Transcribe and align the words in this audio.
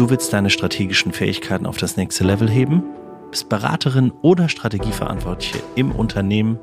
Du 0.00 0.08
willst 0.08 0.32
deine 0.32 0.48
strategischen 0.48 1.12
Fähigkeiten 1.12 1.66
auf 1.66 1.76
das 1.76 1.98
nächste 1.98 2.24
Level 2.24 2.48
heben? 2.48 2.82
Bist 3.30 3.50
Beraterin 3.50 4.12
oder 4.22 4.48
Strategieverantwortliche 4.48 5.62
im 5.74 5.92
Unternehmen? 5.92 6.58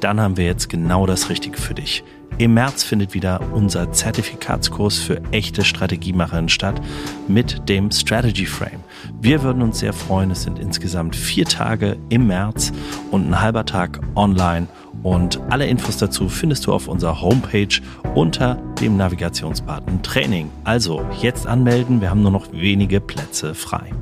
Dann 0.00 0.20
haben 0.20 0.36
wir 0.36 0.44
jetzt 0.44 0.68
genau 0.68 1.06
das 1.06 1.30
Richtige 1.30 1.56
für 1.56 1.72
dich. 1.72 2.04
Im 2.36 2.52
März 2.52 2.84
findet 2.84 3.14
wieder 3.14 3.40
unser 3.54 3.92
Zertifikatskurs 3.92 4.98
für 4.98 5.22
echte 5.32 5.64
Strategiemacherinnen 5.64 6.50
statt 6.50 6.82
mit 7.28 7.66
dem 7.66 7.90
Strategy 7.90 8.44
Frame. 8.44 8.84
Wir 9.22 9.42
würden 9.42 9.62
uns 9.62 9.78
sehr 9.78 9.94
freuen. 9.94 10.30
Es 10.30 10.42
sind 10.42 10.58
insgesamt 10.58 11.16
vier 11.16 11.46
Tage 11.46 11.96
im 12.10 12.26
März 12.26 12.74
und 13.10 13.26
ein 13.26 13.40
halber 13.40 13.64
Tag 13.64 14.00
online. 14.16 14.68
Und 15.02 15.40
alle 15.50 15.66
Infos 15.66 15.96
dazu 15.96 16.28
findest 16.28 16.66
du 16.66 16.72
auf 16.72 16.88
unserer 16.88 17.20
Homepage 17.20 17.80
unter 18.14 18.56
dem 18.80 18.96
Navigationsbutton 18.96 20.02
Training. 20.02 20.50
Also 20.64 21.04
jetzt 21.22 21.46
anmelden, 21.46 22.00
wir 22.00 22.10
haben 22.10 22.22
nur 22.22 22.32
noch 22.32 22.52
wenige 22.52 23.00
Plätze 23.00 23.54
frei. 23.54 23.92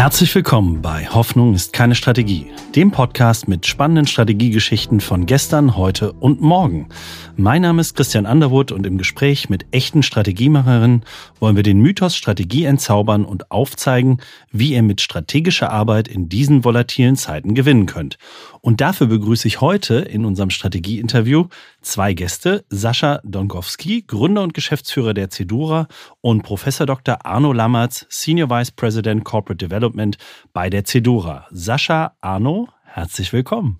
Herzlich 0.00 0.34
willkommen 0.34 0.80
bei 0.80 1.08
Hoffnung 1.08 1.52
ist 1.52 1.74
keine 1.74 1.94
Strategie, 1.94 2.46
dem 2.74 2.90
Podcast 2.90 3.48
mit 3.48 3.66
spannenden 3.66 4.06
Strategiegeschichten 4.06 4.98
von 5.00 5.26
gestern, 5.26 5.76
heute 5.76 6.14
und 6.14 6.40
morgen. 6.40 6.88
Mein 7.36 7.60
Name 7.60 7.82
ist 7.82 7.96
Christian 7.96 8.24
Underwood 8.24 8.72
und 8.72 8.86
im 8.86 8.96
Gespräch 8.96 9.50
mit 9.50 9.66
echten 9.72 10.02
Strategiemacherinnen 10.02 11.04
wollen 11.38 11.56
wir 11.56 11.62
den 11.62 11.80
Mythos 11.80 12.16
Strategie 12.16 12.64
entzaubern 12.64 13.26
und 13.26 13.50
aufzeigen, 13.50 14.22
wie 14.50 14.72
ihr 14.72 14.82
mit 14.82 15.02
strategischer 15.02 15.70
Arbeit 15.70 16.08
in 16.08 16.30
diesen 16.30 16.64
volatilen 16.64 17.16
Zeiten 17.16 17.54
gewinnen 17.54 17.84
könnt. 17.84 18.16
Und 18.60 18.80
dafür 18.80 19.06
begrüße 19.06 19.48
ich 19.48 19.60
heute 19.60 19.96
in 19.96 20.24
unserem 20.24 20.50
Strategieinterview 20.50 21.46
zwei 21.80 22.12
Gäste, 22.12 22.64
Sascha 22.68 23.20
Donkowski, 23.24 24.02
Gründer 24.06 24.42
und 24.42 24.54
Geschäftsführer 24.54 25.14
der 25.14 25.30
Cedura 25.30 25.88
und 26.20 26.42
Professor 26.42 26.86
Dr. 26.86 27.24
Arno 27.24 27.52
Lammertz, 27.52 28.06
Senior 28.08 28.50
Vice 28.50 28.72
President 28.72 29.24
Corporate 29.24 29.64
Development 29.64 30.18
bei 30.52 30.68
der 30.68 30.84
Cedura. 30.84 31.46
Sascha, 31.50 32.14
Arno, 32.20 32.68
herzlich 32.84 33.32
willkommen. 33.32 33.78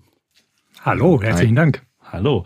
Hallo, 0.83 1.21
herzlichen 1.21 1.57
Hi. 1.57 1.63
Dank. 1.63 1.85
Hallo. 2.11 2.43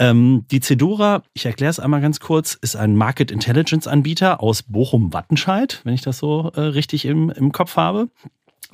Ähm, 0.00 0.44
die 0.50 0.60
Cedura, 0.60 1.22
ich 1.32 1.46
erkläre 1.46 1.70
es 1.70 1.78
einmal 1.78 2.00
ganz 2.00 2.18
kurz, 2.18 2.54
ist 2.54 2.76
ein 2.76 2.96
Market 2.96 3.30
Intelligence 3.30 3.86
Anbieter 3.86 4.42
aus 4.42 4.62
Bochum-Wattenscheid, 4.62 5.82
wenn 5.84 5.94
ich 5.94 6.02
das 6.02 6.18
so 6.18 6.50
äh, 6.54 6.60
richtig 6.60 7.04
im, 7.04 7.30
im 7.30 7.52
Kopf 7.52 7.76
habe. 7.76 8.08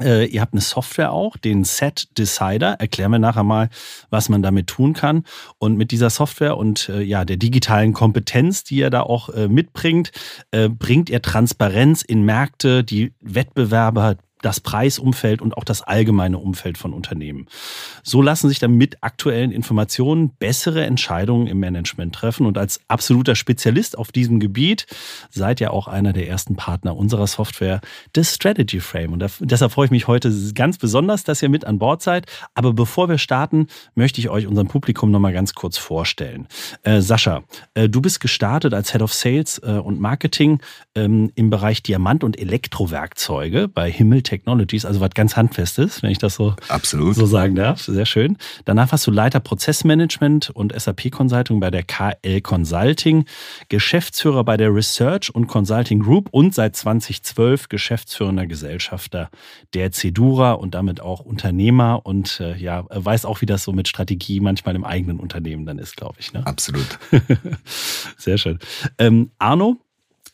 Äh, 0.01 0.27
ihr 0.27 0.41
habt 0.41 0.55
eine 0.55 0.61
Software 0.61 1.13
auch, 1.13 1.37
den 1.37 1.65
Set 1.65 2.09
Decider. 2.19 2.73
Erklären 2.81 3.13
wir 3.13 3.19
nachher 3.19 3.45
mal, 3.45 3.69
was 4.11 4.29
man 4.29 4.43
damit 4.43 4.67
tun 4.67 4.93
kann. 4.93 5.25
Und 5.59 5.77
mit 5.77 5.93
dieser 5.93 6.11
Software 6.11 6.57
und 6.57 6.89
äh, 6.89 7.03
ja, 7.03 7.25
der 7.25 7.37
digitalen 7.37 7.93
Kompetenz, 7.93 8.65
die 8.65 8.77
ihr 8.77 8.91
da 8.91 9.03
auch 9.03 9.29
äh, 9.29 9.49
mitbringt, 9.49 10.11
äh, 10.51 10.69
bringt 10.69 11.11
ihr 11.11 11.23
Transparenz 11.23 12.03
in 12.03 12.25
Märkte, 12.25 12.83
die 12.83 13.15
Wettbewerber 13.21 14.17
das 14.45 14.61
Preisumfeld 14.61 15.41
und 15.41 15.57
auch 15.57 15.65
das 15.65 15.83
allgemeine 15.83 16.39
Umfeld 16.39 16.79
von 16.79 16.93
Unternehmen. 16.93 17.47
So 18.03 18.21
lassen 18.21 18.49
sich 18.49 18.59
dann 18.59 18.75
mit 18.75 19.03
aktuellen 19.03 19.53
Informationen 19.53 20.31
bessere 20.31 20.85
Entscheidungen 20.85 21.47
im 21.47 21.59
Management 21.59 22.15
treffen. 22.15 22.47
Und 22.47 22.59
als 22.59 22.81
absoluter 22.89 23.35
Spezialist 23.35 23.97
auf 23.97 24.13
diesem 24.13 24.41
Gebiet 24.41 24.87
seid 25.31 25.61
ihr 25.61 25.73
auch 25.73 25.89
einer 25.89 26.13
der 26.13 26.29
ersten 26.29 26.57
Partner 26.57 26.97
unserer 26.97 27.27
Software, 27.27 27.81
des 28.15 28.35
Strategy 28.35 28.81
Frame. 28.81 29.15
Und 29.15 29.25
deshalb 29.41 29.73
freue 29.73 29.87
ich 29.87 29.91
mich 29.91 30.07
heute 30.07 30.33
ganz 30.55 30.79
besonders, 30.79 31.25
dass 31.25 31.43
ihr 31.43 31.49
mit 31.49 31.65
an 31.65 31.79
Bord 31.79 32.03
seid. 32.03 32.27
Aber 32.55 32.73
bevor 32.73 33.09
wir 33.09 33.19
starten, 33.19 33.69
möchte 33.95 34.21
ich 34.21 34.29
euch 34.29 34.47
unserem 34.47 34.69
Publikum 34.69 35.11
nochmal 35.11 35.33
ganz 35.33 35.55
kurz 35.55 35.79
vorstellen. 35.79 36.47
Äh, 36.83 37.01
Sascha, 37.01 37.45
äh, 37.75 37.89
du 37.89 38.01
bist 38.01 38.21
gestartet 38.21 38.75
als 38.75 38.93
Head 38.93 39.03
of 39.03 39.13
Sales 39.13 39.59
äh, 39.65 39.73
und 39.73 40.01
Marketing 40.01 40.61
ähm, 40.95 41.31
im 41.35 41.51
Bereich 41.51 41.83
Diamant- 41.83 42.25
und 42.25 42.39
Elektrowerkzeuge 42.39 43.69
bei 43.69 43.91
Himmel 43.91 44.23
Technologies, 44.35 44.85
also 44.85 45.01
was 45.01 45.11
ganz 45.11 45.37
Handfestes, 45.37 46.03
wenn 46.03 46.11
ich 46.11 46.19
das 46.19 46.35
so, 46.35 46.57
Absolut. 46.69 47.15
so 47.15 47.25
sagen 47.25 47.55
darf. 47.55 47.83
Sehr 47.83 48.05
schön. 48.05 48.37
Danach 48.65 48.91
warst 48.91 49.07
du 49.07 49.13
Leiter 49.13 49.39
Prozessmanagement 49.39 50.51
und 50.51 50.79
SAP 50.79 51.13
Consulting 51.13 51.61
bei 51.61 51.71
der 51.71 51.85
KL 51.85 52.41
Consulting, 52.41 53.27
Geschäftsführer 53.69 54.43
bei 54.43 54.57
der 54.57 54.75
Research 54.75 55.33
und 55.33 55.47
Consulting 55.47 56.01
Group 56.01 56.29
und 56.33 56.53
seit 56.53 56.75
2012 56.75 57.69
geschäftsführender 57.69 58.47
Gesellschafter 58.47 59.31
der 59.73 59.93
Cedura 59.93 60.53
und 60.53 60.75
damit 60.75 61.01
auch 61.01 61.21
Unternehmer 61.21 62.01
und 62.05 62.41
äh, 62.41 62.57
ja, 62.57 62.85
weiß 62.91 63.25
auch, 63.27 63.41
wie 63.41 63.47
das 63.47 63.63
so 63.63 63.73
mit 63.73 63.87
Strategie 63.87 64.41
manchmal 64.41 64.75
im 64.75 64.85
eigenen 64.85 65.21
Unternehmen 65.21 65.65
dann 65.65 65.79
ist, 65.79 65.97
glaube 65.97 66.17
ich. 66.19 66.33
Ne? 66.33 66.45
Absolut. 66.45 66.99
Sehr 68.19 68.39
schön. 68.39 68.59
Ähm, 68.99 69.31
Arno, 69.39 69.79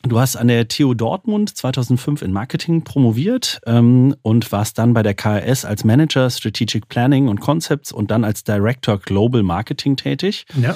Du 0.03 0.19
hast 0.19 0.35
an 0.35 0.47
der 0.47 0.67
TU 0.67 0.93
Dortmund 0.93 1.55
2005 1.55 2.23
in 2.23 2.31
Marketing 2.31 2.83
promoviert 2.83 3.61
ähm, 3.67 4.15
und 4.23 4.51
warst 4.51 4.77
dann 4.77 4.93
bei 4.93 5.03
der 5.03 5.13
KRS 5.13 5.63
als 5.63 5.83
Manager 5.83 6.29
Strategic 6.29 6.89
Planning 6.89 7.27
und 7.27 7.39
Concepts 7.39 7.91
und 7.91 8.09
dann 8.09 8.23
als 8.23 8.43
Director 8.43 8.97
Global 8.97 9.43
Marketing 9.43 9.95
tätig. 9.95 10.45
Ja. 10.59 10.75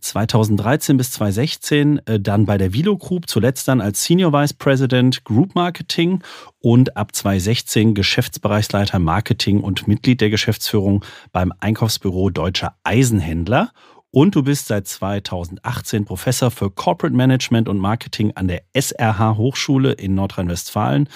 2013 0.00 0.96
bis 0.96 1.12
2016 1.12 2.06
äh, 2.06 2.20
dann 2.20 2.46
bei 2.46 2.58
der 2.58 2.72
Vilo 2.72 2.96
Group, 2.96 3.28
zuletzt 3.28 3.68
dann 3.68 3.80
als 3.80 4.04
Senior 4.04 4.32
Vice 4.32 4.54
President 4.54 5.24
Group 5.24 5.54
Marketing 5.54 6.22
und 6.60 6.96
ab 6.96 7.14
2016 7.14 7.94
Geschäftsbereichsleiter 7.94 8.98
Marketing 8.98 9.60
und 9.60 9.86
Mitglied 9.86 10.20
der 10.20 10.30
Geschäftsführung 10.30 11.04
beim 11.30 11.52
Einkaufsbüro 11.60 12.30
Deutscher 12.30 12.74
Eisenhändler 12.84 13.72
und 14.12 14.34
du 14.34 14.42
bist 14.42 14.68
seit 14.68 14.86
2018 14.86 16.04
Professor 16.04 16.50
für 16.50 16.70
Corporate 16.70 17.16
Management 17.16 17.68
und 17.68 17.78
Marketing 17.78 18.32
an 18.34 18.46
der 18.46 18.62
SRH 18.74 19.36
Hochschule 19.36 19.92
in 19.92 20.14
Nordrhein-Westfalen 20.14 21.08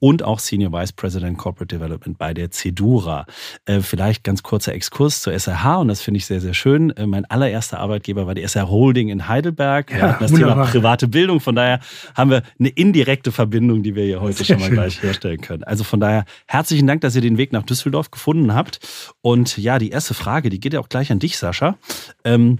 und 0.00 0.24
auch 0.24 0.40
Senior 0.40 0.72
Vice 0.72 0.92
President 0.92 1.38
Corporate 1.38 1.76
Development 1.76 2.18
bei 2.18 2.34
der 2.34 2.50
Cedura. 2.50 3.26
Äh, 3.66 3.80
vielleicht 3.80 4.24
ganz 4.24 4.42
kurzer 4.42 4.74
Exkurs 4.74 5.22
zur 5.22 5.32
SRH 5.32 5.76
und 5.76 5.88
das 5.88 6.00
finde 6.00 6.18
ich 6.18 6.26
sehr, 6.26 6.40
sehr 6.40 6.54
schön. 6.54 6.90
Äh, 6.96 7.06
mein 7.06 7.24
allererster 7.26 7.78
Arbeitgeber 7.78 8.26
war 8.26 8.34
die 8.34 8.42
SRH 8.42 8.68
Holding 8.68 9.10
in 9.10 9.28
Heidelberg. 9.28 9.92
Ja, 9.92 10.16
das 10.20 10.32
wunderbar. 10.32 10.54
Thema 10.54 10.66
private 10.66 11.06
Bildung. 11.06 11.40
Von 11.40 11.54
daher 11.54 11.80
haben 12.14 12.30
wir 12.30 12.42
eine 12.58 12.70
indirekte 12.70 13.30
Verbindung, 13.30 13.82
die 13.82 13.94
wir 13.94 14.04
hier 14.04 14.20
heute 14.20 14.44
schon 14.44 14.58
mal 14.58 14.66
schön. 14.66 14.74
gleich 14.74 15.02
herstellen 15.02 15.40
können. 15.40 15.64
Also 15.64 15.84
von 15.84 16.00
daher 16.00 16.24
herzlichen 16.46 16.86
Dank, 16.86 17.02
dass 17.02 17.14
ihr 17.14 17.22
den 17.22 17.36
Weg 17.36 17.52
nach 17.52 17.62
Düsseldorf 17.62 18.10
gefunden 18.10 18.54
habt. 18.54 18.80
Und 19.20 19.58
ja, 19.58 19.78
die 19.78 19.90
erste 19.90 20.14
Frage, 20.14 20.48
die 20.48 20.60
geht 20.60 20.72
ja 20.72 20.80
auch 20.80 20.88
gleich 20.88 21.12
an 21.12 21.18
dich, 21.18 21.36
Sascha. 21.36 21.76
Ähm, 22.24 22.58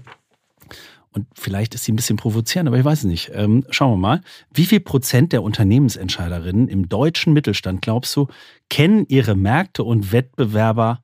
und 1.13 1.27
vielleicht 1.33 1.75
ist 1.75 1.83
sie 1.83 1.91
ein 1.91 1.97
bisschen 1.97 2.17
provozierend, 2.17 2.67
aber 2.67 2.77
ich 2.77 2.85
weiß 2.85 2.99
es 2.99 3.05
nicht. 3.05 3.31
Ähm, 3.33 3.65
schauen 3.69 3.91
wir 3.93 3.97
mal. 3.97 4.21
Wie 4.53 4.65
viel 4.65 4.79
Prozent 4.79 5.33
der 5.33 5.43
Unternehmensentscheiderinnen 5.43 6.69
im 6.69 6.87
deutschen 6.87 7.33
Mittelstand, 7.33 7.81
glaubst 7.81 8.15
du, 8.15 8.27
kennen 8.69 9.05
ihre 9.09 9.35
Märkte 9.35 9.83
und 9.83 10.13
Wettbewerber 10.13 11.03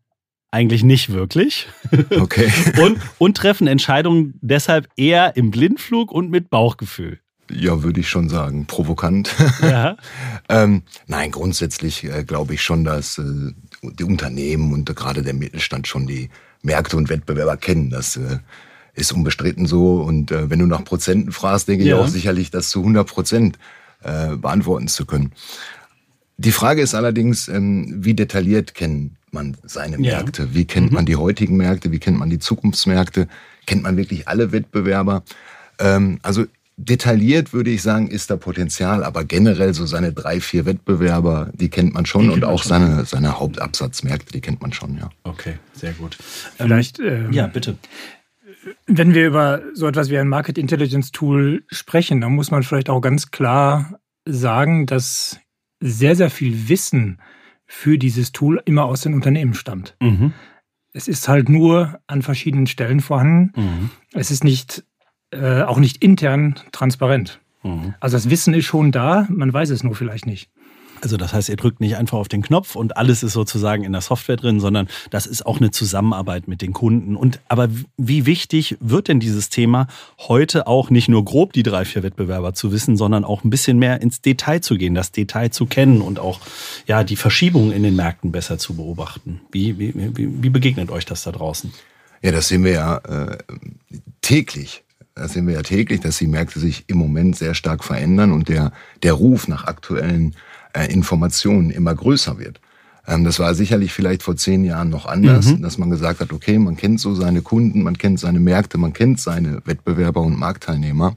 eigentlich 0.49 0.83
nicht 0.83 1.11
wirklich? 1.11 1.67
Okay. 2.19 2.51
und, 2.81 2.99
und 3.17 3.37
treffen 3.37 3.67
Entscheidungen 3.67 4.39
deshalb 4.41 4.87
eher 4.95 5.35
im 5.35 5.51
Blindflug 5.51 6.11
und 6.11 6.29
mit 6.29 6.49
Bauchgefühl? 6.49 7.19
Ja, 7.51 7.83
würde 7.83 7.99
ich 7.99 8.09
schon 8.09 8.29
sagen. 8.29 8.65
Provokant. 8.65 9.33
Ja. 9.61 9.97
ähm, 10.49 10.83
nein, 11.07 11.31
grundsätzlich 11.31 12.03
äh, 12.03 12.23
glaube 12.23 12.53
ich 12.53 12.61
schon, 12.61 12.83
dass 12.83 13.17
äh, 13.17 13.51
die 13.81 14.03
Unternehmen 14.03 14.73
und 14.73 14.93
gerade 14.95 15.21
der 15.21 15.33
Mittelstand 15.33 15.87
schon 15.87 16.07
die 16.07 16.29
Märkte 16.61 16.97
und 16.97 17.09
Wettbewerber 17.09 17.57
kennen. 17.57 17.89
Das 17.89 18.17
äh, 18.17 18.39
ist 18.97 19.11
unbestritten 19.13 19.65
so. 19.65 20.01
Und 20.01 20.31
äh, 20.31 20.49
wenn 20.49 20.59
du 20.59 20.65
nach 20.65 20.83
Prozenten 20.83 21.31
fragst, 21.31 21.67
denke 21.67 21.85
ja. 21.85 21.95
ich 21.95 22.01
auch 22.03 22.07
sicherlich, 22.07 22.51
das 22.51 22.69
zu 22.69 22.79
100 22.79 23.07
Prozent 23.07 23.59
äh, 24.03 24.35
beantworten 24.35 24.87
zu 24.87 25.05
können. 25.05 25.31
Die 26.37 26.51
Frage 26.51 26.81
ist 26.81 26.93
allerdings, 26.93 27.47
ähm, 27.47 28.03
wie 28.03 28.13
detailliert 28.13 28.75
kennt 28.75 29.13
man 29.31 29.57
seine 29.63 29.97
Märkte? 29.97 30.43
Ja. 30.43 30.53
Wie 30.53 30.65
kennt 30.65 30.91
mhm. 30.91 30.95
man 30.95 31.05
die 31.05 31.15
heutigen 31.15 31.57
Märkte? 31.57 31.91
Wie 31.91 31.99
kennt 31.99 32.19
man 32.19 32.29
die 32.29 32.39
Zukunftsmärkte? 32.39 33.27
Kennt 33.65 33.83
man 33.83 33.97
wirklich 33.97 34.27
alle 34.27 34.51
Wettbewerber? 34.51 35.23
Ähm, 35.79 36.19
also 36.21 36.45
detailliert 36.77 37.53
würde 37.53 37.71
ich 37.71 37.81
sagen, 37.81 38.07
ist 38.07 38.29
da 38.29 38.37
Potenzial, 38.37 39.03
aber 39.03 39.23
generell 39.25 39.73
so 39.73 39.87
seine 39.87 40.13
drei, 40.13 40.39
vier 40.39 40.65
Wettbewerber, 40.65 41.49
die 41.53 41.69
kennt 41.69 41.95
man 41.95 42.05
schon 42.05 42.23
die 42.23 42.29
und 42.29 42.45
auch 42.45 42.61
schon. 42.61 42.69
seine, 42.69 43.05
seine 43.05 43.39
Hauptabsatzmärkte, 43.39 44.31
die 44.31 44.41
kennt 44.41 44.61
man 44.61 44.71
schon, 44.73 44.95
ja. 44.97 45.09
Okay, 45.23 45.55
sehr 45.73 45.93
gut. 45.93 46.17
Vielleicht. 46.55 46.99
Ähm, 46.99 47.33
ja, 47.33 47.47
bitte. 47.47 47.77
Wenn 48.85 49.13
wir 49.13 49.27
über 49.27 49.61
so 49.73 49.87
etwas 49.87 50.09
wie 50.09 50.17
ein 50.17 50.27
Market 50.27 50.57
Intelligence 50.57 51.11
Tool 51.11 51.63
sprechen, 51.67 52.21
dann 52.21 52.33
muss 52.35 52.51
man 52.51 52.63
vielleicht 52.63 52.89
auch 52.89 53.01
ganz 53.01 53.31
klar 53.31 53.99
sagen, 54.25 54.85
dass 54.85 55.39
sehr, 55.79 56.15
sehr 56.15 56.29
viel 56.29 56.69
Wissen 56.69 57.19
für 57.65 57.97
dieses 57.97 58.31
Tool 58.31 58.61
immer 58.65 58.85
aus 58.85 59.01
den 59.01 59.13
Unternehmen 59.13 59.53
stammt. 59.53 59.95
Mhm. 60.01 60.33
Es 60.93 61.07
ist 61.07 61.27
halt 61.27 61.49
nur 61.49 61.99
an 62.07 62.21
verschiedenen 62.21 62.67
Stellen 62.67 63.01
vorhanden. 63.01 63.51
Mhm. 63.55 63.89
Es 64.13 64.31
ist 64.31 64.43
nicht, 64.43 64.83
äh, 65.31 65.61
auch 65.61 65.77
nicht 65.77 66.03
intern 66.03 66.55
transparent. 66.71 67.39
Mhm. 67.63 67.93
Also 67.99 68.17
das 68.17 68.29
Wissen 68.29 68.53
ist 68.53 68.65
schon 68.65 68.91
da, 68.91 69.27
man 69.29 69.53
weiß 69.53 69.69
es 69.69 69.83
nur 69.83 69.95
vielleicht 69.95 70.25
nicht. 70.25 70.49
Also 71.01 71.17
das 71.17 71.33
heißt, 71.33 71.49
ihr 71.49 71.55
drückt 71.55 71.79
nicht 71.79 71.95
einfach 71.97 72.17
auf 72.17 72.27
den 72.27 72.41
Knopf 72.41 72.75
und 72.75 72.97
alles 72.97 73.23
ist 73.23 73.33
sozusagen 73.33 73.83
in 73.83 73.91
der 73.91 74.01
Software 74.01 74.37
drin, 74.37 74.59
sondern 74.59 74.87
das 75.09 75.25
ist 75.25 75.45
auch 75.45 75.59
eine 75.59 75.71
Zusammenarbeit 75.71 76.47
mit 76.47 76.61
den 76.61 76.73
Kunden. 76.73 77.15
Und 77.15 77.39
aber 77.47 77.69
wie 77.97 78.25
wichtig 78.25 78.77
wird 78.79 79.07
denn 79.07 79.19
dieses 79.19 79.49
Thema 79.49 79.87
heute 80.19 80.67
auch 80.67 80.89
nicht 80.89 81.07
nur 81.07 81.23
grob 81.23 81.53
die 81.53 81.63
drei, 81.63 81.85
vier 81.85 82.03
Wettbewerber 82.03 82.53
zu 82.53 82.71
wissen, 82.71 82.97
sondern 82.97 83.23
auch 83.23 83.43
ein 83.43 83.49
bisschen 83.49 83.77
mehr 83.77 84.01
ins 84.01 84.21
Detail 84.21 84.61
zu 84.61 84.75
gehen, 84.75 84.95
das 84.95 85.11
Detail 85.11 85.49
zu 85.49 85.65
kennen 85.65 86.01
und 86.01 86.19
auch 86.19 86.39
ja 86.87 87.03
die 87.03 87.15
Verschiebungen 87.15 87.71
in 87.71 87.83
den 87.83 87.95
Märkten 87.95 88.31
besser 88.31 88.57
zu 88.57 88.75
beobachten. 88.75 89.41
Wie, 89.51 89.77
wie, 89.77 89.93
wie, 90.15 90.49
begegnet 90.49 90.89
euch 90.89 91.05
das 91.05 91.23
da 91.23 91.31
draußen? 91.31 91.73
Ja, 92.21 92.31
das 92.31 92.47
sehen 92.47 92.63
wir 92.63 92.71
ja 92.71 92.97
äh, 92.97 93.37
täglich. 94.21 94.83
Das 95.13 95.33
sehen 95.33 95.47
wir 95.47 95.55
ja 95.55 95.61
täglich, 95.63 95.99
dass 96.01 96.17
die 96.17 96.27
Märkte 96.27 96.59
sich 96.59 96.85
im 96.87 96.97
Moment 96.97 97.35
sehr 97.35 97.53
stark 97.53 97.83
verändern 97.83 98.31
und 98.31 98.49
der, 98.49 98.71
der 99.03 99.13
Ruf 99.13 99.47
nach 99.47 99.65
aktuellen 99.65 100.35
äh, 100.77 100.91
Informationen 100.91 101.69
immer 101.71 101.95
größer 101.95 102.37
wird. 102.37 102.59
Ähm, 103.07 103.23
das 103.23 103.39
war 103.39 103.55
sicherlich 103.55 103.93
vielleicht 103.93 104.23
vor 104.23 104.35
zehn 104.35 104.63
Jahren 104.63 104.89
noch 104.89 105.05
anders, 105.05 105.47
mhm. 105.47 105.61
dass 105.61 105.77
man 105.77 105.89
gesagt 105.89 106.19
hat, 106.19 106.33
okay, 106.33 106.59
man 106.59 106.75
kennt 106.75 106.99
so 106.99 107.15
seine 107.15 107.41
Kunden, 107.41 107.83
man 107.83 107.97
kennt 107.97 108.19
seine 108.19 108.39
Märkte, 108.39 108.77
man 108.77 108.93
kennt 108.93 109.19
seine 109.19 109.61
Wettbewerber 109.65 110.21
und 110.21 110.37
Marktteilnehmer. 110.37 111.15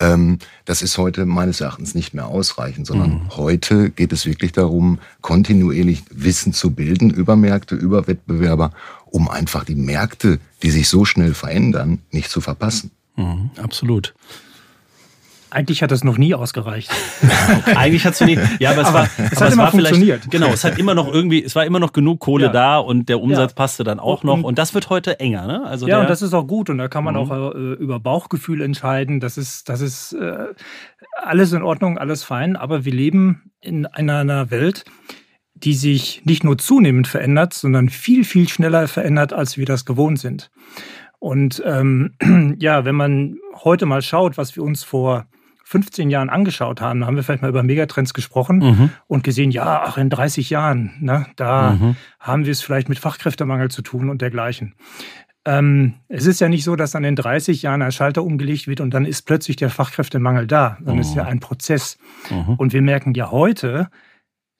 Ähm, 0.00 0.38
das 0.64 0.82
ist 0.82 0.98
heute 0.98 1.26
meines 1.26 1.60
Erachtens 1.60 1.94
nicht 1.94 2.12
mehr 2.12 2.26
ausreichend, 2.26 2.86
sondern 2.86 3.10
mhm. 3.10 3.36
heute 3.36 3.90
geht 3.90 4.12
es 4.12 4.26
wirklich 4.26 4.52
darum, 4.52 4.98
kontinuierlich 5.20 6.02
Wissen 6.10 6.52
zu 6.52 6.72
bilden 6.72 7.10
über 7.10 7.36
Märkte, 7.36 7.76
über 7.76 8.08
Wettbewerber, 8.08 8.72
um 9.06 9.28
einfach 9.28 9.64
die 9.64 9.76
Märkte, 9.76 10.40
die 10.62 10.70
sich 10.70 10.88
so 10.88 11.04
schnell 11.04 11.34
verändern, 11.34 12.00
nicht 12.10 12.30
zu 12.30 12.40
verpassen. 12.40 12.90
Mhm, 13.16 13.50
absolut. 13.62 14.14
Eigentlich 15.52 15.82
hat 15.82 15.90
das 15.90 16.02
noch 16.02 16.16
nie 16.16 16.34
ausgereicht. 16.34 16.90
Eigentlich 17.76 18.06
hat 18.06 18.14
es 18.14 18.22
nie. 18.22 18.38
Ja, 18.58 18.70
aber 18.70 18.80
es 18.80 18.88
aber 18.88 18.98
war, 19.00 19.08
es 19.30 19.38
hat 19.38 19.52
immer 19.52 19.70
funktioniert. 19.70 20.30
Genau, 20.30 20.48
es 20.48 20.64
hat 20.64 20.78
immer 20.78 20.94
noch 20.94 21.12
irgendwie, 21.12 21.44
es 21.44 21.54
war 21.54 21.66
immer 21.66 21.78
noch 21.78 21.92
genug 21.92 22.20
Kohle 22.20 22.46
ja. 22.46 22.52
da 22.52 22.78
und 22.78 23.10
der 23.10 23.20
Umsatz 23.20 23.50
ja. 23.50 23.54
passte 23.54 23.84
dann 23.84 24.00
auch 24.00 24.22
noch. 24.22 24.42
Und 24.42 24.58
das 24.58 24.72
wird 24.72 24.88
heute 24.88 25.20
enger, 25.20 25.46
ne? 25.46 25.64
Also 25.64 25.86
ja, 25.86 26.00
und 26.00 26.08
das 26.08 26.22
ist 26.22 26.32
auch 26.32 26.46
gut. 26.46 26.70
Und 26.70 26.78
da 26.78 26.88
kann 26.88 27.04
man 27.04 27.16
mhm. 27.16 27.20
auch 27.20 27.54
äh, 27.54 27.74
über 27.74 28.00
Bauchgefühl 28.00 28.62
entscheiden. 28.62 29.20
Das 29.20 29.36
ist, 29.36 29.68
das 29.68 29.82
ist 29.82 30.14
äh, 30.14 30.46
alles 31.22 31.52
in 31.52 31.62
Ordnung, 31.62 31.98
alles 31.98 32.24
fein. 32.24 32.56
Aber 32.56 32.86
wir 32.86 32.92
leben 32.92 33.52
in 33.60 33.84
einer 33.84 34.50
Welt, 34.50 34.86
die 35.52 35.74
sich 35.74 36.22
nicht 36.24 36.44
nur 36.44 36.56
zunehmend 36.56 37.08
verändert, 37.08 37.52
sondern 37.52 37.90
viel, 37.90 38.24
viel 38.24 38.48
schneller 38.48 38.88
verändert, 38.88 39.34
als 39.34 39.58
wir 39.58 39.66
das 39.66 39.84
gewohnt 39.84 40.18
sind. 40.18 40.50
Und 41.18 41.62
ähm, 41.66 42.14
ja, 42.58 42.86
wenn 42.86 42.94
man 42.94 43.36
heute 43.64 43.84
mal 43.84 44.00
schaut, 44.00 44.38
was 44.38 44.56
wir 44.56 44.62
uns 44.62 44.82
vor 44.82 45.26
15 45.72 46.10
Jahren 46.10 46.28
angeschaut 46.28 46.82
haben, 46.82 47.00
da 47.00 47.06
haben 47.06 47.16
wir 47.16 47.22
vielleicht 47.22 47.40
mal 47.40 47.48
über 47.48 47.62
Megatrends 47.62 48.12
gesprochen 48.12 48.58
mhm. 48.58 48.90
und 49.06 49.24
gesehen, 49.24 49.50
ja, 49.50 49.82
ach, 49.86 49.96
in 49.96 50.10
30 50.10 50.50
Jahren, 50.50 50.92
ne, 51.00 51.26
da 51.36 51.72
mhm. 51.72 51.96
haben 52.20 52.44
wir 52.44 52.52
es 52.52 52.60
vielleicht 52.60 52.90
mit 52.90 52.98
Fachkräftemangel 52.98 53.70
zu 53.70 53.80
tun 53.80 54.10
und 54.10 54.20
dergleichen. 54.20 54.74
Ähm, 55.46 55.94
es 56.08 56.26
ist 56.26 56.40
ja 56.40 56.50
nicht 56.50 56.62
so, 56.62 56.76
dass 56.76 56.90
dann 56.90 57.04
in 57.04 57.16
30 57.16 57.62
Jahren 57.62 57.80
ein 57.80 57.90
Schalter 57.90 58.22
umgelegt 58.22 58.68
wird 58.68 58.82
und 58.82 58.92
dann 58.92 59.06
ist 59.06 59.22
plötzlich 59.22 59.56
der 59.56 59.70
Fachkräftemangel 59.70 60.46
da, 60.46 60.76
sondern 60.80 60.98
es 60.98 61.08
ist 61.08 61.16
ja 61.16 61.24
mhm. 61.24 61.30
ein 61.30 61.40
Prozess. 61.40 61.96
Mhm. 62.28 62.54
Und 62.56 62.74
wir 62.74 62.82
merken 62.82 63.14
ja 63.14 63.30
heute, 63.30 63.88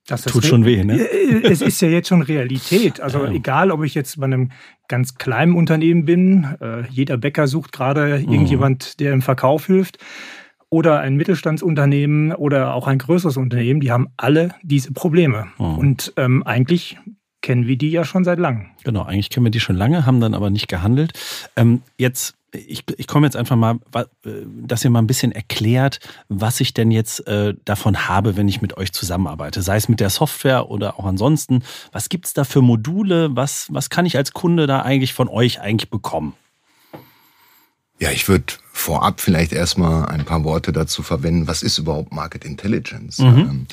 das 0.06 0.24
Tut 0.24 0.44
schon 0.44 0.64
weh, 0.64 0.82
ne? 0.82 0.98
Äh, 0.98 1.42
es 1.44 1.60
ist 1.60 1.80
ja 1.82 1.88
jetzt 1.88 2.08
schon 2.08 2.22
Realität. 2.22 3.00
Also 3.00 3.24
ja. 3.24 3.30
egal, 3.30 3.70
ob 3.70 3.84
ich 3.84 3.94
jetzt 3.94 4.18
bei 4.18 4.24
einem 4.24 4.50
ganz 4.88 5.16
kleinen 5.16 5.54
Unternehmen 5.54 6.06
bin, 6.06 6.56
äh, 6.60 6.84
jeder 6.88 7.18
Bäcker 7.18 7.46
sucht 7.46 7.70
gerade 7.70 8.18
mhm. 8.18 8.32
irgendjemand, 8.32 8.98
der 8.98 9.12
im 9.12 9.22
Verkauf 9.22 9.66
hilft, 9.66 9.98
oder 10.72 11.00
ein 11.00 11.16
Mittelstandsunternehmen 11.16 12.32
oder 12.32 12.72
auch 12.72 12.86
ein 12.86 12.96
größeres 12.96 13.36
Unternehmen, 13.36 13.80
die 13.80 13.92
haben 13.92 14.08
alle 14.16 14.54
diese 14.62 14.92
Probleme. 14.92 15.48
Mhm. 15.58 15.78
Und 15.78 16.12
ähm, 16.16 16.42
eigentlich 16.44 16.98
kennen 17.42 17.66
wir 17.66 17.76
die 17.76 17.90
ja 17.90 18.04
schon 18.04 18.24
seit 18.24 18.38
langem. 18.38 18.68
Genau, 18.82 19.02
eigentlich 19.02 19.28
kennen 19.28 19.44
wir 19.44 19.50
die 19.50 19.60
schon 19.60 19.76
lange, 19.76 20.06
haben 20.06 20.20
dann 20.20 20.32
aber 20.32 20.48
nicht 20.48 20.68
gehandelt. 20.68 21.12
Ähm, 21.56 21.82
jetzt 21.98 22.36
ich, 22.54 22.84
ich 22.96 23.06
komme 23.06 23.26
jetzt 23.26 23.36
einfach 23.36 23.56
mal, 23.56 23.80
äh, 23.94 24.30
dass 24.66 24.84
ihr 24.84 24.90
mal 24.90 25.00
ein 25.00 25.06
bisschen 25.06 25.32
erklärt, 25.32 26.00
was 26.28 26.60
ich 26.60 26.74
denn 26.74 26.90
jetzt 26.90 27.26
äh, 27.26 27.54
davon 27.64 28.08
habe, 28.08 28.36
wenn 28.36 28.48
ich 28.48 28.60
mit 28.60 28.76
euch 28.76 28.92
zusammenarbeite. 28.92 29.62
Sei 29.62 29.76
es 29.76 29.88
mit 29.88 30.00
der 30.00 30.10
Software 30.10 30.70
oder 30.70 30.98
auch 30.98 31.04
ansonsten. 31.04 31.62
Was 31.92 32.08
gibt 32.08 32.26
es 32.26 32.34
da 32.34 32.44
für 32.44 32.60
Module? 32.60 33.34
Was, 33.34 33.68
was 33.70 33.90
kann 33.90 34.06
ich 34.06 34.16
als 34.16 34.32
Kunde 34.32 34.66
da 34.66 34.82
eigentlich 34.82 35.14
von 35.14 35.28
euch 35.28 35.60
eigentlich 35.60 35.90
bekommen? 35.90 36.34
Ja, 38.02 38.10
ich 38.10 38.26
würde 38.26 38.54
vorab 38.72 39.20
vielleicht 39.20 39.52
erstmal 39.52 40.06
ein 40.06 40.24
paar 40.24 40.42
Worte 40.42 40.72
dazu 40.72 41.04
verwenden. 41.04 41.46
Was 41.46 41.62
ist 41.62 41.78
überhaupt 41.78 42.12
Market 42.12 42.44
Intelligence? 42.44 43.18
Mhm. 43.18 43.26
Ähm, 43.38 43.66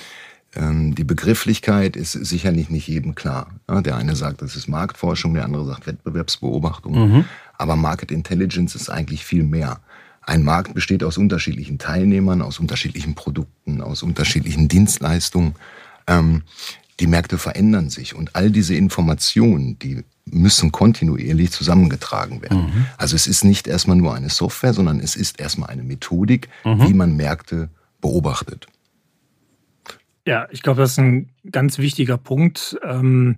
ähm, 0.55 0.93
die 0.93 1.03
Begrifflichkeit 1.03 1.95
ist 1.95 2.11
sicherlich 2.11 2.69
nicht 2.69 2.87
jedem 2.87 3.15
klar. 3.15 3.47
Der 3.67 3.97
eine 3.97 4.15
sagt, 4.15 4.43
das 4.43 4.55
ist 4.55 4.67
Marktforschung, 4.67 5.33
der 5.33 5.45
andere 5.45 5.65
sagt 5.65 5.87
Wettbewerbsbeobachtung. 5.87 6.93
Mhm. 6.93 7.25
Aber 7.57 7.75
Market 7.75 8.11
Intelligence 8.11 8.75
ist 8.75 8.91
eigentlich 8.91 9.25
viel 9.25 9.41
mehr. 9.41 9.79
Ein 10.21 10.43
Markt 10.43 10.75
besteht 10.75 11.03
aus 11.03 11.17
unterschiedlichen 11.17 11.79
Teilnehmern, 11.79 12.43
aus 12.43 12.59
unterschiedlichen 12.59 13.15
Produkten, 13.15 13.81
aus 13.81 14.03
unterschiedlichen 14.03 14.67
Dienstleistungen. 14.67 15.55
Ähm, 16.05 16.43
die 17.00 17.07
Märkte 17.07 17.38
verändern 17.38 17.90
sich 17.90 18.16
und 18.16 18.36
all 18.36 18.51
diese 18.51 18.75
Informationen, 18.75 19.80
die 19.80 20.04
müssen 20.25 20.72
kontinuierlich 20.72 21.51
zusammengetragen 21.51 22.42
werden. 22.42 22.66
Mhm. 22.66 22.86
Also 22.98 23.16
es 23.16 23.28
ist 23.28 23.44
nicht 23.44 23.68
erstmal 23.68 23.98
nur 23.98 24.13
eine 24.13 24.30
Software, 24.30 24.74
sondern 24.74 25.00
es 25.00 25.16
ist 25.16 25.40
erstmal 25.40 25.69
eine 25.69 25.84
Methodik, 25.84 26.50
mhm. 26.63 26.88
wie 26.88 26.94
man 26.94 27.16
Märkte 27.16 27.69
beobachtet. 28.01 28.68
Ja, 30.28 30.48
ich 30.51 30.62
glaube, 30.62 30.81
das 30.81 30.92
ist 30.92 31.00
ein 31.00 31.30
ganz 31.51 31.80
wichtiger 31.80 32.18
Punkt. 32.18 32.78
Ähm, 32.84 33.38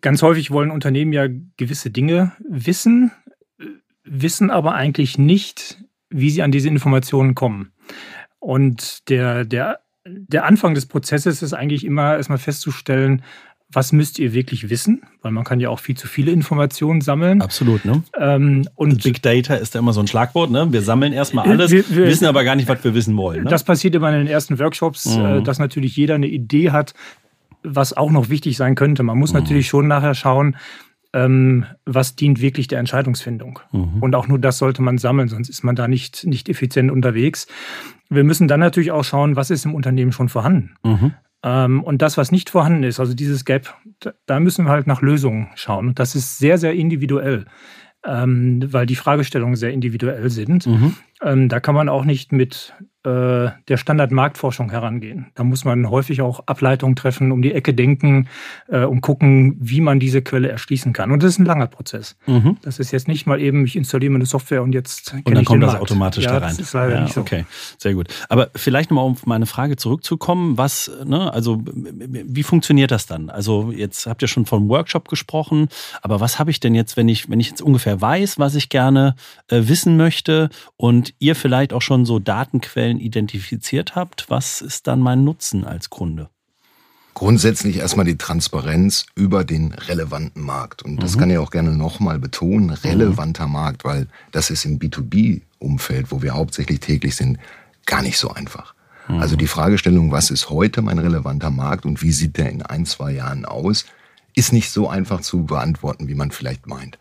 ganz 0.00 0.22
häufig 0.22 0.50
wollen 0.50 0.70
Unternehmen 0.70 1.12
ja 1.12 1.26
gewisse 1.56 1.90
Dinge 1.90 2.32
wissen, 2.48 3.10
wissen 4.04 4.50
aber 4.50 4.74
eigentlich 4.74 5.18
nicht, 5.18 5.82
wie 6.10 6.30
sie 6.30 6.42
an 6.42 6.52
diese 6.52 6.68
Informationen 6.68 7.34
kommen. 7.34 7.72
Und 8.38 9.08
der, 9.08 9.44
der, 9.44 9.80
der 10.08 10.44
Anfang 10.44 10.74
des 10.74 10.86
Prozesses 10.86 11.42
ist 11.42 11.52
eigentlich 11.52 11.84
immer 11.84 12.16
erstmal 12.16 12.38
festzustellen, 12.38 13.22
was 13.70 13.92
müsst 13.92 14.18
ihr 14.18 14.32
wirklich 14.32 14.70
wissen? 14.70 15.02
Weil 15.20 15.32
man 15.32 15.44
kann 15.44 15.60
ja 15.60 15.68
auch 15.68 15.78
viel 15.78 15.96
zu 15.96 16.06
viele 16.06 16.30
Informationen 16.30 17.02
sammeln. 17.02 17.42
Absolut, 17.42 17.84
ne? 17.84 18.02
Ähm, 18.18 18.66
und 18.76 19.02
Big 19.02 19.20
Data 19.20 19.54
ist 19.54 19.74
ja 19.74 19.80
immer 19.80 19.92
so 19.92 20.00
ein 20.00 20.06
Schlagwort, 20.06 20.50
ne? 20.50 20.72
Wir 20.72 20.80
sammeln 20.80 21.12
erstmal 21.12 21.46
alles, 21.46 21.70
wir, 21.70 21.84
wir, 21.90 22.06
wissen 22.06 22.24
aber 22.24 22.44
gar 22.44 22.56
nicht, 22.56 22.68
was 22.68 22.82
wir 22.82 22.94
wissen 22.94 23.16
wollen. 23.16 23.44
Ne? 23.44 23.50
Das 23.50 23.64
passiert 23.64 23.94
immer 23.94 24.08
in 24.08 24.20
den 24.20 24.26
ersten 24.26 24.58
Workshops, 24.58 25.04
äh, 25.04 25.18
mhm. 25.18 25.44
dass 25.44 25.58
natürlich 25.58 25.96
jeder 25.96 26.14
eine 26.14 26.28
Idee 26.28 26.70
hat, 26.70 26.94
was 27.62 27.94
auch 27.94 28.10
noch 28.10 28.30
wichtig 28.30 28.56
sein 28.56 28.74
könnte. 28.74 29.02
Man 29.02 29.18
muss 29.18 29.34
mhm. 29.34 29.40
natürlich 29.40 29.68
schon 29.68 29.86
nachher 29.86 30.14
schauen, 30.14 30.56
ähm, 31.12 31.66
was 31.84 32.16
dient 32.16 32.40
wirklich 32.40 32.68
der 32.68 32.78
Entscheidungsfindung. 32.78 33.60
Mhm. 33.72 34.02
Und 34.02 34.14
auch 34.14 34.28
nur 34.28 34.38
das 34.38 34.58
sollte 34.58 34.80
man 34.80 34.96
sammeln, 34.96 35.28
sonst 35.28 35.50
ist 35.50 35.62
man 35.62 35.76
da 35.76 35.88
nicht, 35.88 36.26
nicht 36.26 36.48
effizient 36.48 36.90
unterwegs. 36.90 37.46
Wir 38.08 38.24
müssen 38.24 38.48
dann 38.48 38.60
natürlich 38.60 38.90
auch 38.90 39.04
schauen, 39.04 39.36
was 39.36 39.50
ist 39.50 39.64
im 39.64 39.74
Unternehmen 39.74 40.12
schon 40.12 40.28
vorhanden. 40.28 40.74
Mhm. 40.84 41.14
Ähm, 41.42 41.84
und 41.84 42.02
das, 42.02 42.16
was 42.16 42.32
nicht 42.32 42.50
vorhanden 42.50 42.82
ist, 42.82 43.00
also 43.00 43.14
dieses 43.14 43.44
Gap, 43.44 43.74
da 44.26 44.40
müssen 44.40 44.64
wir 44.64 44.70
halt 44.70 44.86
nach 44.86 45.02
Lösungen 45.02 45.48
schauen. 45.54 45.88
Und 45.88 45.98
das 45.98 46.14
ist 46.14 46.38
sehr, 46.38 46.58
sehr 46.58 46.74
individuell, 46.74 47.46
ähm, 48.04 48.60
weil 48.72 48.86
die 48.86 48.96
Fragestellungen 48.96 49.56
sehr 49.56 49.72
individuell 49.72 50.30
sind. 50.30 50.66
Mhm. 50.66 50.96
Ähm, 51.22 51.48
da 51.48 51.60
kann 51.60 51.74
man 51.74 51.88
auch 51.88 52.04
nicht 52.04 52.32
mit 52.32 52.74
äh, 53.08 53.50
der 53.68 53.76
Standardmarktforschung 53.78 54.70
herangehen. 54.70 55.26
Da 55.34 55.44
muss 55.44 55.64
man 55.64 55.88
häufig 55.88 56.20
auch 56.20 56.40
Ableitungen 56.46 56.94
treffen, 56.94 57.32
um 57.32 57.40
die 57.40 57.52
Ecke 57.52 57.72
denken, 57.72 58.28
äh, 58.68 58.80
um 58.80 59.00
gucken, 59.00 59.56
wie 59.60 59.80
man 59.80 59.98
diese 59.98 60.20
Quelle 60.20 60.48
erschließen 60.48 60.92
kann. 60.92 61.10
Und 61.10 61.22
das 61.22 61.30
ist 61.30 61.38
ein 61.38 61.46
langer 61.46 61.68
Prozess. 61.68 62.16
Mhm. 62.26 62.58
Das 62.62 62.78
ist 62.78 62.90
jetzt 62.90 63.08
nicht 63.08 63.26
mal 63.26 63.40
eben, 63.40 63.64
ich 63.64 63.76
installiere 63.76 64.10
mir 64.10 64.16
eine 64.16 64.26
Software 64.26 64.62
und 64.62 64.72
jetzt 64.72 65.14
Und 65.24 65.34
dann 65.34 65.44
kommt 65.44 65.62
das 65.62 65.72
Markt. 65.72 65.82
automatisch 65.82 66.24
ja, 66.24 66.32
da 66.32 66.38
rein. 66.38 66.50
Das 66.50 66.58
ist 66.58 66.72
leider 66.74 66.96
ja, 66.96 67.00
nicht 67.02 67.14
so. 67.14 67.22
Okay, 67.22 67.46
sehr 67.78 67.94
gut. 67.94 68.08
Aber 68.28 68.50
vielleicht 68.54 68.90
nochmal, 68.90 69.06
um 69.06 69.12
auf 69.12 69.26
meine 69.26 69.46
Frage 69.46 69.76
zurückzukommen, 69.76 70.58
was, 70.58 70.90
ne, 71.04 71.32
also 71.32 71.62
wie 71.64 72.42
funktioniert 72.42 72.90
das 72.90 73.06
dann? 73.06 73.30
Also 73.30 73.72
jetzt 73.72 74.06
habt 74.06 74.20
ihr 74.22 74.28
schon 74.28 74.44
vom 74.44 74.68
Workshop 74.68 75.08
gesprochen, 75.08 75.68
aber 76.02 76.20
was 76.20 76.38
habe 76.38 76.50
ich 76.50 76.60
denn 76.60 76.74
jetzt, 76.74 76.96
wenn 76.96 77.08
ich, 77.08 77.30
wenn 77.30 77.40
ich 77.40 77.48
jetzt 77.48 77.62
ungefähr 77.62 78.00
weiß, 78.00 78.38
was 78.38 78.54
ich 78.54 78.68
gerne 78.68 79.14
äh, 79.48 79.62
wissen 79.64 79.96
möchte 79.96 80.50
und 80.76 81.14
ihr 81.18 81.34
vielleicht 81.34 81.72
auch 81.72 81.82
schon 81.82 82.04
so 82.04 82.18
Datenquellen 82.18 82.97
Stellen 82.98 83.00
identifiziert 83.00 83.94
habt, 83.94 84.28
was 84.28 84.60
ist 84.60 84.86
dann 84.86 85.00
mein 85.00 85.24
Nutzen 85.24 85.64
als 85.64 85.90
Kunde? 85.90 86.28
Grundsätzlich 87.14 87.78
erstmal 87.78 88.06
die 88.06 88.16
Transparenz 88.16 89.06
über 89.16 89.44
den 89.44 89.72
relevanten 89.72 90.42
Markt. 90.42 90.82
Und 90.82 91.02
das 91.02 91.16
mhm. 91.16 91.20
kann 91.20 91.30
ich 91.30 91.38
auch 91.38 91.50
gerne 91.50 91.76
nochmal 91.76 92.18
betonen, 92.18 92.70
relevanter 92.70 93.46
mhm. 93.46 93.52
Markt, 93.52 93.84
weil 93.84 94.06
das 94.30 94.50
ist 94.50 94.64
im 94.64 94.78
B2B-Umfeld, 94.78 96.12
wo 96.12 96.22
wir 96.22 96.34
hauptsächlich 96.34 96.80
täglich 96.80 97.16
sind, 97.16 97.38
gar 97.86 98.02
nicht 98.02 98.18
so 98.18 98.30
einfach. 98.30 98.74
Mhm. 99.08 99.18
Also 99.18 99.34
die 99.34 99.48
Fragestellung, 99.48 100.12
was 100.12 100.30
ist 100.30 100.48
heute 100.48 100.80
mein 100.80 100.98
relevanter 100.98 101.50
Markt 101.50 101.86
und 101.86 102.02
wie 102.02 102.12
sieht 102.12 102.36
der 102.36 102.50
in 102.50 102.62
ein, 102.62 102.86
zwei 102.86 103.12
Jahren 103.12 103.44
aus, 103.44 103.84
ist 104.36 104.52
nicht 104.52 104.70
so 104.70 104.88
einfach 104.88 105.20
zu 105.20 105.44
beantworten, 105.44 106.06
wie 106.06 106.14
man 106.14 106.30
vielleicht 106.30 106.68
meint. 106.68 106.98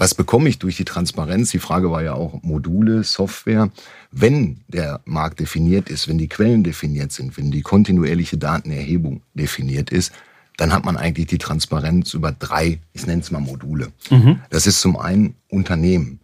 Was 0.00 0.14
bekomme 0.14 0.48
ich 0.48 0.58
durch 0.58 0.78
die 0.78 0.86
Transparenz? 0.86 1.50
Die 1.50 1.58
Frage 1.58 1.90
war 1.90 2.02
ja 2.02 2.14
auch 2.14 2.42
Module, 2.42 3.04
Software. 3.04 3.68
Wenn 4.10 4.62
der 4.66 5.02
Markt 5.04 5.40
definiert 5.40 5.90
ist, 5.90 6.08
wenn 6.08 6.16
die 6.16 6.26
Quellen 6.26 6.64
definiert 6.64 7.12
sind, 7.12 7.36
wenn 7.36 7.50
die 7.50 7.60
kontinuierliche 7.60 8.38
Datenerhebung 8.38 9.20
definiert 9.34 9.90
ist, 9.90 10.12
dann 10.56 10.72
hat 10.72 10.86
man 10.86 10.96
eigentlich 10.96 11.26
die 11.26 11.36
Transparenz 11.36 12.14
über 12.14 12.32
drei, 12.32 12.80
ich 12.94 13.06
nenne 13.06 13.20
es 13.20 13.30
mal 13.30 13.40
Module. 13.40 13.88
Mhm. 14.08 14.40
Das 14.48 14.66
ist 14.66 14.80
zum 14.80 14.96
einen 14.96 15.34
Unternehmen. 15.50 16.20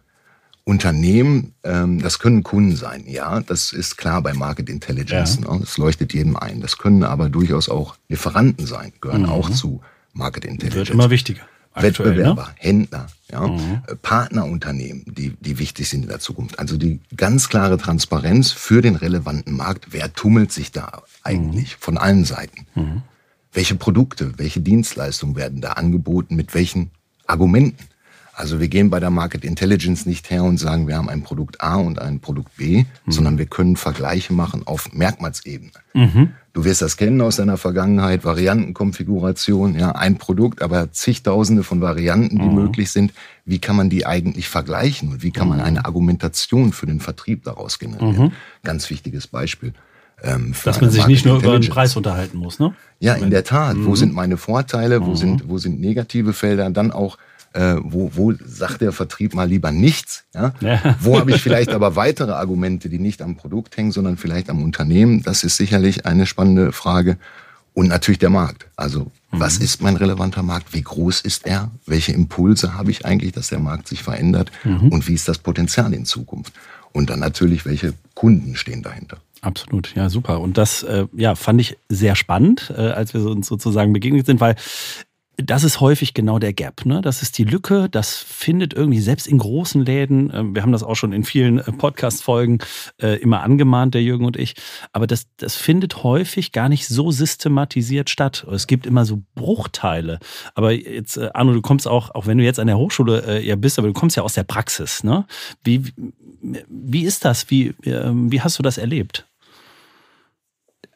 Unternehmen, 0.63 1.53
ähm, 1.63 2.01
das 2.01 2.17
können 2.17 2.41
Kunden 2.41 2.75
sein, 2.75 3.03
ja, 3.05 3.41
das 3.41 3.73
ist 3.73 3.95
klar 3.95 4.23
bei 4.23 4.33
Market 4.33 4.71
Intelligence, 4.71 5.39
ja. 5.43 5.53
ne? 5.53 5.59
das 5.59 5.77
leuchtet 5.77 6.15
jedem 6.15 6.35
ein. 6.35 6.61
Das 6.61 6.79
können 6.79 7.03
aber 7.03 7.29
durchaus 7.29 7.69
auch 7.69 7.95
Lieferanten 8.09 8.65
sein, 8.65 8.91
gehören 9.01 9.21
mhm. 9.21 9.29
auch 9.29 9.51
zu 9.51 9.81
Market 10.13 10.45
Intelligence. 10.45 10.75
Wird 10.75 10.89
immer 10.89 11.11
wichtiger. 11.11 11.43
Aktuell, 11.77 12.11
Wettbewerber, 12.11 12.47
ne? 12.47 12.55
Händler, 12.57 13.07
ja, 13.31 13.47
mhm. 13.47 13.81
Äh, 13.87 13.95
Partnerunternehmen, 13.95 15.05
die, 15.07 15.35
die 15.39 15.59
wichtig 15.59 15.87
sind 15.89 16.03
in 16.03 16.09
der 16.09 16.19
Zukunft. 16.19 16.59
Also 16.59 16.77
die 16.77 16.99
ganz 17.15 17.49
klare 17.49 17.77
Transparenz 17.77 18.51
für 18.51 18.81
den 18.81 18.95
relevanten 18.95 19.55
Markt. 19.55 19.87
Wer 19.91 20.13
tummelt 20.13 20.51
sich 20.51 20.71
da 20.71 21.03
eigentlich 21.23 21.77
mhm. 21.77 21.81
von 21.81 21.97
allen 21.97 22.25
Seiten? 22.25 22.65
Mhm. 22.75 23.03
Welche 23.53 23.75
Produkte, 23.75 24.33
welche 24.37 24.61
Dienstleistungen 24.61 25.35
werden 25.35 25.61
da 25.61 25.73
angeboten, 25.73 26.35
mit 26.35 26.53
welchen 26.53 26.91
Argumenten? 27.25 27.83
Also 28.37 28.59
wir 28.59 28.67
gehen 28.67 28.91
bei 28.91 28.99
der 28.99 29.09
Market 29.09 29.43
Intelligence 29.43 30.05
nicht 30.05 30.29
her 30.29 30.43
und 30.43 30.59
sagen, 30.59 30.87
wir 30.87 30.95
haben 30.95 31.09
ein 31.09 31.23
Produkt 31.23 31.59
A 31.59 31.77
und 31.77 31.97
ein 31.97 32.19
Produkt 32.19 32.55
B, 32.55 32.83
mhm. 32.83 33.11
sondern 33.11 33.39
wir 33.39 33.47
können 33.47 33.77
Vergleiche 33.77 34.31
machen 34.31 34.61
auf 34.67 34.93
Merkmalsebene. 34.93 35.71
Mhm. 35.95 36.29
Du 36.53 36.63
wirst 36.63 36.83
das 36.83 36.97
kennen 36.97 37.19
aus 37.21 37.37
deiner 37.37 37.57
Vergangenheit, 37.57 38.23
Variantenkonfiguration, 38.23 39.79
ja, 39.79 39.93
ein 39.93 40.19
Produkt, 40.19 40.61
aber 40.61 40.91
zigtausende 40.91 41.63
von 41.63 41.81
Varianten, 41.81 42.37
die 42.37 42.45
mhm. 42.45 42.53
möglich 42.53 42.91
sind. 42.91 43.11
Wie 43.43 43.57
kann 43.57 43.75
man 43.75 43.89
die 43.89 44.05
eigentlich 44.05 44.47
vergleichen 44.49 45.09
und 45.09 45.23
wie 45.23 45.31
kann 45.31 45.49
man 45.49 45.57
mhm. 45.57 45.63
eine 45.63 45.85
Argumentation 45.85 46.73
für 46.73 46.85
den 46.85 46.99
Vertrieb 46.99 47.43
daraus 47.43 47.79
generieren? 47.79 48.25
Mhm. 48.25 48.31
Ganz 48.63 48.91
wichtiges 48.91 49.25
Beispiel. 49.25 49.73
Ähm, 50.21 50.53
Dass 50.63 50.79
man 50.79 50.91
sich 50.91 51.07
nicht 51.07 51.25
nur 51.25 51.39
über 51.39 51.59
den 51.59 51.71
Preis 51.71 51.95
unterhalten 51.95 52.37
muss, 52.37 52.59
ne? 52.59 52.75
Ja, 52.99 53.15
in 53.15 53.31
der 53.31 53.43
Tat. 53.43 53.77
Wo 53.79 53.95
sind 53.95 54.13
meine 54.13 54.37
Vorteile? 54.37 55.03
Wo 55.03 55.15
sind, 55.15 55.49
wo 55.49 55.57
sind 55.57 55.79
negative 55.79 56.33
Felder? 56.33 56.69
Dann 56.69 56.91
auch 56.91 57.17
äh, 57.53 57.75
wo, 57.81 58.11
wo 58.13 58.33
sagt 58.45 58.81
der 58.81 58.91
Vertrieb 58.91 59.33
mal 59.33 59.47
lieber 59.47 59.71
nichts? 59.71 60.25
Ja? 60.33 60.53
ja. 60.59 60.95
Wo 60.99 61.19
habe 61.19 61.31
ich 61.31 61.41
vielleicht 61.41 61.69
aber 61.69 61.95
weitere 61.95 62.31
Argumente, 62.31 62.89
die 62.89 62.99
nicht 62.99 63.21
am 63.21 63.35
Produkt 63.35 63.77
hängen, 63.77 63.91
sondern 63.91 64.17
vielleicht 64.17 64.49
am 64.49 64.63
Unternehmen? 64.63 65.23
Das 65.23 65.43
ist 65.43 65.57
sicherlich 65.57 66.05
eine 66.05 66.25
spannende 66.25 66.71
Frage. 66.71 67.17
Und 67.73 67.89
natürlich 67.89 68.17
der 68.17 68.31
Markt. 68.31 68.67
Also, 68.75 69.11
mhm. 69.31 69.39
was 69.39 69.57
ist 69.57 69.81
mein 69.81 69.95
relevanter 69.95 70.41
Markt? 70.41 70.73
Wie 70.73 70.81
groß 70.81 71.21
ist 71.21 71.45
er? 71.45 71.69
Welche 71.85 72.11
Impulse 72.11 72.73
habe 72.73 72.89
ich 72.89 73.05
eigentlich, 73.05 73.33
dass 73.33 73.49
der 73.49 73.59
Markt 73.59 73.87
sich 73.87 74.01
verändert? 74.01 74.51
Mhm. 74.63 74.89
Und 74.89 75.07
wie 75.07 75.13
ist 75.13 75.27
das 75.27 75.37
Potenzial 75.37 75.93
in 75.93 76.05
Zukunft? 76.05 76.53
Und 76.91 77.11
dann 77.11 77.19
natürlich, 77.19 77.65
welche 77.65 77.93
Kunden 78.15 78.55
stehen 78.55 78.81
dahinter? 78.81 79.17
Absolut, 79.41 79.93
ja, 79.95 80.09
super. 80.09 80.39
Und 80.39 80.57
das 80.57 80.83
äh, 80.83 81.05
ja, 81.15 81.35
fand 81.35 81.61
ich 81.61 81.77
sehr 81.89 82.15
spannend, 82.15 82.73
äh, 82.75 82.81
als 82.81 83.13
wir 83.13 83.21
uns 83.21 83.47
sozusagen 83.47 83.93
begegnet 83.93 84.25
sind, 84.25 84.39
weil 84.41 84.55
das 85.37 85.63
ist 85.63 85.81
häufig 85.81 86.15
genau 86.15 86.39
der 86.39 86.51
Gap. 86.51 86.85
Ne? 86.85 87.01
Das 87.01 87.21
ist 87.21 87.37
die 87.37 87.43
Lücke. 87.43 87.89
Das 87.89 88.17
findet 88.17 88.73
irgendwie 88.73 88.99
selbst 88.99 89.27
in 89.27 89.37
großen 89.37 89.85
Läden. 89.85 90.31
Äh, 90.31 90.43
wir 90.55 90.63
haben 90.63 90.71
das 90.71 90.81
auch 90.81 90.95
schon 90.95 91.13
in 91.13 91.23
vielen 91.23 91.59
äh, 91.59 91.71
Podcast-Folgen 91.71 92.57
äh, 92.99 93.19
immer 93.19 93.43
angemahnt, 93.43 93.93
der 93.93 94.01
Jürgen 94.01 94.25
und 94.25 94.35
ich. 94.35 94.55
Aber 94.93 95.05
das, 95.05 95.27
das 95.37 95.55
findet 95.55 96.03
häufig 96.03 96.51
gar 96.51 96.69
nicht 96.69 96.87
so 96.87 97.11
systematisiert 97.11 98.09
statt. 98.09 98.47
Es 98.51 98.65
gibt 98.65 98.87
immer 98.87 99.05
so 99.05 99.21
Bruchteile. 99.35 100.19
Aber 100.55 100.71
jetzt, 100.71 101.19
Arno, 101.35 101.53
du 101.53 101.61
kommst 101.61 101.87
auch, 101.87 102.15
auch 102.15 102.25
wenn 102.25 102.39
du 102.39 102.43
jetzt 102.43 102.59
an 102.59 102.67
der 102.67 102.79
Hochschule 102.79 103.41
ja 103.41 103.55
bist, 103.55 103.77
aber 103.77 103.87
du 103.87 103.93
kommst 103.93 104.17
ja 104.17 104.23
aus 104.23 104.33
der 104.33 104.43
Praxis. 104.43 105.03
Ne? 105.03 105.25
Wie, 105.63 105.83
wie 106.67 107.03
ist 107.03 107.25
das? 107.25 107.49
Wie, 107.49 107.75
wie 107.81 108.41
hast 108.41 108.57
du 108.57 108.63
das 108.63 108.77
erlebt? 108.77 109.26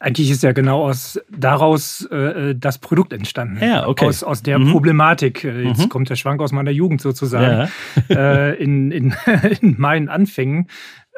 Eigentlich 0.02 0.32
ist 0.32 0.42
ja 0.42 0.50
genau 0.50 0.82
aus 0.82 1.20
daraus 1.30 2.08
äh, 2.10 2.16
äh, 2.50 2.54
das 2.58 2.78
Produkt 2.78 3.12
entstanden. 3.12 3.64
Ja, 3.64 3.86
okay. 3.86 4.06
Aus, 4.06 4.24
aus 4.24 4.42
der 4.42 4.58
mhm. 4.58 4.72
Problematik. 4.72 5.44
Äh, 5.44 5.62
jetzt 5.62 5.84
mhm. 5.84 5.88
kommt 5.90 6.10
der 6.10 6.16
Schwank 6.16 6.42
aus 6.42 6.50
meiner 6.50 6.72
Jugend 6.72 7.00
sozusagen. 7.00 7.70
Ja. 8.08 8.48
äh, 8.50 8.54
in, 8.56 8.90
in, 8.90 9.14
in 9.60 9.76
meinen 9.78 10.08
Anfängen 10.08 10.66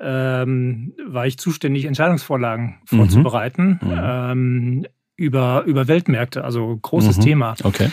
ähm, 0.02 0.92
war 1.06 1.26
ich 1.26 1.38
zuständig, 1.38 1.86
Entscheidungsvorlagen 1.86 2.78
mhm. 2.90 2.96
vorzubereiten 2.98 3.80
mhm. 3.80 4.00
ähm, 4.02 4.86
über, 5.16 5.62
über 5.64 5.88
Weltmärkte. 5.88 6.44
Also 6.44 6.76
großes 6.76 7.16
mhm. 7.16 7.22
Thema. 7.22 7.54
Okay. 7.64 7.90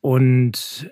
Und 0.00 0.90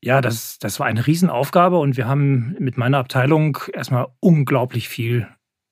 ja, 0.00 0.20
das, 0.20 0.60
das 0.60 0.78
war 0.78 0.86
eine 0.86 1.08
Riesenaufgabe 1.08 1.76
und 1.76 1.96
wir 1.96 2.06
haben 2.06 2.54
mit 2.60 2.78
meiner 2.78 2.98
Abteilung 2.98 3.58
erstmal 3.72 4.06
unglaublich 4.20 4.88
viel 4.88 5.26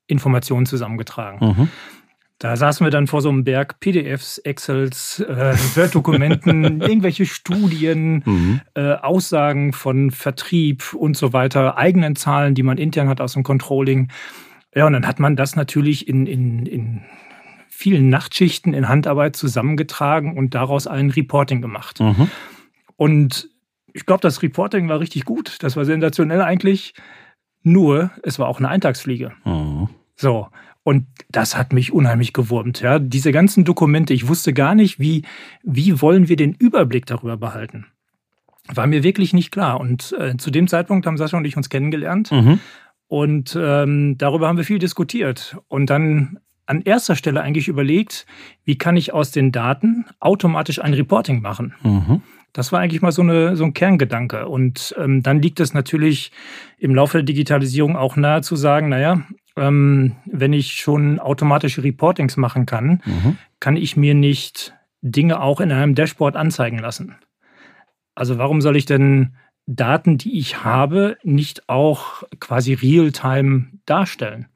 Informationen 0.08 0.66
zusammengetragen. 0.66 1.68
Da 2.38 2.56
saßen 2.56 2.86
wir 2.86 2.90
dann 2.92 3.08
vor 3.08 3.20
so 3.20 3.30
einem 3.30 3.42
Berg 3.42 3.80
PDFs, 3.80 4.38
Excels, 4.38 5.18
äh, 5.20 5.56
Word-Dokumenten, 5.74 6.80
irgendwelche 6.80 7.26
Studien, 7.26 8.22
mhm. 8.24 8.60
äh, 8.74 8.92
Aussagen 8.94 9.72
von 9.72 10.12
Vertrieb 10.12 10.94
und 10.94 11.16
so 11.16 11.32
weiter, 11.32 11.76
eigenen 11.76 12.14
Zahlen, 12.14 12.54
die 12.54 12.62
man 12.62 12.78
intern 12.78 13.08
hat 13.08 13.20
aus 13.20 13.32
dem 13.32 13.42
Controlling. 13.42 14.12
Ja, 14.72 14.86
und 14.86 14.92
dann 14.92 15.06
hat 15.06 15.18
man 15.18 15.34
das 15.34 15.56
natürlich 15.56 16.06
in, 16.06 16.26
in, 16.26 16.66
in 16.66 17.02
vielen 17.68 18.08
Nachtschichten 18.08 18.72
in 18.72 18.88
Handarbeit 18.88 19.34
zusammengetragen 19.34 20.36
und 20.36 20.54
daraus 20.54 20.86
ein 20.86 21.10
Reporting 21.10 21.60
gemacht. 21.60 21.98
Mhm. 21.98 22.30
Und 22.96 23.48
ich 23.92 24.06
glaube, 24.06 24.20
das 24.20 24.42
Reporting 24.42 24.88
war 24.88 25.00
richtig 25.00 25.24
gut. 25.24 25.56
Das 25.62 25.76
war 25.76 25.84
sensationell 25.84 26.42
eigentlich. 26.42 26.94
Nur, 27.64 28.12
es 28.22 28.38
war 28.38 28.46
auch 28.46 28.58
eine 28.58 28.68
Eintagsfliege. 28.68 29.32
Mhm. 29.44 29.88
So. 30.14 30.48
Und 30.84 31.06
das 31.30 31.56
hat 31.56 31.72
mich 31.72 31.92
unheimlich 31.92 32.32
gewurmt. 32.32 32.80
Ja, 32.80 32.98
diese 32.98 33.32
ganzen 33.32 33.64
Dokumente, 33.64 34.14
ich 34.14 34.28
wusste 34.28 34.52
gar 34.52 34.74
nicht, 34.74 34.98
wie, 34.98 35.22
wie 35.62 36.00
wollen 36.00 36.28
wir 36.28 36.36
den 36.36 36.54
Überblick 36.54 37.06
darüber 37.06 37.36
behalten. 37.36 37.86
War 38.72 38.86
mir 38.86 39.02
wirklich 39.02 39.32
nicht 39.32 39.50
klar. 39.50 39.80
Und 39.80 40.14
äh, 40.18 40.36
zu 40.36 40.50
dem 40.50 40.68
Zeitpunkt 40.68 41.06
haben 41.06 41.16
Sascha 41.16 41.36
und 41.36 41.44
ich 41.44 41.56
uns 41.56 41.68
kennengelernt. 41.68 42.30
Mhm. 42.32 42.60
Und 43.06 43.58
ähm, 43.60 44.16
darüber 44.18 44.48
haben 44.48 44.58
wir 44.58 44.64
viel 44.64 44.78
diskutiert. 44.78 45.56
Und 45.68 45.88
dann 45.90 46.38
an 46.66 46.82
erster 46.82 47.16
Stelle 47.16 47.40
eigentlich 47.40 47.68
überlegt, 47.68 48.26
wie 48.64 48.76
kann 48.76 48.96
ich 48.96 49.14
aus 49.14 49.30
den 49.30 49.52
Daten 49.52 50.04
automatisch 50.20 50.80
ein 50.80 50.92
Reporting 50.92 51.40
machen. 51.40 51.74
Mhm. 51.82 52.22
Das 52.52 52.72
war 52.72 52.80
eigentlich 52.80 53.02
mal 53.02 53.12
so, 53.12 53.22
eine, 53.22 53.56
so 53.56 53.64
ein 53.64 53.72
Kerngedanke. 53.72 54.48
Und 54.48 54.94
ähm, 54.98 55.22
dann 55.22 55.40
liegt 55.40 55.60
es 55.60 55.72
natürlich 55.72 56.30
im 56.78 56.94
Laufe 56.94 57.18
der 57.18 57.24
Digitalisierung 57.24 57.96
auch 57.96 58.16
nahe 58.16 58.42
zu 58.42 58.56
sagen, 58.56 58.90
naja, 58.90 59.22
ähm, 59.58 60.16
wenn 60.26 60.52
ich 60.52 60.72
schon 60.72 61.18
automatische 61.18 61.82
Reportings 61.82 62.36
machen 62.36 62.66
kann, 62.66 63.02
mhm. 63.04 63.38
kann 63.60 63.76
ich 63.76 63.96
mir 63.96 64.14
nicht 64.14 64.74
Dinge 65.00 65.40
auch 65.40 65.60
in 65.60 65.72
einem 65.72 65.94
Dashboard 65.94 66.36
anzeigen 66.36 66.78
lassen. 66.78 67.16
Also 68.14 68.38
warum 68.38 68.60
soll 68.60 68.76
ich 68.76 68.84
denn 68.84 69.34
Daten, 69.66 70.18
die 70.18 70.38
ich 70.38 70.64
habe, 70.64 71.18
nicht 71.22 71.68
auch 71.68 72.22
quasi 72.40 72.74
real-time 72.74 73.66
darstellen? 73.86 74.46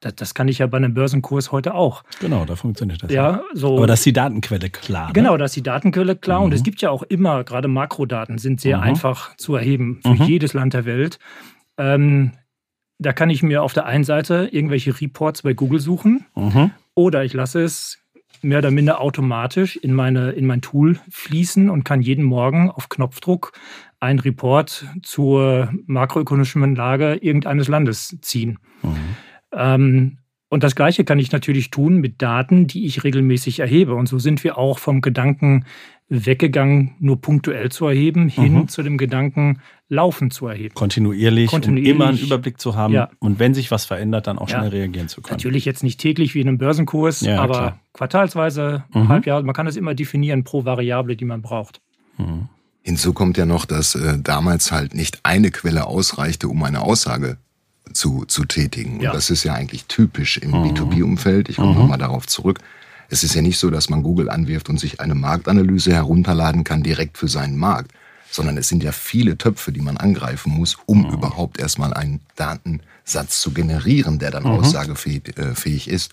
Das, 0.00 0.14
das, 0.16 0.34
kann 0.34 0.48
ich 0.48 0.58
ja 0.58 0.66
bei 0.66 0.76
einem 0.76 0.92
Börsenkurs 0.92 1.50
heute 1.50 1.74
auch. 1.74 2.04
Genau, 2.20 2.44
da 2.44 2.56
funktioniert 2.56 3.02
das. 3.02 3.10
Ja, 3.10 3.42
so. 3.54 3.78
Aber 3.78 3.86
da 3.86 3.94
ist 3.94 4.04
die 4.04 4.12
Datenquelle 4.12 4.68
klar. 4.68 5.06
Ne? 5.06 5.12
Genau, 5.14 5.36
da 5.38 5.46
ist 5.46 5.56
die 5.56 5.62
Datenquelle 5.62 6.14
klar. 6.14 6.40
Mhm. 6.40 6.44
Und 6.44 6.54
es 6.54 6.62
gibt 6.62 6.82
ja 6.82 6.90
auch 6.90 7.02
immer, 7.04 7.42
gerade 7.42 7.68
Makrodaten 7.68 8.36
sind 8.36 8.60
sehr 8.60 8.76
mhm. 8.76 8.82
einfach 8.82 9.34
zu 9.36 9.54
erheben 9.54 10.00
für 10.02 10.10
mhm. 10.10 10.24
jedes 10.24 10.52
Land 10.52 10.74
der 10.74 10.84
Welt. 10.84 11.18
Ähm, 11.78 12.32
da 12.98 13.12
kann 13.12 13.30
ich 13.30 13.42
mir 13.42 13.62
auf 13.62 13.72
der 13.72 13.86
einen 13.86 14.04
Seite 14.04 14.48
irgendwelche 14.52 15.00
Reports 15.00 15.42
bei 15.42 15.52
Google 15.52 15.80
suchen 15.80 16.26
mhm. 16.34 16.70
oder 16.94 17.24
ich 17.24 17.32
lasse 17.32 17.62
es 17.62 17.98
mehr 18.42 18.58
oder 18.58 18.70
minder 18.70 19.00
automatisch 19.00 19.76
in, 19.76 19.94
meine, 19.94 20.32
in 20.32 20.46
mein 20.46 20.60
Tool 20.60 20.98
fließen 21.10 21.70
und 21.70 21.84
kann 21.84 22.02
jeden 22.02 22.24
Morgen 22.24 22.70
auf 22.70 22.88
Knopfdruck 22.88 23.52
einen 24.00 24.18
Report 24.18 24.86
zur 25.02 25.72
makroökonomischen 25.86 26.76
Lage 26.76 27.14
irgendeines 27.14 27.68
Landes 27.68 28.18
ziehen. 28.20 28.58
Mhm. 28.82 29.16
Ähm, 29.52 30.18
und 30.54 30.62
das 30.62 30.76
Gleiche 30.76 31.02
kann 31.02 31.18
ich 31.18 31.32
natürlich 31.32 31.72
tun 31.72 31.96
mit 31.96 32.22
Daten, 32.22 32.68
die 32.68 32.86
ich 32.86 33.02
regelmäßig 33.02 33.58
erhebe. 33.58 33.96
Und 33.96 34.08
so 34.08 34.20
sind 34.20 34.44
wir 34.44 34.56
auch 34.56 34.78
vom 34.78 35.00
Gedanken 35.00 35.64
weggegangen, 36.08 36.94
nur 37.00 37.20
punktuell 37.20 37.72
zu 37.72 37.88
erheben, 37.88 38.28
hin 38.28 38.54
mhm. 38.54 38.68
zu 38.68 38.84
dem 38.84 38.96
Gedanken, 38.96 39.60
laufend 39.88 40.32
zu 40.32 40.46
erheben. 40.46 40.72
Kontinuierlich, 40.76 41.50
Kontinuierlich. 41.50 41.90
um 41.92 41.96
immer 41.96 42.08
einen 42.10 42.18
Überblick 42.18 42.60
zu 42.60 42.76
haben 42.76 42.94
ja. 42.94 43.10
und 43.18 43.40
wenn 43.40 43.52
sich 43.52 43.72
was 43.72 43.84
verändert, 43.84 44.28
dann 44.28 44.38
auch 44.38 44.48
ja. 44.48 44.58
schnell 44.58 44.68
reagieren 44.68 45.08
zu 45.08 45.22
können. 45.22 45.38
Natürlich 45.38 45.64
jetzt 45.64 45.82
nicht 45.82 45.98
täglich 45.98 46.36
wie 46.36 46.40
in 46.42 46.46
einem 46.46 46.58
Börsenkurs, 46.58 47.22
ja, 47.22 47.40
aber 47.40 47.54
klar. 47.54 47.80
quartalsweise, 47.92 48.84
mhm. 48.94 49.08
Halbjahr, 49.08 49.42
man 49.42 49.56
kann 49.56 49.66
es 49.66 49.74
immer 49.74 49.96
definieren 49.96 50.44
pro 50.44 50.64
Variable, 50.64 51.16
die 51.16 51.24
man 51.24 51.42
braucht. 51.42 51.80
Mhm. 52.16 52.48
Hinzu 52.82 53.12
kommt 53.12 53.36
ja 53.38 53.44
noch, 53.44 53.64
dass 53.64 53.96
äh, 53.96 54.20
damals 54.22 54.70
halt 54.70 54.94
nicht 54.94 55.18
eine 55.24 55.50
Quelle 55.50 55.88
ausreichte, 55.88 56.46
um 56.46 56.62
eine 56.62 56.82
Aussage 56.82 57.38
zu, 57.94 58.24
zu 58.26 58.44
tätigen. 58.44 58.98
Und 58.98 59.14
das 59.14 59.30
ist 59.30 59.44
ja 59.44 59.54
eigentlich 59.54 59.86
typisch 59.86 60.38
im 60.38 60.50
mhm. 60.50 60.64
B2B-Umfeld. 60.64 61.48
Ich 61.48 61.56
komme 61.56 61.72
mhm. 61.72 61.78
nochmal 61.78 61.98
darauf 61.98 62.26
zurück. 62.26 62.58
Es 63.08 63.22
ist 63.22 63.34
ja 63.34 63.42
nicht 63.42 63.58
so, 63.58 63.70
dass 63.70 63.88
man 63.88 64.02
Google 64.02 64.28
anwirft 64.28 64.68
und 64.68 64.78
sich 64.78 65.00
eine 65.00 65.14
Marktanalyse 65.14 65.92
herunterladen 65.92 66.64
kann 66.64 66.82
direkt 66.82 67.18
für 67.18 67.28
seinen 67.28 67.56
Markt, 67.56 67.92
sondern 68.30 68.56
es 68.56 68.68
sind 68.68 68.82
ja 68.82 68.92
viele 68.92 69.38
Töpfe, 69.38 69.72
die 69.72 69.80
man 69.80 69.96
angreifen 69.96 70.52
muss, 70.52 70.76
um 70.86 71.02
mhm. 71.02 71.14
überhaupt 71.14 71.60
erstmal 71.60 71.94
einen 71.94 72.20
Datensatz 72.36 73.40
zu 73.40 73.52
generieren, 73.52 74.18
der 74.18 74.30
dann 74.30 74.44
mhm. 74.44 74.50
aussagefähig 74.50 75.36
äh, 75.38 75.90
ist. 75.90 76.12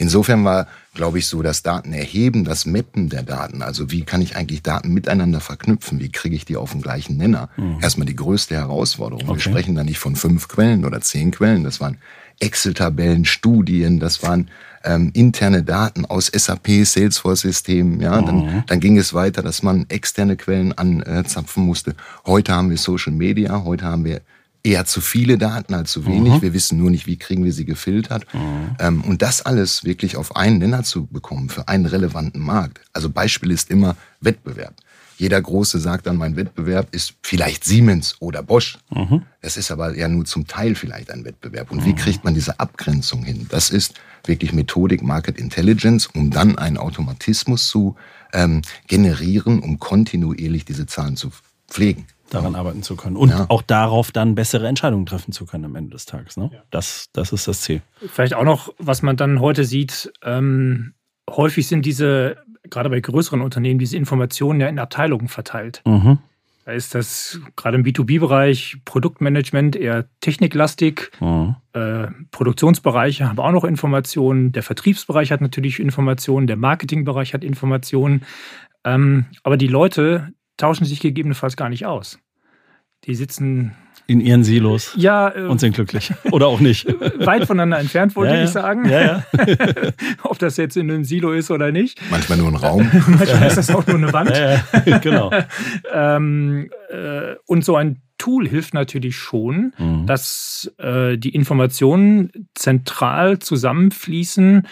Insofern 0.00 0.46
war, 0.46 0.66
glaube 0.94 1.18
ich, 1.18 1.26
so 1.26 1.42
das 1.42 1.62
Datenerheben, 1.62 2.44
das 2.44 2.64
Mappen 2.64 3.10
der 3.10 3.22
Daten, 3.22 3.60
also 3.60 3.90
wie 3.90 4.00
kann 4.02 4.22
ich 4.22 4.34
eigentlich 4.34 4.62
Daten 4.62 4.94
miteinander 4.94 5.40
verknüpfen, 5.40 6.00
wie 6.00 6.10
kriege 6.10 6.34
ich 6.34 6.46
die 6.46 6.56
auf 6.56 6.72
den 6.72 6.80
gleichen 6.80 7.18
Nenner, 7.18 7.50
mhm. 7.58 7.80
erstmal 7.82 8.06
die 8.06 8.16
größte 8.16 8.54
Herausforderung. 8.54 9.28
Okay. 9.28 9.36
Wir 9.36 9.42
sprechen 9.42 9.74
da 9.74 9.84
nicht 9.84 9.98
von 9.98 10.16
fünf 10.16 10.48
Quellen 10.48 10.86
oder 10.86 11.02
zehn 11.02 11.32
Quellen, 11.32 11.64
das 11.64 11.82
waren 11.82 11.98
Excel-Tabellen, 12.38 13.26
Studien, 13.26 14.00
das 14.00 14.22
waren 14.22 14.48
ähm, 14.84 15.10
interne 15.12 15.62
Daten 15.62 16.06
aus 16.06 16.28
SAP, 16.28 16.86
Salesforce-Systemen. 16.86 18.00
Ja, 18.00 18.22
dann, 18.22 18.36
mhm. 18.36 18.62
dann 18.68 18.80
ging 18.80 18.96
es 18.96 19.12
weiter, 19.12 19.42
dass 19.42 19.62
man 19.62 19.84
externe 19.90 20.38
Quellen 20.38 20.72
anzapfen 20.72 21.66
musste. 21.66 21.94
Heute 22.24 22.54
haben 22.54 22.70
wir 22.70 22.78
Social 22.78 23.12
Media, 23.12 23.64
heute 23.64 23.84
haben 23.84 24.06
wir 24.06 24.22
eher 24.62 24.84
zu 24.84 25.00
viele 25.00 25.38
Daten 25.38 25.74
als 25.74 25.92
zu 25.92 26.06
wenig. 26.06 26.34
Mhm. 26.34 26.42
Wir 26.42 26.52
wissen 26.52 26.78
nur 26.78 26.90
nicht, 26.90 27.06
wie 27.06 27.16
kriegen 27.16 27.44
wir 27.44 27.52
sie 27.52 27.64
gefiltert. 27.64 28.26
Mhm. 28.34 28.76
Ähm, 28.78 29.00
und 29.02 29.22
das 29.22 29.42
alles 29.42 29.84
wirklich 29.84 30.16
auf 30.16 30.36
einen 30.36 30.58
Nenner 30.58 30.82
zu 30.82 31.06
bekommen 31.06 31.48
für 31.48 31.68
einen 31.68 31.86
relevanten 31.86 32.42
Markt. 32.42 32.80
Also 32.92 33.10
Beispiel 33.10 33.50
ist 33.50 33.70
immer 33.70 33.96
Wettbewerb. 34.20 34.74
Jeder 35.16 35.40
Große 35.40 35.78
sagt 35.78 36.06
dann, 36.06 36.16
mein 36.16 36.36
Wettbewerb 36.36 36.94
ist 36.94 37.14
vielleicht 37.22 37.64
Siemens 37.64 38.16
oder 38.20 38.42
Bosch. 38.42 38.78
Mhm. 38.90 39.22
Das 39.42 39.58
ist 39.58 39.70
aber 39.70 39.96
ja 39.96 40.08
nur 40.08 40.24
zum 40.24 40.46
Teil 40.46 40.74
vielleicht 40.74 41.10
ein 41.10 41.24
Wettbewerb. 41.24 41.70
Und 41.70 41.84
wie 41.84 41.90
mhm. 41.90 41.96
kriegt 41.96 42.24
man 42.24 42.34
diese 42.34 42.58
Abgrenzung 42.58 43.22
hin? 43.22 43.46
Das 43.50 43.70
ist 43.70 43.94
wirklich 44.24 44.52
Methodik 44.52 45.02
Market 45.02 45.38
Intelligence, 45.38 46.06
um 46.06 46.30
dann 46.30 46.56
einen 46.56 46.78
Automatismus 46.78 47.68
zu 47.68 47.96
ähm, 48.32 48.62
generieren, 48.86 49.60
um 49.60 49.78
kontinuierlich 49.78 50.64
diese 50.64 50.86
Zahlen 50.86 51.16
zu 51.16 51.30
pflegen 51.68 52.06
daran 52.30 52.54
arbeiten 52.54 52.82
zu 52.82 52.96
können 52.96 53.16
und 53.16 53.30
ja. 53.30 53.46
auch 53.48 53.62
darauf 53.62 54.12
dann 54.12 54.34
bessere 54.34 54.66
Entscheidungen 54.66 55.06
treffen 55.06 55.32
zu 55.32 55.46
können 55.46 55.64
am 55.64 55.76
Ende 55.76 55.90
des 55.90 56.06
Tages. 56.06 56.36
Ne? 56.36 56.50
Ja. 56.52 56.62
Das, 56.70 57.08
das 57.12 57.32
ist 57.32 57.48
das 57.48 57.60
Ziel. 57.62 57.82
Vielleicht 58.06 58.34
auch 58.34 58.44
noch, 58.44 58.72
was 58.78 59.02
man 59.02 59.16
dann 59.16 59.40
heute 59.40 59.64
sieht, 59.64 60.12
ähm, 60.22 60.94
häufig 61.28 61.66
sind 61.66 61.84
diese, 61.86 62.36
gerade 62.64 62.90
bei 62.90 63.00
größeren 63.00 63.40
Unternehmen, 63.40 63.78
diese 63.78 63.96
Informationen 63.96 64.60
ja 64.60 64.68
in 64.68 64.78
Abteilungen 64.78 65.28
verteilt. 65.28 65.82
Mhm. 65.84 66.18
Da 66.64 66.72
ist 66.72 66.94
das 66.94 67.40
gerade 67.56 67.78
im 67.78 67.84
B2B-Bereich 67.84 68.78
Produktmanagement 68.84 69.76
eher 69.76 70.06
techniklastig. 70.20 71.10
Mhm. 71.20 71.56
Äh, 71.72 72.08
Produktionsbereiche 72.30 73.28
haben 73.28 73.38
auch 73.38 73.52
noch 73.52 73.64
Informationen. 73.64 74.52
Der 74.52 74.62
Vertriebsbereich 74.62 75.32
hat 75.32 75.40
natürlich 75.40 75.80
Informationen. 75.80 76.46
Der 76.46 76.56
Marketingbereich 76.56 77.34
hat 77.34 77.44
Informationen. 77.44 78.22
Ähm, 78.84 79.26
aber 79.42 79.56
die 79.56 79.66
Leute, 79.66 80.32
tauschen 80.60 80.84
sich 80.84 81.00
gegebenenfalls 81.00 81.56
gar 81.56 81.68
nicht 81.68 81.86
aus. 81.86 82.18
Die 83.04 83.14
sitzen 83.14 83.72
in 84.06 84.20
ihren 84.20 84.42
Silos 84.42 84.92
ja, 84.96 85.34
äh, 85.34 85.42
und 85.42 85.60
sind 85.60 85.74
glücklich. 85.74 86.12
Oder 86.32 86.48
auch 86.48 86.60
nicht. 86.60 86.86
Weit 87.24 87.46
voneinander 87.46 87.78
entfernt, 87.78 88.16
wollte 88.16 88.34
ja, 88.34 88.44
ich 88.44 88.50
sagen. 88.50 88.88
Ja, 88.88 89.00
ja. 89.00 89.24
Ob 90.24 90.38
das 90.38 90.56
jetzt 90.56 90.76
in 90.76 90.90
einem 90.90 91.04
Silo 91.04 91.32
ist 91.32 91.50
oder 91.50 91.70
nicht. 91.70 92.00
Manchmal 92.10 92.38
nur 92.38 92.48
ein 92.48 92.56
Raum. 92.56 92.90
Manchmal 93.06 93.46
ist 93.46 93.56
das 93.56 93.70
auch 93.70 93.86
nur 93.86 93.96
eine 93.96 94.12
Wand. 94.12 94.36
Ja, 94.36 94.98
genau. 94.98 95.30
ähm, 95.92 96.70
äh, 96.90 97.36
und 97.46 97.64
so 97.64 97.76
ein 97.76 98.02
Tool 98.18 98.48
hilft 98.48 98.74
natürlich 98.74 99.16
schon, 99.16 99.72
mhm. 99.78 100.06
dass 100.06 100.70
äh, 100.78 101.16
die 101.16 101.30
Informationen 101.30 102.48
zentral 102.54 103.38
zusammenfließen. 103.38 104.66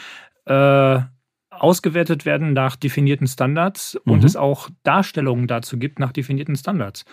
Ausgewertet 1.63 2.25
werden 2.25 2.53
nach 2.53 2.77
definierten 2.77 3.27
Standards 3.27 3.99
mhm. 4.05 4.13
und 4.13 4.25
es 4.25 4.37
auch 4.37 4.71
Darstellungen 4.83 5.47
dazu 5.47 5.79
gibt 5.79 5.99
nach 5.99 6.13
definierten 6.13 6.57
Standards. 6.57 7.05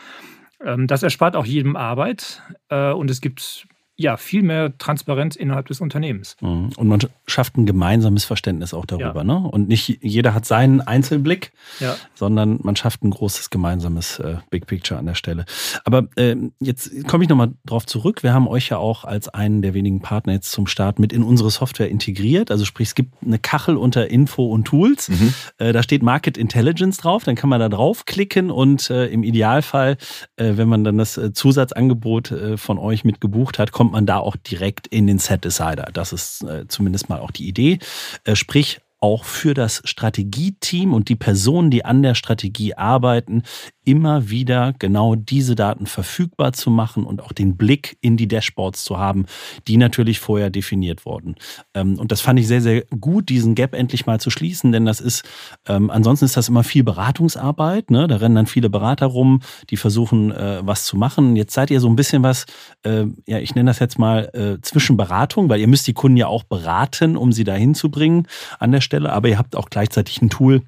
Ähm, 0.64 0.88
das 0.88 1.04
erspart 1.04 1.36
auch 1.36 1.46
jedem 1.46 1.76
Arbeit 1.76 2.42
äh, 2.70 2.92
und 2.92 3.10
es 3.10 3.22
gibt 3.22 3.68
ja, 3.98 4.18
viel 4.18 4.44
mehr 4.44 4.78
Transparenz 4.78 5.36
innerhalb 5.36 5.68
des 5.68 5.80
Unternehmens. 5.80 6.36
Mhm. 6.42 6.72
Und 6.76 6.88
man 6.88 7.00
schafft 7.28 7.58
ein 7.58 7.66
gemeinsames 7.66 8.26
Verständnis 8.26 8.74
auch 8.74 8.86
darüber. 8.86 9.22
Ja. 9.22 9.24
Ne? 9.24 9.38
Und 9.38 9.70
nicht 9.70 10.00
jeder 10.02 10.34
hat 10.34 10.46
seinen 10.46 10.82
Einzelblick, 10.82 11.54
ja. 11.80 11.96
sondern 12.14 12.60
man 12.62 12.76
schafft 12.76 13.04
ein 13.04 13.12
großes 13.12 13.50
gemeinsames 13.50 14.20
äh, 14.20 14.38
Big 14.50 14.68
Picture 14.68 15.00
an 15.00 15.06
der 15.06 15.16
Stelle. 15.16 15.46
Aber 15.86 16.08
äh, 16.18 16.36
jetzt 16.60 17.08
komme 17.08 17.24
ich 17.24 17.30
nochmal 17.30 17.54
drauf 17.66 17.86
zurück. 17.86 18.22
Wir 18.22 18.34
haben 18.34 18.48
euch 18.48 18.70
ja 18.70 18.78
auch 18.78 19.06
als 19.06 19.30
einen 19.30 19.62
der 19.62 19.74
wenigen 19.74 20.02
Partner 20.02 20.34
jetzt 20.34 20.52
zum 20.52 20.68
Start 20.68 21.00
mit 21.00 21.14
in 21.14 21.24
unsere 21.24 21.50
Software 21.50 21.90
integriert. 21.90 22.52
Also 22.52 22.66
sprich, 22.66 22.90
es 22.90 22.96
gibt 22.96 23.14
eine 23.24 23.40
Kachel 23.40 23.78
unter 23.78 24.10
Info 24.10 24.46
und 24.46 24.66
Tools. 24.66 25.08
Mhm. 25.08 25.34
Äh, 25.58 25.72
da 25.72 25.82
steht 25.84 26.04
Market 26.04 26.38
Intelligence 26.38 26.98
drauf. 26.98 27.24
Dann 27.24 27.36
kann 27.36 27.50
man 27.50 27.62
da 27.62 27.70
draufklicken 27.70 28.52
und 28.52 28.90
äh, 28.90 29.08
im 29.08 29.24
Idealfall, 29.24 29.98
äh, 30.36 30.54
wenn 30.58 30.68
man 30.68 30.84
dann 30.84 30.98
das 30.98 31.18
äh, 31.18 31.32
Zusatzangebot 31.32 32.34
von 32.58 32.78
euch 32.78 33.04
mit 33.04 33.22
gebucht 33.22 33.60
hat, 33.60 33.72
kommt 33.72 33.85
kommt 33.86 33.94
man 33.94 34.08
da 34.08 34.18
auch 34.18 34.36
direkt 34.36 34.88
in 34.88 35.06
den 35.06 35.20
Set 35.20 35.46
Decider. 35.46 35.90
Das 35.94 36.12
ist 36.12 36.42
äh, 36.44 36.68
zumindest 36.68 37.08
mal 37.08 37.20
auch 37.20 37.30
die 37.30 37.48
Idee. 37.48 37.78
Äh, 38.24 38.36
sprich, 38.36 38.82
auch 39.00 39.26
für 39.26 39.54
das 39.54 39.84
Strategieteam 39.86 40.92
und 40.92 41.10
die 41.10 41.16
Personen, 41.16 41.70
die 41.70 41.86
an 41.86 42.02
der 42.02 42.16
Strategie 42.16 42.74
arbeiten, 42.74 43.44
immer 43.86 44.30
wieder 44.30 44.74
genau 44.78 45.16
diese 45.16 45.56
Daten 45.56 45.86
verfügbar 45.86 46.54
zu 46.54 46.70
machen 46.70 47.06
und 47.06 47.22
auch 47.22 47.32
den 47.32 47.56
Blick 47.56 47.98
in 48.02 48.18
die 48.18 48.28
Dashboards 48.28 48.84
zu 48.84 48.98
haben, 48.98 49.26
die 49.68 49.78
natürlich 49.78 50.20
vorher 50.20 50.50
definiert 50.50 51.06
wurden. 51.06 51.36
Ähm, 51.74 51.98
und 52.00 52.12
das 52.12 52.22
fand 52.22 52.40
ich 52.40 52.48
sehr, 52.48 52.62
sehr 52.62 52.82
gut, 53.00 53.30
diesen 53.30 53.56
Gap 53.56 53.74
endlich 53.74 54.06
mal 54.06 54.20
zu 54.20 54.30
schließen, 54.30 54.72
denn 54.72 54.86
das 54.86 55.00
ist, 55.00 55.24
ähm, 55.68 55.90
ansonsten 55.90 56.26
ist 56.26 56.38
das 56.38 56.50
immer 56.50 56.64
viel 56.64 56.84
Beratungsarbeit. 56.84 57.92
Ne? 57.92 58.08
Da 58.08 58.18
rennen 58.18 58.36
dann 58.36 58.48
viele 58.48 58.70
Berater 58.70 59.06
rum, 59.06 59.42
die 59.70 59.78
versuchen, 59.78 60.32
äh, 60.32 60.60
was 60.62 60.86
zu 60.86 60.98
machen. 60.98 61.36
Jetzt 61.36 61.54
seid 61.54 61.72
ihr 61.72 61.80
so 61.80 61.88
ein 61.88 61.96
bisschen 61.96 62.24
was, 62.24 62.46
äh, 62.84 63.06
ja, 63.28 63.40
ich 63.40 63.56
nenne 63.56 63.70
das 63.70 63.80
jetzt 63.80 64.00
mal 64.00 64.30
äh, 64.34 64.62
Zwischenberatung, 64.62 65.50
weil 65.50 65.60
ihr 65.60 65.68
müsst 65.68 65.88
die 65.88 65.94
Kunden 65.94 66.18
ja 66.18 66.28
auch 66.28 66.44
beraten, 66.44 67.18
um 67.18 67.32
sie 67.32 67.44
dahin 67.44 67.76
zu 67.76 67.90
bringen 67.90 68.28
an 68.60 68.72
der 68.72 68.82
Stelle, 68.82 69.12
aber 69.12 69.30
ihr 69.30 69.38
habt 69.38 69.56
auch 69.56 69.70
gleichzeitig 69.70 70.22
ein 70.22 70.30
Tool, 70.30 70.62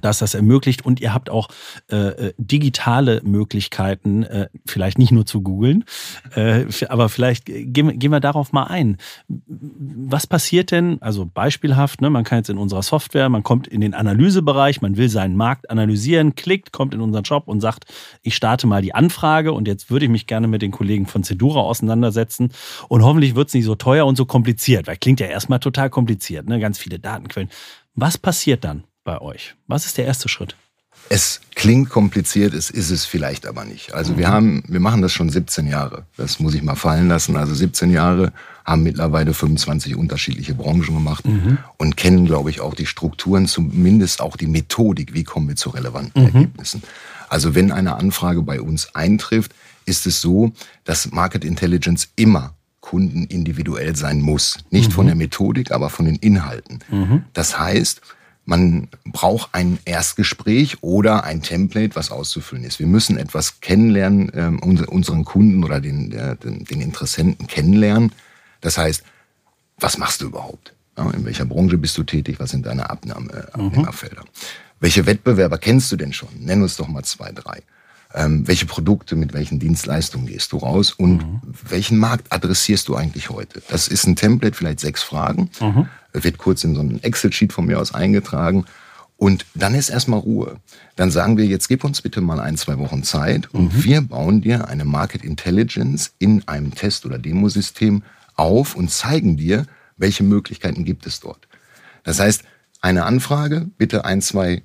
dass 0.00 0.18
das 0.18 0.34
ermöglicht 0.34 0.84
und 0.84 1.00
ihr 1.00 1.12
habt 1.12 1.30
auch 1.30 1.48
äh, 1.90 1.96
äh, 1.96 2.34
digitale 2.38 3.20
Möglichkeiten, 3.24 4.22
äh, 4.22 4.48
vielleicht 4.66 4.98
nicht 4.98 5.12
nur 5.12 5.26
zu 5.26 5.42
googeln, 5.42 5.84
äh, 6.34 6.64
aber 6.88 7.08
vielleicht 7.08 7.46
gehen, 7.46 7.98
gehen 7.98 8.10
wir 8.10 8.20
darauf 8.20 8.52
mal 8.52 8.64
ein. 8.64 8.96
Was 9.28 10.26
passiert 10.26 10.70
denn, 10.70 11.00
also 11.02 11.26
beispielhaft, 11.26 12.00
ne, 12.00 12.10
man 12.10 12.24
kann 12.24 12.38
jetzt 12.38 12.50
in 12.50 12.58
unserer 12.58 12.82
Software, 12.82 13.28
man 13.28 13.42
kommt 13.42 13.66
in 13.66 13.80
den 13.80 13.94
Analysebereich, 13.94 14.80
man 14.80 14.96
will 14.96 15.08
seinen 15.08 15.36
Markt 15.36 15.70
analysieren, 15.70 16.34
klickt, 16.34 16.72
kommt 16.72 16.94
in 16.94 17.00
unseren 17.00 17.24
Shop 17.24 17.48
und 17.48 17.60
sagt, 17.60 17.84
ich 18.22 18.34
starte 18.34 18.66
mal 18.66 18.82
die 18.82 18.94
Anfrage 18.94 19.52
und 19.52 19.68
jetzt 19.68 19.90
würde 19.90 20.06
ich 20.06 20.10
mich 20.10 20.26
gerne 20.26 20.48
mit 20.48 20.62
den 20.62 20.70
Kollegen 20.70 21.06
von 21.06 21.24
Cedura 21.24 21.60
auseinandersetzen 21.60 22.52
und 22.88 23.02
hoffentlich 23.02 23.34
wird 23.34 23.48
es 23.48 23.54
nicht 23.54 23.64
so 23.64 23.74
teuer 23.74 24.06
und 24.06 24.16
so 24.16 24.24
kompliziert, 24.24 24.86
weil 24.86 24.96
klingt 24.96 25.20
ja 25.20 25.26
erstmal 25.26 25.60
total 25.60 25.90
kompliziert, 25.90 26.48
ne, 26.48 26.60
ganz 26.60 26.78
viele 26.78 26.98
Datenquellen. 26.98 27.50
Was 27.94 28.16
passiert 28.16 28.64
dann? 28.64 28.84
Bei 29.04 29.20
euch? 29.20 29.54
Was 29.66 29.86
ist 29.86 29.98
der 29.98 30.06
erste 30.06 30.28
Schritt? 30.28 30.56
Es 31.08 31.40
klingt 31.54 31.90
kompliziert, 31.90 32.54
es 32.54 32.70
ist 32.70 32.90
es 32.90 33.04
vielleicht 33.04 33.46
aber 33.46 33.64
nicht. 33.64 33.92
Also 33.92 34.12
mhm. 34.12 34.18
wir 34.18 34.28
haben, 34.28 34.62
wir 34.68 34.80
machen 34.80 35.02
das 35.02 35.12
schon 35.12 35.30
17 35.30 35.66
Jahre. 35.66 36.06
Das 36.16 36.38
muss 36.38 36.54
ich 36.54 36.62
mal 36.62 36.76
fallen 36.76 37.08
lassen. 37.08 37.36
Also 37.36 37.54
17 37.54 37.90
Jahre 37.90 38.32
haben 38.64 38.82
mittlerweile 38.82 39.34
25 39.34 39.96
unterschiedliche 39.96 40.54
Branchen 40.54 40.94
gemacht 40.94 41.26
mhm. 41.26 41.58
und 41.76 41.96
kennen, 41.96 42.24
glaube 42.24 42.50
ich, 42.50 42.60
auch 42.60 42.74
die 42.74 42.86
Strukturen, 42.86 43.46
zumindest 43.46 44.20
auch 44.20 44.36
die 44.36 44.46
Methodik. 44.46 45.12
Wie 45.12 45.24
kommen 45.24 45.48
wir 45.48 45.56
zu 45.56 45.70
relevanten 45.70 46.22
mhm. 46.22 46.28
Ergebnissen? 46.28 46.82
Also 47.28 47.54
wenn 47.54 47.72
eine 47.72 47.96
Anfrage 47.96 48.42
bei 48.42 48.60
uns 48.60 48.94
eintrifft, 48.94 49.52
ist 49.84 50.06
es 50.06 50.20
so, 50.20 50.52
dass 50.84 51.10
Market 51.10 51.44
Intelligence 51.44 52.08
immer 52.14 52.54
Kunden 52.80 53.24
individuell 53.24 53.96
sein 53.96 54.20
muss. 54.20 54.58
Nicht 54.70 54.92
von 54.92 55.06
mhm. 55.06 55.08
der 55.08 55.16
Methodik, 55.16 55.72
aber 55.72 55.88
von 55.88 56.04
den 56.04 56.16
Inhalten. 56.16 56.80
Mhm. 56.90 57.24
Das 57.32 57.58
heißt, 57.58 58.02
man 58.44 58.88
braucht 59.04 59.54
ein 59.54 59.78
Erstgespräch 59.84 60.82
oder 60.82 61.24
ein 61.24 61.42
Template, 61.42 61.94
was 61.94 62.10
auszufüllen 62.10 62.64
ist. 62.64 62.78
Wir 62.78 62.86
müssen 62.86 63.16
etwas 63.16 63.60
kennenlernen, 63.60 64.32
ähm, 64.34 64.58
unseren 64.58 65.24
Kunden 65.24 65.62
oder 65.62 65.80
den, 65.80 66.10
den, 66.10 66.64
den 66.64 66.80
Interessenten 66.80 67.46
kennenlernen. 67.46 68.12
Das 68.60 68.78
heißt, 68.78 69.04
was 69.78 69.98
machst 69.98 70.20
du 70.20 70.26
überhaupt? 70.26 70.74
in 71.14 71.24
welcher 71.24 71.46
Branche 71.46 71.78
bist 71.78 71.96
du 71.96 72.02
tätig? 72.02 72.38
Was 72.38 72.50
sind 72.50 72.66
deine 72.66 72.90
Abnahme, 72.90 73.32
äh. 73.32 73.52
Abnehmerfelder? 73.52 74.20
Mhm. 74.20 74.28
Welche 74.78 75.06
Wettbewerber 75.06 75.56
kennst 75.56 75.90
du 75.90 75.96
denn 75.96 76.12
schon? 76.12 76.28
Nenn 76.38 76.62
uns 76.62 76.76
doch 76.76 76.86
mal 76.86 77.02
zwei, 77.02 77.32
drei. 77.32 77.62
Ähm, 78.14 78.46
welche 78.46 78.66
Produkte 78.66 79.16
mit 79.16 79.32
welchen 79.32 79.58
Dienstleistungen 79.58 80.26
gehst 80.26 80.52
du 80.52 80.58
raus 80.58 80.92
und 80.92 81.26
mhm. 81.26 81.40
welchen 81.66 81.96
Markt 81.96 82.30
adressierst 82.30 82.88
du 82.88 82.94
eigentlich 82.94 83.30
heute? 83.30 83.62
Das 83.68 83.88
ist 83.88 84.06
ein 84.06 84.16
Template, 84.16 84.54
vielleicht 84.54 84.80
sechs 84.80 85.02
Fragen. 85.02 85.50
Mhm 85.60 85.88
wird 86.12 86.38
kurz 86.38 86.64
in 86.64 86.74
so 86.74 86.80
einen 86.80 87.02
Excel-Sheet 87.02 87.52
von 87.52 87.66
mir 87.66 87.80
aus 87.80 87.94
eingetragen. 87.94 88.64
Und 89.16 89.46
dann 89.54 89.74
ist 89.74 89.88
erstmal 89.88 90.18
Ruhe. 90.20 90.56
Dann 90.96 91.10
sagen 91.10 91.36
wir, 91.36 91.46
jetzt 91.46 91.68
gib 91.68 91.84
uns 91.84 92.02
bitte 92.02 92.20
mal 92.20 92.40
ein, 92.40 92.56
zwei 92.56 92.78
Wochen 92.78 93.04
Zeit 93.04 93.52
und 93.54 93.72
mhm. 93.74 93.84
wir 93.84 94.00
bauen 94.00 94.40
dir 94.40 94.66
eine 94.68 94.84
Market 94.84 95.24
Intelligence 95.24 96.12
in 96.18 96.46
einem 96.48 96.74
Test- 96.74 97.06
oder 97.06 97.18
Demosystem 97.18 98.02
auf 98.34 98.74
und 98.74 98.90
zeigen 98.90 99.36
dir, 99.36 99.66
welche 99.96 100.24
Möglichkeiten 100.24 100.84
gibt 100.84 101.06
es 101.06 101.20
dort. 101.20 101.46
Das 102.02 102.18
heißt, 102.18 102.42
eine 102.80 103.04
Anfrage, 103.04 103.70
bitte 103.78 104.04
ein, 104.04 104.20
zwei 104.20 104.62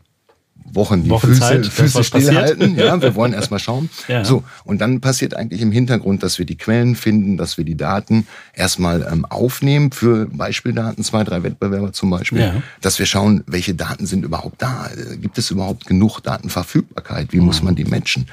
Wochen 0.73 1.03
die 1.03 1.09
Wochenzeit, 1.09 1.65
Füße, 1.65 1.71
Füße 1.71 2.03
stillhalten. 2.03 2.75
Ja, 2.77 3.01
wir 3.01 3.15
wollen 3.15 3.33
erstmal 3.39 3.59
schauen. 3.59 3.89
Ja. 4.07 4.23
So, 4.25 4.43
und 4.63 4.79
dann 4.81 5.01
passiert 5.01 5.33
eigentlich 5.35 5.61
im 5.61 5.71
Hintergrund, 5.71 6.23
dass 6.23 6.37
wir 6.39 6.45
die 6.45 6.57
Quellen 6.57 6.95
finden, 6.95 7.37
dass 7.37 7.57
wir 7.57 7.65
die 7.65 7.75
Daten 7.77 8.27
erstmal 8.53 9.07
ähm, 9.11 9.25
aufnehmen 9.25 9.91
für 9.91 10.27
Beispieldaten, 10.27 11.03
zwei, 11.03 11.23
drei 11.23 11.43
Wettbewerber 11.43 11.93
zum 11.93 12.09
Beispiel, 12.09 12.39
Ja. 12.41 12.61
dass 12.81 12.99
wir 12.99 13.05
schauen, 13.05 13.43
welche 13.47 13.75
Daten 13.75 14.05
sind 14.05 14.23
überhaupt 14.25 14.61
da. 14.61 14.87
Äh, 14.87 15.17
Gibt 15.17 15.37
es 15.37 15.49
überhaupt 15.51 15.85
genug 15.87 16.19
Datenverfügbarkeit? 16.21 17.31
Wie 17.33 17.39
muss 17.39 17.63
man 17.63 17.75
die 17.75 17.85
matchen? 17.85 18.27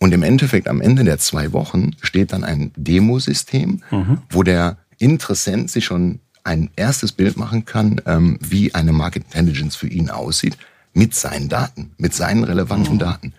Und 0.00 0.12
im 0.12 0.22
Endeffekt, 0.22 0.68
am 0.68 0.80
Ende 0.80 1.04
der 1.04 1.18
zwei 1.18 1.52
Wochen 1.52 1.92
steht 2.02 2.32
dann 2.32 2.44
ein 2.44 2.72
Demosystem, 2.76 3.82
wo 4.30 4.42
der 4.42 4.76
Interessent 4.98 5.70
sich 5.70 5.84
schon 5.84 6.18
ein 6.42 6.68
erstes 6.76 7.12
Bild 7.12 7.36
machen 7.38 7.64
kann, 7.64 8.00
ähm, 8.06 8.38
wie 8.40 8.74
eine 8.74 8.92
Market 8.92 9.24
Intelligence 9.24 9.76
für 9.76 9.86
ihn 9.88 10.10
aussieht, 10.10 10.58
mit 10.94 11.14
seinen 11.14 11.48
Daten, 11.48 11.92
mit 11.98 12.14
seinen 12.14 12.44
relevanten 12.44 12.98
Daten. 12.98 13.34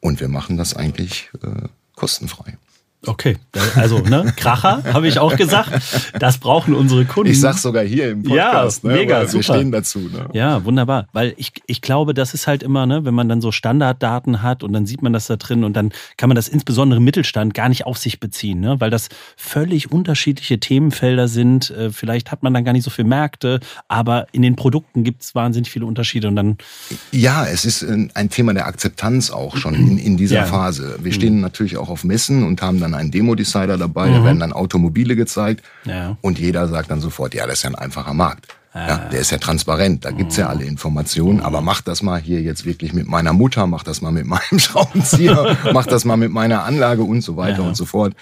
Und 0.00 0.20
wir 0.20 0.28
machen 0.28 0.56
das 0.56 0.74
eigentlich 0.74 1.30
äh, 1.42 1.68
kostenfrei. 1.94 2.58
Okay, 3.04 3.36
also 3.74 3.98
ne, 3.98 4.32
Kracher, 4.36 4.84
habe 4.92 5.08
ich 5.08 5.18
auch 5.18 5.36
gesagt. 5.36 5.70
Das 6.20 6.38
brauchen 6.38 6.72
unsere 6.74 7.04
Kunden. 7.04 7.32
Ich 7.32 7.40
sag's 7.40 7.62
sogar 7.62 7.82
hier 7.82 8.10
im 8.10 8.22
Podcast. 8.22 8.84
Ja, 8.84 8.90
ne, 8.90 8.96
mega, 8.96 9.14
weil 9.16 9.22
Wir 9.22 9.28
super. 9.28 9.42
stehen 9.54 9.72
dazu. 9.72 9.98
Ne? 9.98 10.28
Ja, 10.34 10.64
wunderbar. 10.64 11.08
Weil 11.12 11.34
ich, 11.36 11.52
ich 11.66 11.80
glaube, 11.80 12.14
das 12.14 12.32
ist 12.32 12.46
halt 12.46 12.62
immer, 12.62 12.86
ne, 12.86 13.04
wenn 13.04 13.14
man 13.14 13.28
dann 13.28 13.40
so 13.40 13.50
Standarddaten 13.50 14.40
hat 14.42 14.62
und 14.62 14.72
dann 14.72 14.86
sieht 14.86 15.02
man 15.02 15.12
das 15.12 15.26
da 15.26 15.34
drin 15.36 15.64
und 15.64 15.74
dann 15.74 15.90
kann 16.16 16.28
man 16.28 16.36
das 16.36 16.46
insbesondere 16.46 16.98
im 16.98 17.04
Mittelstand 17.04 17.54
gar 17.54 17.68
nicht 17.68 17.86
auf 17.86 17.98
sich 17.98 18.20
beziehen, 18.20 18.60
ne? 18.60 18.76
weil 18.80 18.90
das 18.90 19.08
völlig 19.36 19.90
unterschiedliche 19.90 20.60
Themenfelder 20.60 21.26
sind. 21.26 21.70
Äh, 21.70 21.90
Vielleicht 21.90 22.30
hat 22.30 22.42
man 22.44 22.54
dann 22.54 22.64
gar 22.64 22.72
nicht 22.72 22.84
so 22.84 22.90
viele 22.90 23.08
Märkte, 23.08 23.58
aber 23.88 24.26
in 24.32 24.42
den 24.42 24.54
Produkten 24.54 25.02
gibt 25.02 25.22
es 25.22 25.34
wahnsinnig 25.34 25.70
viele 25.70 25.86
Unterschiede 25.86 26.28
und 26.28 26.36
dann, 26.36 26.56
Ja, 27.10 27.46
es 27.46 27.64
ist 27.64 27.82
ein 27.84 28.30
Thema 28.30 28.54
der 28.54 28.66
Akzeptanz 28.66 29.30
auch 29.32 29.56
schon 29.56 29.74
in, 29.74 29.98
in 29.98 30.16
dieser 30.16 30.36
Ja. 30.36 30.44
Phase. 30.46 30.98
Wir 31.02 31.12
stehen 31.12 31.40
natürlich 31.40 31.76
auch 31.76 31.88
auf 31.88 32.04
Messen 32.04 32.44
und 32.44 32.62
haben 32.62 32.78
dann 32.78 32.91
einen 32.94 33.10
Demo-Decider 33.10 33.76
dabei, 33.78 34.08
Mhm. 34.08 34.14
da 34.14 34.24
werden 34.24 34.40
dann 34.40 34.52
Automobile 34.52 35.16
gezeigt 35.16 35.62
Ja. 35.84 36.16
und 36.20 36.38
jeder 36.38 36.68
sagt 36.68 36.90
dann 36.90 37.00
sofort, 37.00 37.34
ja, 37.34 37.46
das 37.46 37.58
ist 37.58 37.62
ja 37.64 37.70
ein 37.70 37.74
einfacher 37.76 38.14
Markt. 38.14 38.48
Ja, 38.74 38.96
der 39.12 39.20
ist 39.20 39.30
ja 39.30 39.36
transparent, 39.36 40.06
da 40.06 40.12
gibt's 40.12 40.38
ja 40.38 40.48
alle 40.48 40.64
Informationen, 40.64 41.40
aber 41.42 41.60
mach 41.60 41.82
das 41.82 42.02
mal 42.02 42.18
hier 42.18 42.40
jetzt 42.40 42.64
wirklich 42.64 42.94
mit 42.94 43.06
meiner 43.06 43.34
Mutter, 43.34 43.66
mach 43.66 43.82
das 43.84 44.00
mal 44.00 44.12
mit 44.12 44.24
meinem 44.34 44.58
Schraubenzieher, 44.58 45.58
mach 45.74 45.84
das 45.86 46.06
mal 46.06 46.16
mit 46.16 46.32
meiner 46.32 46.64
Anlage 46.64 47.02
und 47.02 47.20
so 47.20 47.36
weiter 47.36 47.58
Ja. 47.62 47.68
und 47.68 47.76
so 47.76 47.84
fort. 47.84 48.14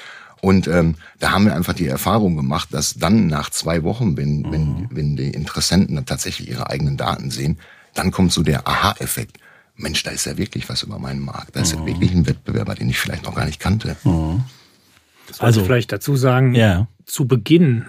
Und 0.42 0.66
ähm, 0.66 0.96
da 1.20 1.30
haben 1.30 1.44
wir 1.44 1.54
einfach 1.54 1.74
die 1.74 1.86
Erfahrung 1.86 2.34
gemacht, 2.34 2.70
dass 2.72 2.94
dann 2.94 3.28
nach 3.28 3.50
zwei 3.50 3.84
Wochen, 3.84 4.16
wenn, 4.16 4.50
wenn, 4.50 4.88
wenn 4.90 5.14
die 5.14 5.28
Interessenten 5.30 5.94
dann 5.94 6.06
tatsächlich 6.06 6.48
ihre 6.50 6.68
eigenen 6.68 6.96
Daten 6.96 7.30
sehen, 7.30 7.58
dann 7.94 8.10
kommt 8.10 8.32
so 8.32 8.42
der 8.42 8.66
Aha-Effekt. 8.66 9.36
Mensch, 9.76 10.02
da 10.02 10.10
ist 10.10 10.26
ja 10.26 10.36
wirklich 10.36 10.68
was 10.68 10.82
über 10.82 10.98
meinen 10.98 11.20
Markt. 11.20 11.54
Da 11.54 11.60
ist 11.60 11.72
ja 11.74 11.86
wirklich 11.86 12.12
ein 12.12 12.26
Wettbewerber, 12.26 12.74
den 12.74 12.88
ich 12.90 12.98
vielleicht 12.98 13.24
noch 13.24 13.34
gar 13.36 13.44
nicht 13.44 13.60
kannte. 13.60 13.96
Das 15.30 15.40
Also- 15.40 15.64
vielleicht 15.64 15.92
dazu 15.92 16.16
sagen, 16.16 16.54
ja. 16.54 16.86
zu 17.06 17.26
Beginn 17.26 17.86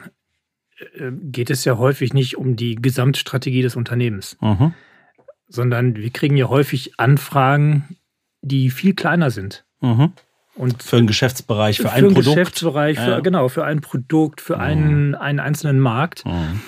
äh, 0.95 1.11
geht 1.11 1.49
es 1.49 1.63
ja 1.65 1.77
häufig 1.77 2.13
nicht 2.13 2.37
um 2.37 2.55
die 2.55 2.75
Gesamtstrategie 2.75 3.61
des 3.61 3.75
Unternehmens, 3.75 4.37
Mhm. 4.41 4.73
sondern 5.47 5.95
wir 5.95 6.09
kriegen 6.09 6.37
ja 6.37 6.47
häufig 6.49 6.93
Anfragen, 6.99 7.97
die 8.41 8.69
viel 8.71 8.93
kleiner 8.95 9.29
sind. 9.31 9.65
Mhm. 9.81 10.13
Und 10.55 10.81
Für 10.83 10.97
einen 10.97 11.07
Geschäftsbereich, 11.07 11.77
für, 11.77 11.83
für 11.83 11.91
ein 11.91 12.05
einen 12.05 12.13
Produkt. 12.13 12.35
Geschäftsbereich, 12.35 12.97
für, 12.99 13.09
Ja. 13.11 13.19
genau, 13.19 13.47
für 13.47 13.63
ein 13.63 13.81
Produkt, 13.81 14.41
für 14.41 14.59
einen, 14.59 15.15
einen 15.15 15.39
einzelnen 15.39 15.79
Markt. 15.79 16.25
Mhm. 16.25 16.61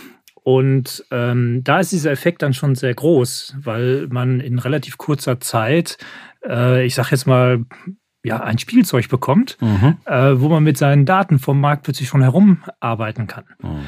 Und 0.44 1.06
ähm, 1.12 1.64
da 1.64 1.80
ist 1.80 1.92
dieser 1.92 2.12
Effekt 2.12 2.42
dann 2.42 2.54
schon 2.54 2.76
sehr 2.76 2.94
groß, 2.94 3.56
weil 3.62 4.08
man 4.10 4.40
in 4.42 4.60
relativ 4.60 4.98
kurzer 4.98 5.40
Zeit, 5.40 5.98
äh, 6.46 6.86
ich 6.86 6.96
sag 6.96 7.12
jetzt 7.12 7.26
mal, 7.28 7.66
ja, 8.24 8.42
ein 8.42 8.58
Spielzeug 8.58 9.10
bekommt, 9.10 9.58
Mhm. 9.62 9.98
äh, 10.06 10.40
wo 10.40 10.50
man 10.50 10.64
mit 10.64 10.78
seinen 10.78 11.06
Daten 11.06 11.40
vom 11.40 11.60
Markt 11.60 11.84
plötzlich 11.84 12.08
schon 12.08 12.22
herumarbeiten 12.22 13.28
kann. 13.28 13.44
Mhm. 13.62 13.80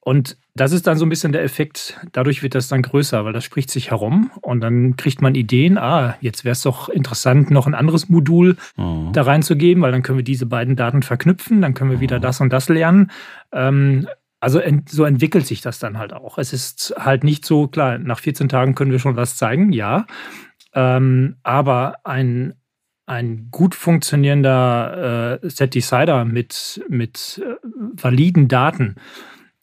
Und 0.00 0.36
das 0.54 0.70
ist 0.70 0.86
dann 0.86 0.96
so 0.96 1.04
ein 1.04 1.08
bisschen 1.08 1.32
der 1.32 1.42
Effekt, 1.42 1.98
dadurch 2.12 2.44
wird 2.44 2.54
das 2.54 2.68
dann 2.68 2.80
größer, 2.82 3.24
weil 3.24 3.32
das 3.32 3.42
spricht 3.44 3.70
sich 3.70 3.90
herum 3.90 4.30
und 4.40 4.60
dann 4.60 4.94
kriegt 4.96 5.20
man 5.20 5.34
Ideen, 5.34 5.78
ah, 5.78 6.14
jetzt 6.20 6.44
wäre 6.44 6.52
es 6.52 6.62
doch 6.62 6.88
interessant, 6.88 7.50
noch 7.50 7.66
ein 7.66 7.74
anderes 7.74 8.08
Modul 8.08 8.56
Mhm. 8.76 9.12
da 9.12 9.22
reinzugeben, 9.22 9.82
weil 9.82 9.90
dann 9.90 10.02
können 10.02 10.18
wir 10.18 10.24
diese 10.24 10.46
beiden 10.46 10.76
Daten 10.76 11.02
verknüpfen, 11.02 11.60
dann 11.60 11.74
können 11.74 11.90
wir 11.90 11.98
wieder 12.00 12.20
das 12.20 12.40
und 12.40 12.52
das 12.52 12.68
lernen. 12.68 13.10
Ähm, 13.52 14.06
also 14.38 14.60
ent, 14.60 14.88
so 14.90 15.02
entwickelt 15.04 15.44
sich 15.44 15.60
das 15.60 15.80
dann 15.80 15.98
halt 15.98 16.12
auch. 16.12 16.38
Es 16.38 16.52
ist 16.52 16.94
halt 16.96 17.24
nicht 17.24 17.44
so, 17.44 17.66
klar, 17.66 17.98
nach 17.98 18.20
14 18.20 18.48
Tagen 18.48 18.76
können 18.76 18.92
wir 18.92 19.00
schon 19.00 19.16
was 19.16 19.36
zeigen, 19.36 19.72
ja. 19.72 20.06
Ähm, 20.72 21.36
aber 21.42 21.96
ein, 22.04 22.54
ein 23.06 23.48
gut 23.50 23.74
funktionierender 23.74 25.40
äh, 25.42 25.48
Set 25.48 25.74
Decider 25.74 26.24
mit, 26.24 26.84
mit 26.88 27.40
äh, 27.42 27.54
validen 27.64 28.48
Daten, 28.48 28.96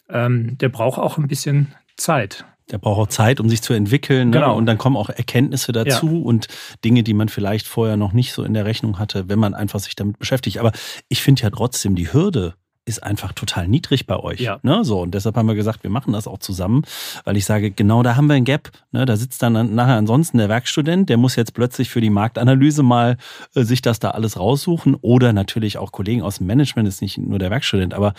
ähm, 0.09 0.57
der 0.57 0.69
braucht 0.69 0.97
auch 0.97 1.17
ein 1.17 1.27
bisschen 1.27 1.73
Zeit. 1.97 2.45
Der 2.71 2.77
braucht 2.77 2.99
auch 2.99 3.07
Zeit, 3.07 3.41
um 3.41 3.49
sich 3.49 3.61
zu 3.61 3.73
entwickeln. 3.73 4.29
Ne? 4.29 4.37
Genau. 4.37 4.55
Und 4.55 4.65
dann 4.65 4.77
kommen 4.77 4.95
auch 4.95 5.09
Erkenntnisse 5.09 5.73
dazu 5.73 6.23
und 6.23 6.47
Dinge, 6.85 7.03
die 7.03 7.13
man 7.13 7.27
vielleicht 7.27 7.67
vorher 7.67 7.97
noch 7.97 8.13
nicht 8.13 8.31
so 8.31 8.43
in 8.43 8.53
der 8.53 8.63
Rechnung 8.63 8.99
hatte, 8.99 9.27
wenn 9.27 9.39
man 9.39 9.53
einfach 9.53 9.81
sich 9.81 9.95
damit 9.95 10.17
beschäftigt. 10.17 10.59
Aber 10.59 10.71
ich 11.09 11.21
finde 11.21 11.43
ja 11.43 11.49
trotzdem, 11.49 11.95
die 11.95 12.13
Hürde 12.13 12.55
ist 12.85 13.01
einfach 13.01 13.31
total 13.31 13.67
niedrig 13.67 14.07
bei 14.07 14.17
euch. 14.17 14.41
Ja. 14.41 14.59
Ne? 14.61 14.83
So, 14.83 15.01
und 15.01 15.13
deshalb 15.13 15.37
haben 15.37 15.47
wir 15.47 15.55
gesagt, 15.55 15.83
wir 15.83 15.89
machen 15.89 16.11
das 16.11 16.27
auch 16.27 16.39
zusammen, 16.39 16.83
weil 17.23 17.37
ich 17.37 17.45
sage, 17.45 17.71
genau 17.71 18.03
da 18.03 18.17
haben 18.17 18.27
wir 18.27 18.35
ein 18.35 18.43
Gap. 18.43 18.71
Ne? 18.91 19.05
Da 19.05 19.15
sitzt 19.15 19.41
dann 19.41 19.73
nachher 19.73 19.95
ansonsten 19.95 20.37
der 20.37 20.49
Werkstudent, 20.49 21.07
der 21.07 21.17
muss 21.17 21.37
jetzt 21.37 21.53
plötzlich 21.53 21.89
für 21.89 22.01
die 22.01 22.09
Marktanalyse 22.09 22.83
mal 22.83 23.17
äh, 23.55 23.63
sich 23.63 23.81
das 23.81 23.99
da 23.99 24.11
alles 24.11 24.37
raussuchen. 24.37 24.95
Oder 24.95 25.31
natürlich 25.31 25.77
auch 25.77 25.93
Kollegen 25.93 26.21
aus 26.21 26.39
dem 26.39 26.47
Management, 26.47 26.87
ist 26.87 27.01
nicht 27.01 27.17
nur 27.17 27.39
der 27.39 27.51
Werkstudent, 27.51 27.93
aber 27.93 28.13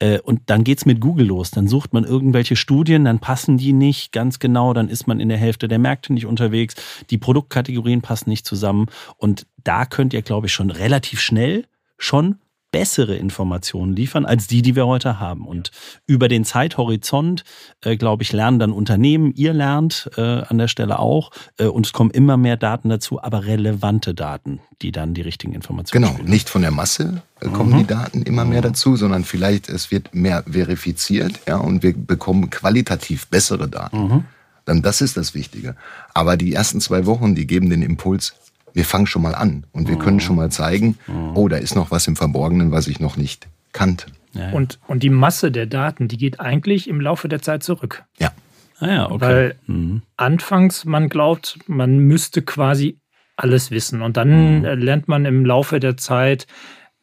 äh, 0.00 0.18
und 0.20 0.42
dann 0.46 0.64
geht's 0.64 0.84
mit 0.84 1.00
Google 1.00 1.26
los. 1.26 1.52
Dann 1.52 1.68
sucht 1.68 1.92
man 1.92 2.02
irgendwelche 2.02 2.56
Studien, 2.56 3.04
dann 3.04 3.20
passen 3.20 3.56
die 3.56 3.72
nicht 3.72 4.10
ganz 4.12 4.40
genau, 4.40 4.72
dann 4.74 4.88
ist 4.88 5.06
man 5.06 5.20
in 5.20 5.28
der 5.28 5.38
Hälfte 5.38 5.68
der 5.68 5.78
Märkte 5.78 6.12
nicht 6.12 6.26
unterwegs, 6.26 6.74
die 7.10 7.18
Produktkategorien 7.18 8.02
passen 8.02 8.30
nicht 8.30 8.46
zusammen. 8.46 8.86
Und 9.16 9.46
da 9.62 9.86
könnt 9.86 10.12
ihr, 10.12 10.22
glaube 10.22 10.48
ich, 10.48 10.52
schon 10.52 10.70
relativ 10.70 11.20
schnell 11.20 11.66
schon 11.98 12.38
bessere 12.70 13.16
Informationen 13.16 13.96
liefern 13.96 14.26
als 14.26 14.46
die, 14.46 14.60
die 14.62 14.76
wir 14.76 14.86
heute 14.86 15.18
haben. 15.20 15.46
Und 15.46 15.70
über 16.06 16.28
den 16.28 16.44
Zeithorizont, 16.44 17.44
äh, 17.82 17.96
glaube 17.96 18.22
ich, 18.22 18.32
lernen 18.32 18.58
dann 18.58 18.72
Unternehmen, 18.72 19.32
ihr 19.34 19.52
lernt 19.54 20.10
äh, 20.16 20.20
an 20.42 20.58
der 20.58 20.68
Stelle 20.68 20.98
auch, 20.98 21.30
äh, 21.58 21.64
und 21.64 21.86
es 21.86 21.92
kommen 21.92 22.10
immer 22.10 22.36
mehr 22.36 22.56
Daten 22.56 22.88
dazu, 22.90 23.22
aber 23.22 23.46
relevante 23.46 24.14
Daten, 24.14 24.60
die 24.82 24.92
dann 24.92 25.14
die 25.14 25.22
richtigen 25.22 25.54
Informationen 25.54 26.02
Genau, 26.04 26.14
spielen. 26.14 26.30
nicht 26.30 26.48
von 26.50 26.62
der 26.62 26.70
Masse 26.70 27.22
äh, 27.40 27.48
kommen 27.48 27.72
Mhm. 27.72 27.78
die 27.78 27.86
Daten 27.86 28.22
immer 28.22 28.44
mehr 28.44 28.62
dazu, 28.62 28.96
sondern 28.96 29.24
vielleicht 29.24 29.68
es 29.68 29.90
wird 29.90 30.14
mehr 30.14 30.44
verifiziert, 30.50 31.40
ja, 31.48 31.56
und 31.56 31.82
wir 31.82 31.94
bekommen 31.96 32.50
qualitativ 32.50 33.26
bessere 33.28 33.68
Daten. 33.68 33.98
Mhm. 34.08 34.24
Dann 34.66 34.82
das 34.82 35.00
ist 35.00 35.16
das 35.16 35.32
Wichtige. 35.34 35.76
Aber 36.12 36.36
die 36.36 36.52
ersten 36.52 36.80
zwei 36.82 37.06
Wochen, 37.06 37.34
die 37.34 37.46
geben 37.46 37.70
den 37.70 37.80
Impuls, 37.80 38.34
wir 38.78 38.84
fangen 38.84 39.06
schon 39.08 39.22
mal 39.22 39.34
an 39.34 39.66
und 39.72 39.88
wir 39.88 39.96
Mhm. 39.96 40.00
können 40.00 40.20
schon 40.20 40.36
mal 40.36 40.50
zeigen, 40.52 40.96
oh, 41.34 41.48
da 41.48 41.56
ist 41.56 41.74
noch 41.74 41.90
was 41.90 42.06
im 42.06 42.14
Verborgenen, 42.14 42.70
was 42.70 42.86
ich 42.86 43.00
noch 43.00 43.16
nicht 43.16 43.48
kannte. 43.72 44.06
Ja, 44.34 44.50
ja. 44.50 44.52
Und, 44.52 44.78
und 44.86 45.02
die 45.02 45.10
Masse 45.10 45.50
der 45.50 45.66
Daten, 45.66 46.06
die 46.06 46.16
geht 46.16 46.38
eigentlich 46.38 46.88
im 46.88 47.00
Laufe 47.00 47.28
der 47.28 47.42
Zeit 47.42 47.64
zurück. 47.64 48.04
Ja, 48.18 48.30
ah, 48.78 48.86
ja, 48.86 49.10
okay. 49.10 49.20
Weil 49.20 49.54
Mhm. 49.66 50.02
anfangs 50.16 50.84
man 50.84 51.08
glaubt, 51.08 51.58
man 51.66 51.98
müsste 51.98 52.42
quasi 52.42 53.00
alles 53.36 53.70
wissen. 53.72 54.00
Und 54.00 54.16
dann 54.16 54.64
äh, 54.64 54.74
lernt 54.76 55.08
man 55.08 55.24
im 55.24 55.44
Laufe 55.44 55.80
der 55.80 55.96
Zeit, 55.96 56.46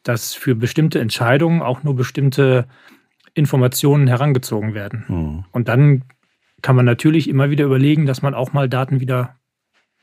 dass 0.04 0.34
für 0.34 0.56
bestimmte 0.56 1.00
Entscheidungen 1.02 1.62
auch 1.62 1.84
nur 1.84 1.96
bestimmte 1.96 2.68
Informationen 3.34 4.08
herangezogen 4.08 4.74
werden. 4.74 5.04
Mhm. 5.10 5.46
Und 5.52 5.68
dann 5.68 6.04
kann 6.62 6.76
man 6.78 6.86
natürlich 6.86 7.28
immer 7.30 7.50
wieder 7.50 7.66
überlegen, 7.66 8.06
dass 8.06 8.22
man 8.22 8.34
auch 8.34 8.54
mal 8.54 8.70
Daten 8.70 9.02
wieder 9.02 9.36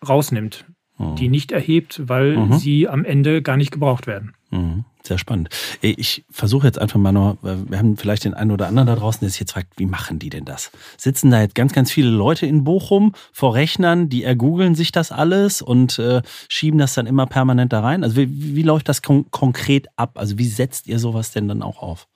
rausnimmt, 0.06 0.66
Mhm. 0.98 1.16
die 1.16 1.28
nicht 1.28 1.52
erhebt, 1.52 2.02
weil 2.08 2.36
Mhm. 2.36 2.52
sie 2.58 2.88
am 2.88 3.04
Ende 3.04 3.42
gar 3.42 3.56
nicht 3.56 3.70
gebraucht 3.72 4.06
werden. 4.06 4.34
Mhm. 4.50 4.84
Sehr 5.04 5.18
spannend. 5.18 5.48
Ich 5.80 6.24
versuche 6.30 6.64
jetzt 6.68 6.78
einfach 6.78 6.98
mal 7.00 7.10
noch, 7.10 7.36
weil 7.42 7.68
wir 7.68 7.78
haben 7.78 7.96
vielleicht 7.96 8.24
den 8.24 8.34
einen 8.34 8.52
oder 8.52 8.68
anderen 8.68 8.86
da 8.86 8.94
draußen, 8.94 9.18
der 9.20 9.30
sich 9.30 9.40
jetzt 9.40 9.50
fragt, 9.52 9.76
wie 9.76 9.86
machen 9.86 10.20
die 10.20 10.30
denn 10.30 10.44
das? 10.44 10.70
Sitzen 10.96 11.32
da 11.32 11.40
jetzt 11.40 11.56
ganz, 11.56 11.72
ganz 11.72 11.90
viele 11.90 12.10
Leute 12.10 12.46
in 12.46 12.62
Bochum 12.62 13.12
vor 13.32 13.54
Rechnern, 13.54 14.08
die 14.08 14.22
ergoogeln 14.22 14.76
sich 14.76 14.92
das 14.92 15.10
alles 15.10 15.60
und 15.60 15.98
äh, 15.98 16.22
schieben 16.48 16.78
das 16.78 16.94
dann 16.94 17.06
immer 17.06 17.26
permanent 17.26 17.72
da 17.72 17.80
rein? 17.80 18.04
Also 18.04 18.16
wie, 18.16 18.54
wie 18.54 18.62
läuft 18.62 18.88
das 18.88 19.02
kon 19.02 19.28
konkret 19.32 19.88
ab? 19.96 20.12
Also 20.18 20.38
wie 20.38 20.46
setzt 20.46 20.86
ihr 20.86 21.00
sowas 21.00 21.32
denn 21.32 21.48
dann 21.48 21.62
auch 21.62 21.82
auf? 21.82 22.06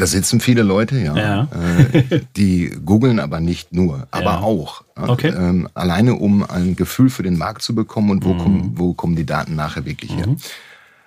Da 0.00 0.06
sitzen 0.06 0.40
viele 0.40 0.62
Leute, 0.62 0.98
ja, 0.98 1.16
Ja. 1.16 1.48
Äh, 1.52 2.20
die 2.36 2.70
googeln 2.84 3.20
aber 3.20 3.40
nicht 3.40 3.72
nur, 3.72 4.08
aber 4.10 4.24
Ja. 4.24 4.40
auch. 4.40 4.82
Okay. 4.96 5.28
Ähm, 5.36 5.68
alleine 5.74 6.14
um 6.14 6.42
ein 6.48 6.76
Gefühl 6.76 7.10
für 7.10 7.22
den 7.22 7.38
Markt 7.38 7.62
zu 7.62 7.74
bekommen 7.74 8.10
und 8.10 8.24
wo, 8.24 8.34
Mhm. 8.34 8.38
kommen, 8.38 8.72
wo 8.76 8.94
kommen 8.94 9.16
die 9.16 9.26
Daten 9.26 9.54
nachher 9.56 9.84
wirklich 9.86 10.14
her. 10.16 10.26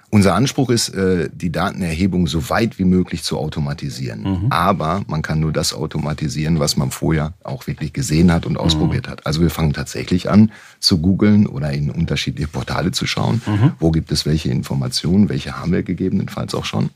Unser 0.10 0.36
Anspruch 0.36 0.70
ist, 0.70 0.90
äh, 0.90 1.28
die 1.34 1.52
Datenerhebung 1.52 2.28
so 2.28 2.48
weit 2.52 2.78
wie 2.78 2.86
möglich 2.86 3.24
zu 3.24 3.36
automatisieren. 3.40 4.22
Mhm. 4.22 4.48
Aber 4.52 5.02
man 5.08 5.24
kann 5.24 5.40
nur 5.40 5.52
das 5.52 5.74
automatisieren, 5.74 6.60
was 6.60 6.78
man 6.78 6.92
vorher 6.92 7.34
auch 7.44 7.66
wirklich 7.66 7.94
gesehen 7.94 8.32
hat 8.32 8.46
und 8.46 8.56
ausprobiert 8.58 9.08
mhm. 9.08 9.12
hat. 9.12 9.26
Also 9.26 9.42
wir 9.42 9.50
fangen 9.50 9.74
tatsächlich 9.74 10.30
an 10.30 10.52
zu 10.80 11.00
googeln 11.00 11.48
oder 11.48 11.72
in 11.72 11.90
unterschiedliche 11.90 12.48
Portale 12.48 12.92
zu 12.92 13.08
schauen. 13.08 13.42
Mhm. 13.48 13.72
Wo 13.80 13.90
gibt 13.90 14.12
es 14.12 14.28
welche 14.28 14.50
Informationen? 14.52 15.30
Welche 15.30 15.60
haben 15.60 15.72
wir 15.72 15.82
gegebenenfalls 15.82 16.54
auch 16.54 16.66
schon? 16.66 16.92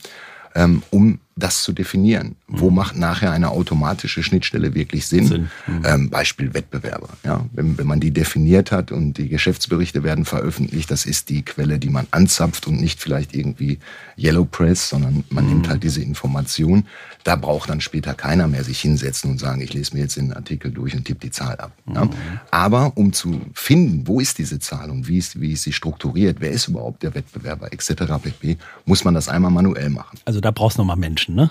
Ähm, 0.54 0.82
um 0.90 1.18
das 1.38 1.62
zu 1.62 1.72
definieren. 1.72 2.36
Mhm. 2.46 2.60
Wo 2.60 2.70
macht 2.70 2.96
nachher 2.96 3.30
eine 3.30 3.50
automatische 3.50 4.22
Schnittstelle 4.22 4.74
wirklich 4.74 5.06
Sinn? 5.06 5.26
Sinn. 5.26 5.50
Mhm. 5.66 5.82
Ähm, 5.84 6.10
Beispiel 6.10 6.54
Wettbewerber. 6.54 7.08
Ja, 7.24 7.44
wenn, 7.52 7.78
wenn 7.78 7.86
man 7.86 8.00
die 8.00 8.10
definiert 8.10 8.72
hat 8.72 8.92
und 8.92 9.14
die 9.14 9.28
Geschäftsberichte 9.28 10.02
werden 10.02 10.24
veröffentlicht, 10.24 10.90
das 10.90 11.06
ist 11.06 11.28
die 11.28 11.42
Quelle, 11.42 11.78
die 11.78 11.90
man 11.90 12.06
anzapft 12.10 12.66
und 12.66 12.80
nicht 12.80 13.00
vielleicht 13.00 13.34
irgendwie 13.34 13.78
Yellow 14.16 14.44
Press, 14.44 14.88
sondern 14.88 15.24
man 15.30 15.44
mhm. 15.44 15.50
nimmt 15.50 15.68
halt 15.68 15.82
diese 15.82 16.02
Information. 16.02 16.84
Da 17.24 17.36
braucht 17.36 17.68
dann 17.68 17.80
später 17.80 18.14
keiner 18.14 18.48
mehr 18.48 18.64
sich 18.64 18.80
hinsetzen 18.80 19.30
und 19.30 19.38
sagen, 19.38 19.60
ich 19.60 19.72
lese 19.74 19.94
mir 19.94 20.02
jetzt 20.02 20.16
den 20.16 20.32
Artikel 20.32 20.70
durch 20.70 20.94
und 20.94 21.04
tippe 21.04 21.20
die 21.20 21.30
Zahl 21.30 21.56
ab. 21.56 21.72
Ja? 21.92 22.04
Mhm. 22.06 22.10
Aber 22.50 22.92
um 22.96 23.12
zu 23.12 23.40
finden, 23.54 24.06
wo 24.06 24.20
ist 24.20 24.38
diese 24.38 24.58
Zahl 24.58 24.90
und 24.90 25.08
wie 25.08 25.18
ist, 25.18 25.40
wie 25.40 25.52
ist 25.52 25.62
sie 25.62 25.72
strukturiert, 25.72 26.38
wer 26.40 26.50
ist 26.50 26.68
überhaupt 26.68 27.02
der 27.02 27.14
Wettbewerber 27.14 27.72
etc. 27.72 27.92
pp., 28.22 28.56
muss 28.86 29.04
man 29.04 29.14
das 29.14 29.28
einmal 29.28 29.50
manuell 29.50 29.90
machen. 29.90 30.18
Also 30.24 30.40
da 30.40 30.50
brauchst 30.50 30.78
du 30.78 30.82
nochmal 30.82 30.96
Menschen. 30.96 31.27
Menschen, 31.28 31.34
ne? 31.34 31.50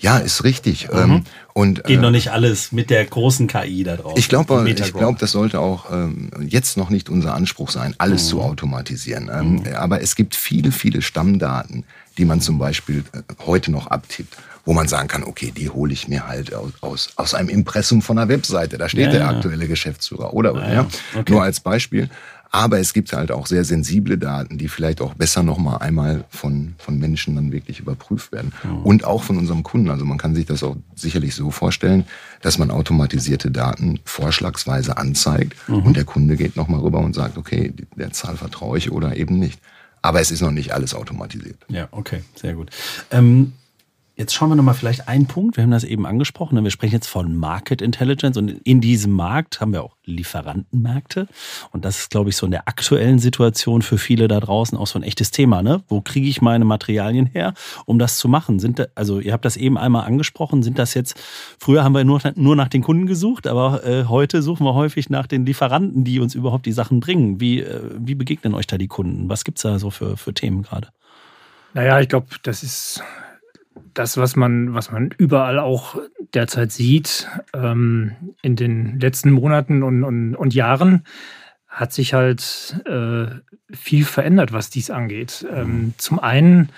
Ja, 0.00 0.18
ist 0.18 0.44
richtig. 0.44 0.88
Mhm. 0.92 0.98
Ähm, 0.98 1.24
und, 1.54 1.84
Geht 1.84 1.98
äh, 1.98 2.00
noch 2.00 2.10
nicht 2.10 2.30
alles 2.30 2.72
mit 2.72 2.90
der 2.90 3.04
großen 3.04 3.46
KI 3.46 3.84
da 3.84 3.96
drauf. 3.96 4.14
Ich 4.16 4.28
glaube, 4.28 4.68
ich 4.68 4.92
glaube, 4.92 5.18
das 5.18 5.30
sollte 5.30 5.60
auch 5.60 5.90
ähm, 5.90 6.30
jetzt 6.46 6.76
noch 6.76 6.90
nicht 6.90 7.08
unser 7.08 7.34
Anspruch 7.34 7.70
sein, 7.70 7.94
alles 7.98 8.24
mhm. 8.24 8.28
zu 8.28 8.42
automatisieren. 8.42 9.30
Ähm, 9.32 9.52
mhm. 9.54 9.74
Aber 9.74 10.02
es 10.02 10.16
gibt 10.16 10.34
viele, 10.34 10.72
viele 10.72 11.00
Stammdaten, 11.00 11.84
die 12.18 12.24
man 12.24 12.40
zum 12.40 12.58
Beispiel 12.58 13.04
äh, 13.12 13.22
heute 13.46 13.70
noch 13.70 13.86
abtippt, 13.86 14.36
wo 14.66 14.74
man 14.74 14.88
sagen 14.88 15.08
kann, 15.08 15.24
okay, 15.24 15.52
die 15.56 15.70
hole 15.70 15.92
ich 15.92 16.08
mir 16.08 16.26
halt 16.26 16.52
aus, 16.52 16.72
aus, 16.80 17.10
aus 17.16 17.34
einem 17.34 17.48
Impressum 17.48 18.02
von 18.02 18.18
einer 18.18 18.28
Webseite. 18.28 18.76
Da 18.76 18.88
steht 18.88 19.06
ja, 19.06 19.12
der 19.12 19.28
aktuelle 19.28 19.68
Geschäftsführer 19.68 20.34
oder, 20.34 20.54
ja, 20.54 20.72
ja. 20.72 20.86
Okay. 21.14 21.32
nur 21.32 21.42
als 21.42 21.60
Beispiel. 21.60 22.10
Aber 22.54 22.78
es 22.78 22.92
gibt 22.92 23.12
halt 23.12 23.32
auch 23.32 23.48
sehr 23.48 23.64
sensible 23.64 24.16
Daten, 24.16 24.58
die 24.58 24.68
vielleicht 24.68 25.00
auch 25.00 25.14
besser 25.14 25.42
nochmal 25.42 25.78
einmal 25.78 26.24
von, 26.28 26.76
von 26.78 27.00
Menschen 27.00 27.34
dann 27.34 27.50
wirklich 27.50 27.80
überprüft 27.80 28.30
werden. 28.30 28.52
Mhm. 28.62 28.82
Und 28.82 29.04
auch 29.04 29.24
von 29.24 29.38
unserem 29.38 29.64
Kunden. 29.64 29.90
Also 29.90 30.04
man 30.04 30.18
kann 30.18 30.36
sich 30.36 30.46
das 30.46 30.62
auch 30.62 30.76
sicherlich 30.94 31.34
so 31.34 31.50
vorstellen, 31.50 32.04
dass 32.42 32.58
man 32.58 32.70
automatisierte 32.70 33.50
Daten 33.50 33.98
vorschlagsweise 34.04 34.96
anzeigt 34.96 35.56
mhm. 35.66 35.82
und 35.82 35.96
der 35.96 36.04
Kunde 36.04 36.36
geht 36.36 36.54
nochmal 36.54 36.78
rüber 36.78 37.00
und 37.00 37.12
sagt, 37.12 37.38
okay, 37.38 37.72
der 37.96 38.12
Zahl 38.12 38.36
vertraue 38.36 38.78
ich 38.78 38.92
oder 38.92 39.16
eben 39.16 39.40
nicht. 39.40 39.58
Aber 40.00 40.20
es 40.20 40.30
ist 40.30 40.40
noch 40.40 40.52
nicht 40.52 40.72
alles 40.72 40.94
automatisiert. 40.94 41.56
Ja, 41.66 41.88
okay, 41.90 42.22
sehr 42.36 42.54
gut. 42.54 42.70
Ähm 43.10 43.52
Jetzt 44.16 44.32
schauen 44.32 44.48
wir 44.48 44.54
nochmal 44.54 44.74
vielleicht 44.74 45.08
einen 45.08 45.26
Punkt. 45.26 45.56
Wir 45.56 45.64
haben 45.64 45.72
das 45.72 45.82
eben 45.82 46.06
angesprochen. 46.06 46.54
Ne? 46.54 46.62
Wir 46.62 46.70
sprechen 46.70 46.94
jetzt 46.94 47.08
von 47.08 47.34
Market 47.34 47.82
Intelligence 47.82 48.36
und 48.36 48.48
in 48.48 48.80
diesem 48.80 49.10
Markt 49.10 49.60
haben 49.60 49.72
wir 49.72 49.82
auch 49.82 49.96
Lieferantenmärkte. 50.04 51.26
Und 51.72 51.84
das 51.84 51.98
ist, 51.98 52.10
glaube 52.10 52.30
ich, 52.30 52.36
so 52.36 52.46
in 52.46 52.52
der 52.52 52.68
aktuellen 52.68 53.18
Situation 53.18 53.82
für 53.82 53.98
viele 53.98 54.28
da 54.28 54.38
draußen 54.38 54.78
auch 54.78 54.86
so 54.86 55.00
ein 55.00 55.02
echtes 55.02 55.32
Thema. 55.32 55.62
Ne? 55.62 55.82
Wo 55.88 56.00
kriege 56.00 56.28
ich 56.28 56.40
meine 56.40 56.64
Materialien 56.64 57.26
her, 57.26 57.54
um 57.86 57.98
das 57.98 58.16
zu 58.18 58.28
machen? 58.28 58.60
Sind 58.60 58.78
da, 58.78 58.86
also 58.94 59.18
ihr 59.18 59.32
habt 59.32 59.44
das 59.44 59.56
eben 59.56 59.76
einmal 59.76 60.06
angesprochen. 60.06 60.62
Sind 60.62 60.78
das 60.78 60.94
jetzt, 60.94 61.20
früher 61.58 61.82
haben 61.82 61.94
wir 61.94 62.04
nur, 62.04 62.20
nur 62.36 62.54
nach 62.54 62.68
den 62.68 62.82
Kunden 62.82 63.06
gesucht, 63.06 63.48
aber 63.48 63.84
äh, 63.84 64.04
heute 64.04 64.42
suchen 64.42 64.64
wir 64.64 64.74
häufig 64.74 65.10
nach 65.10 65.26
den 65.26 65.44
Lieferanten, 65.44 66.04
die 66.04 66.20
uns 66.20 66.36
überhaupt 66.36 66.66
die 66.66 66.72
Sachen 66.72 67.00
bringen. 67.00 67.40
Wie, 67.40 67.62
äh, 67.62 67.80
wie 67.98 68.14
begegnen 68.14 68.54
euch 68.54 68.68
da 68.68 68.78
die 68.78 68.86
Kunden? 68.86 69.28
Was 69.28 69.42
gibt 69.42 69.58
es 69.58 69.62
da 69.62 69.80
so 69.80 69.90
für, 69.90 70.16
für 70.16 70.32
Themen 70.32 70.62
gerade? 70.62 70.90
Naja, 71.72 71.98
ich 71.98 72.08
glaube, 72.08 72.28
das 72.44 72.62
ist 72.62 73.02
das, 73.94 74.16
was 74.16 74.36
man, 74.36 74.74
was 74.74 74.90
man 74.90 75.10
überall 75.16 75.58
auch 75.58 75.96
derzeit 76.34 76.72
sieht, 76.72 77.28
ähm, 77.52 78.12
in 78.42 78.56
den 78.56 79.00
letzten 79.00 79.30
Monaten 79.30 79.82
und, 79.82 80.04
und, 80.04 80.34
und 80.34 80.54
Jahren, 80.54 81.04
hat 81.68 81.92
sich 81.92 82.14
halt 82.14 82.80
äh, 82.86 83.26
viel 83.72 84.04
verändert, 84.04 84.52
was 84.52 84.70
dies 84.70 84.90
angeht. 84.90 85.44
Ähm, 85.52 85.94
zum 85.96 86.20
einen 86.20 86.68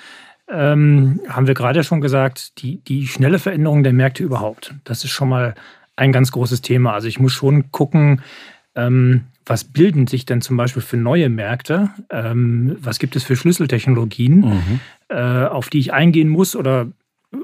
ähm, 0.49 1.21
haben 1.29 1.47
wir 1.47 1.55
gerade 1.55 1.85
schon 1.85 2.01
gesagt, 2.01 2.63
die, 2.63 2.79
die 2.79 3.07
schnelle 3.07 3.39
Veränderung 3.39 3.83
der 3.83 3.93
Märkte 3.93 4.23
überhaupt. 4.23 4.75
Das 4.85 5.05
ist 5.05 5.11
schon 5.11 5.29
mal 5.29 5.55
ein 5.97 6.13
ganz 6.13 6.33
großes 6.33 6.63
Thema. 6.63 6.95
Also 6.95 7.09
ich 7.09 7.21
muss 7.21 7.33
schon 7.33 7.71
gucken, 7.73 8.23
ähm, 8.77 9.23
was 9.45 9.65
bilden 9.65 10.07
sich 10.07 10.27
denn 10.27 10.41
zum 10.41 10.57
Beispiel 10.57 10.83
für 10.83 10.97
neue 10.97 11.29
Märkte? 11.29 11.91
Ähm, 12.11 12.77
was 12.81 12.99
gibt 12.99 13.17
es 13.17 13.25
für 13.25 13.37
Schlüsseltechnologien, 13.37 14.41
mhm. 14.41 14.81
äh, 15.09 15.47
auf 15.47 15.71
die 15.71 15.79
ich 15.79 15.93
eingehen 15.93 16.29
muss 16.29 16.55
oder 16.55 16.89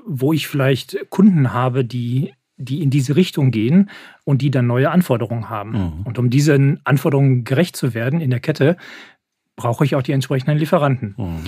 wo 0.06 0.32
ich 0.32 0.46
vielleicht 0.46 1.10
Kunden 1.10 1.52
habe, 1.52 1.84
die, 1.84 2.34
die 2.56 2.82
in 2.82 2.90
diese 2.90 3.16
Richtung 3.16 3.50
gehen 3.50 3.90
und 4.24 4.42
die 4.42 4.50
dann 4.50 4.66
neue 4.66 4.90
Anforderungen 4.90 5.48
haben. 5.48 5.72
Mhm. 5.72 6.02
Und 6.04 6.18
um 6.18 6.30
diesen 6.30 6.80
Anforderungen 6.84 7.44
gerecht 7.44 7.76
zu 7.76 7.94
werden 7.94 8.20
in 8.20 8.30
der 8.30 8.40
Kette, 8.40 8.76
brauche 9.56 9.84
ich 9.84 9.94
auch 9.94 10.02
die 10.02 10.12
entsprechenden 10.12 10.58
Lieferanten. 10.58 11.14
Mhm. 11.16 11.44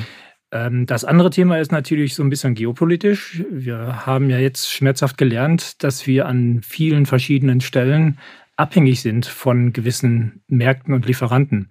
Ähm, 0.53 0.87
das 0.87 1.05
andere 1.05 1.31
Thema 1.31 1.59
ist 1.59 1.73
natürlich 1.73 2.15
so 2.15 2.23
ein 2.23 2.31
bisschen 2.31 2.55
geopolitisch. 2.55 3.43
Wir 3.51 4.07
haben 4.07 4.31
ja 4.31 4.39
jetzt 4.39 4.71
schmerzhaft 4.71 5.19
gelernt, 5.19 5.83
dass 5.83 6.07
wir 6.07 6.27
an 6.27 6.61
vielen 6.63 7.07
verschiedenen 7.07 7.61
Stellen 7.61 8.19
abhängig 8.57 9.03
sind 9.03 9.27
von 9.27 9.73
gewissen 9.73 10.43
Märkten 10.49 10.95
und 10.95 11.07
Lieferanten. 11.07 11.71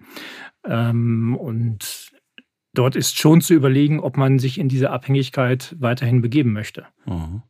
Ähm, 0.66 1.36
und 1.36 2.12
dort 2.74 2.96
ist 2.96 3.18
schon 3.18 3.42
zu 3.42 3.54
überlegen, 3.54 4.00
ob 4.00 4.18
man 4.18 4.40
sich 4.40 4.60
in 4.60 4.70
diese 4.70 4.90
Abhängigkeit 4.90 5.76
weiterhin 5.80 6.22
begeben 6.22 6.54
möchte. 6.54 6.86
Mhm. 7.06 7.44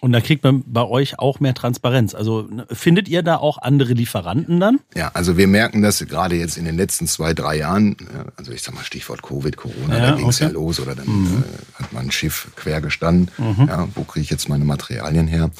Und 0.00 0.12
da 0.12 0.20
kriegt 0.20 0.42
man 0.42 0.64
bei 0.66 0.82
euch 0.82 1.18
auch 1.20 1.38
mehr 1.38 1.54
Transparenz. 1.54 2.14
Also 2.14 2.42
ne, 2.42 2.66
findet 2.70 3.08
ihr 3.08 3.22
da 3.22 3.36
auch 3.36 3.58
andere 3.58 3.92
Lieferanten 3.92 4.58
dann? 4.58 4.80
Ja, 4.94 5.12
also 5.14 5.36
wir 5.36 5.46
merken 5.46 5.82
das 5.82 6.04
gerade 6.04 6.34
jetzt 6.34 6.58
in 6.58 6.64
den 6.64 6.76
letzten 6.76 7.06
zwei, 7.06 7.32
drei 7.32 7.58
Jahren. 7.58 7.96
Also 8.36 8.52
ich 8.52 8.62
sag 8.62 8.74
mal 8.74 8.82
Stichwort 8.82 9.22
Covid, 9.22 9.56
Corona, 9.56 9.96
ja, 9.96 10.10
da 10.10 10.16
ging 10.16 10.28
es 10.28 10.42
okay. 10.42 10.46
ja 10.46 10.50
los 10.50 10.80
oder 10.80 10.96
dann 10.96 11.06
mhm. 11.06 11.44
äh, 11.44 11.82
hat 11.82 11.92
man 11.92 12.06
ein 12.06 12.10
Schiff 12.10 12.50
quer 12.56 12.80
gestanden. 12.80 13.30
Mhm. 13.38 13.68
Ja, 13.68 13.88
wo 13.94 14.02
kriege 14.02 14.24
ich 14.24 14.30
jetzt 14.30 14.48
meine 14.48 14.64
Materialien 14.64 15.28
her? 15.28 15.50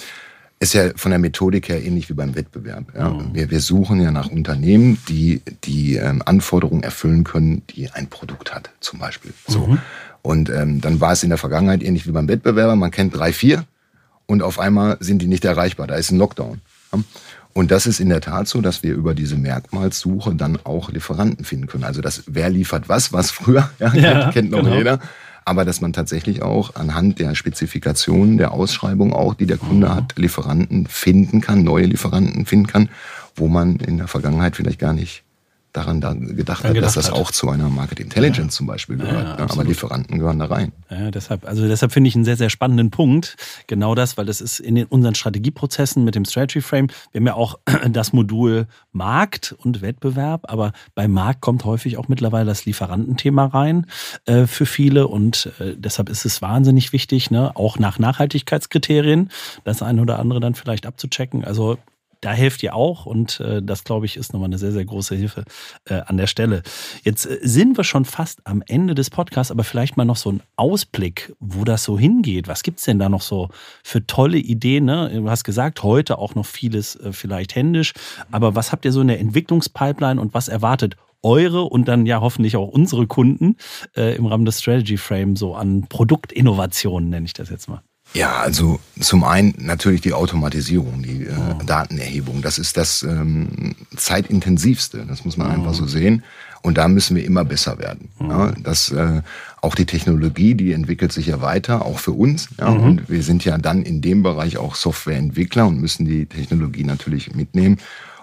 Ist 0.60 0.74
ja 0.74 0.90
von 0.96 1.10
der 1.10 1.18
Methodik 1.18 1.68
her 1.68 1.84
ähnlich 1.84 2.08
wie 2.08 2.14
beim 2.14 2.34
Wettbewerb. 2.34 2.84
Ja. 2.96 3.10
Mhm. 3.10 3.34
Wir, 3.34 3.50
wir 3.50 3.60
suchen 3.60 4.00
ja 4.00 4.10
nach 4.10 4.28
Unternehmen, 4.28 4.98
die 5.08 5.42
die 5.64 5.96
ähm, 5.96 6.22
Anforderungen 6.24 6.82
erfüllen 6.82 7.24
können, 7.24 7.62
die 7.70 7.90
ein 7.90 8.08
Produkt 8.08 8.54
hat, 8.54 8.70
zum 8.80 8.98
Beispiel. 8.98 9.32
So. 9.46 9.66
Mhm. 9.66 9.78
Und 10.22 10.48
ähm, 10.48 10.80
dann 10.80 11.00
war 11.00 11.12
es 11.12 11.22
in 11.22 11.28
der 11.28 11.38
Vergangenheit 11.38 11.82
ähnlich 11.82 12.06
wie 12.06 12.12
beim 12.12 12.28
Wettbewerber. 12.28 12.76
Man 12.76 12.90
kennt 12.90 13.14
drei, 13.14 13.32
vier 13.32 13.64
und 14.26 14.42
auf 14.42 14.58
einmal 14.58 14.96
sind 15.00 15.20
die 15.20 15.26
nicht 15.26 15.44
erreichbar. 15.44 15.86
Da 15.86 15.96
ist 15.96 16.10
ein 16.10 16.18
Lockdown. 16.18 16.60
Ja. 16.92 17.00
Und 17.52 17.70
das 17.70 17.86
ist 17.86 18.00
in 18.00 18.08
der 18.08 18.20
Tat 18.20 18.48
so, 18.48 18.60
dass 18.60 18.82
wir 18.82 18.94
über 18.94 19.14
diese 19.14 19.36
Merkmalssuche 19.36 20.34
dann 20.34 20.58
auch 20.64 20.90
Lieferanten 20.90 21.44
finden 21.44 21.68
können. 21.68 21.84
Also 21.84 22.00
das, 22.00 22.24
wer 22.26 22.50
liefert 22.50 22.88
was, 22.88 23.12
was 23.12 23.30
früher, 23.30 23.70
ja, 23.78 23.94
ja 23.94 24.32
kennt 24.32 24.50
noch 24.50 24.64
genau. 24.64 24.76
jeder 24.76 24.98
aber 25.44 25.64
dass 25.64 25.80
man 25.80 25.92
tatsächlich 25.92 26.42
auch 26.42 26.74
anhand 26.74 27.18
der 27.18 27.34
Spezifikationen 27.34 28.38
der 28.38 28.52
Ausschreibung 28.52 29.12
auch, 29.12 29.34
die 29.34 29.46
der 29.46 29.58
Kunde 29.58 29.94
hat, 29.94 30.16
Lieferanten 30.16 30.86
finden 30.86 31.40
kann, 31.40 31.62
neue 31.62 31.86
Lieferanten 31.86 32.46
finden 32.46 32.66
kann, 32.66 32.88
wo 33.36 33.48
man 33.48 33.76
in 33.76 33.98
der 33.98 34.08
Vergangenheit 34.08 34.56
vielleicht 34.56 34.78
gar 34.78 34.92
nicht 34.92 35.23
daran 35.74 36.00
da 36.00 36.14
gedacht 36.14 36.62
hat, 36.62 36.72
gedacht 36.72 36.84
dass 36.84 36.94
das 36.94 37.10
hat. 37.10 37.18
auch 37.18 37.32
zu 37.32 37.50
einer 37.50 37.68
Market 37.68 37.98
Intelligence 37.98 38.54
ja. 38.54 38.58
zum 38.58 38.66
Beispiel 38.66 38.96
gehört. 38.96 39.40
Ja, 39.40 39.50
aber 39.50 39.64
Lieferanten 39.64 40.18
gehören 40.18 40.38
da 40.38 40.46
rein. 40.46 40.72
Ja, 40.88 41.10
deshalb, 41.10 41.46
also 41.46 41.66
deshalb 41.66 41.92
finde 41.92 42.08
ich 42.08 42.14
einen 42.14 42.24
sehr, 42.24 42.36
sehr 42.36 42.48
spannenden 42.48 42.90
Punkt. 42.90 43.36
Genau 43.66 43.96
das, 43.96 44.16
weil 44.16 44.24
das 44.24 44.40
ist 44.40 44.60
in 44.60 44.76
den, 44.76 44.86
unseren 44.86 45.16
Strategieprozessen 45.16 46.04
mit 46.04 46.14
dem 46.14 46.24
Strategy 46.24 46.60
Frame. 46.60 46.88
Wir 47.10 47.18
haben 47.18 47.26
ja 47.26 47.34
auch 47.34 47.58
das 47.90 48.12
Modul 48.12 48.68
Markt 48.92 49.54
und 49.58 49.82
Wettbewerb, 49.82 50.44
aber 50.44 50.72
bei 50.94 51.08
Markt 51.08 51.40
kommt 51.40 51.64
häufig 51.64 51.98
auch 51.98 52.06
mittlerweile 52.06 52.46
das 52.46 52.64
Lieferantenthema 52.64 53.46
rein 53.46 53.86
äh, 54.26 54.46
für 54.46 54.66
viele 54.66 55.08
und 55.08 55.50
äh, 55.58 55.74
deshalb 55.76 56.08
ist 56.08 56.24
es 56.24 56.40
wahnsinnig 56.40 56.92
wichtig, 56.92 57.32
ne, 57.32 57.50
auch 57.56 57.80
nach 57.80 57.98
Nachhaltigkeitskriterien 57.98 59.30
das 59.64 59.82
eine 59.82 60.00
oder 60.00 60.20
andere 60.20 60.38
dann 60.38 60.54
vielleicht 60.54 60.86
abzuchecken. 60.86 61.44
Also 61.44 61.78
da 62.24 62.32
helft 62.32 62.62
ihr 62.62 62.74
auch 62.74 63.04
und 63.04 63.40
äh, 63.40 63.62
das, 63.62 63.84
glaube 63.84 64.06
ich, 64.06 64.16
ist 64.16 64.32
nochmal 64.32 64.48
eine 64.48 64.58
sehr, 64.58 64.72
sehr 64.72 64.84
große 64.84 65.14
Hilfe 65.14 65.44
äh, 65.84 66.00
an 66.06 66.16
der 66.16 66.26
Stelle. 66.26 66.62
Jetzt 67.02 67.26
äh, 67.26 67.38
sind 67.42 67.76
wir 67.76 67.84
schon 67.84 68.06
fast 68.06 68.40
am 68.44 68.62
Ende 68.66 68.94
des 68.94 69.10
Podcasts, 69.10 69.50
aber 69.50 69.62
vielleicht 69.62 69.96
mal 69.96 70.04
noch 70.04 70.16
so 70.16 70.32
ein 70.32 70.40
Ausblick, 70.56 71.34
wo 71.38 71.64
das 71.64 71.84
so 71.84 71.98
hingeht. 71.98 72.48
Was 72.48 72.62
gibt 72.62 72.78
es 72.78 72.86
denn 72.86 72.98
da 72.98 73.10
noch 73.10 73.20
so 73.20 73.50
für 73.82 74.06
tolle 74.06 74.38
Ideen? 74.38 74.86
Ne? 74.86 75.10
Du 75.14 75.28
hast 75.28 75.44
gesagt, 75.44 75.82
heute 75.82 76.18
auch 76.18 76.34
noch 76.34 76.46
vieles 76.46 76.96
äh, 76.96 77.12
vielleicht 77.12 77.54
händisch, 77.54 77.92
aber 78.30 78.54
was 78.54 78.72
habt 78.72 78.86
ihr 78.86 78.92
so 78.92 79.02
in 79.02 79.08
der 79.08 79.20
Entwicklungspipeline 79.20 80.18
und 80.18 80.32
was 80.32 80.48
erwartet 80.48 80.96
eure 81.22 81.64
und 81.64 81.88
dann 81.88 82.06
ja 82.06 82.20
hoffentlich 82.20 82.56
auch 82.56 82.68
unsere 82.68 83.06
Kunden 83.06 83.56
äh, 83.96 84.16
im 84.16 84.26
Rahmen 84.26 84.44
des 84.44 84.60
Strategy 84.60 84.96
Frame 84.96 85.36
so 85.36 85.54
an 85.54 85.86
Produktinnovationen, 85.88 87.10
nenne 87.10 87.26
ich 87.26 87.32
das 87.34 87.50
jetzt 87.50 87.68
mal? 87.68 87.82
Ja, 88.14 88.36
also 88.38 88.78
zum 89.00 89.24
einen 89.24 89.54
natürlich 89.58 90.00
die 90.00 90.12
Automatisierung, 90.12 91.02
die 91.02 91.24
äh, 91.24 91.32
oh. 91.36 91.62
Datenerhebung. 91.64 92.42
Das 92.42 92.58
ist 92.58 92.76
das 92.76 93.02
ähm, 93.02 93.74
zeitintensivste, 93.96 95.04
das 95.06 95.24
muss 95.24 95.36
man 95.36 95.48
oh. 95.48 95.50
einfach 95.50 95.74
so 95.74 95.86
sehen. 95.86 96.22
Und 96.62 96.78
da 96.78 96.88
müssen 96.88 97.14
wir 97.16 97.24
immer 97.24 97.44
besser 97.44 97.78
werden. 97.78 98.08
Mhm. 98.18 98.30
Ja, 98.30 98.52
das, 98.62 98.90
äh, 98.90 99.20
auch 99.60 99.74
die 99.74 99.84
Technologie, 99.84 100.54
die 100.54 100.72
entwickelt 100.72 101.12
sich 101.12 101.26
ja 101.26 101.42
weiter, 101.42 101.84
auch 101.84 101.98
für 101.98 102.12
uns. 102.12 102.48
Ja, 102.58 102.70
mhm. 102.70 102.82
Und 102.82 103.10
wir 103.10 103.22
sind 103.22 103.44
ja 103.44 103.58
dann 103.58 103.82
in 103.82 104.00
dem 104.00 104.22
Bereich 104.22 104.56
auch 104.56 104.74
Softwareentwickler 104.74 105.66
und 105.66 105.80
müssen 105.80 106.06
die 106.06 106.24
Technologie 106.24 106.84
natürlich 106.84 107.34
mitnehmen. 107.34 107.78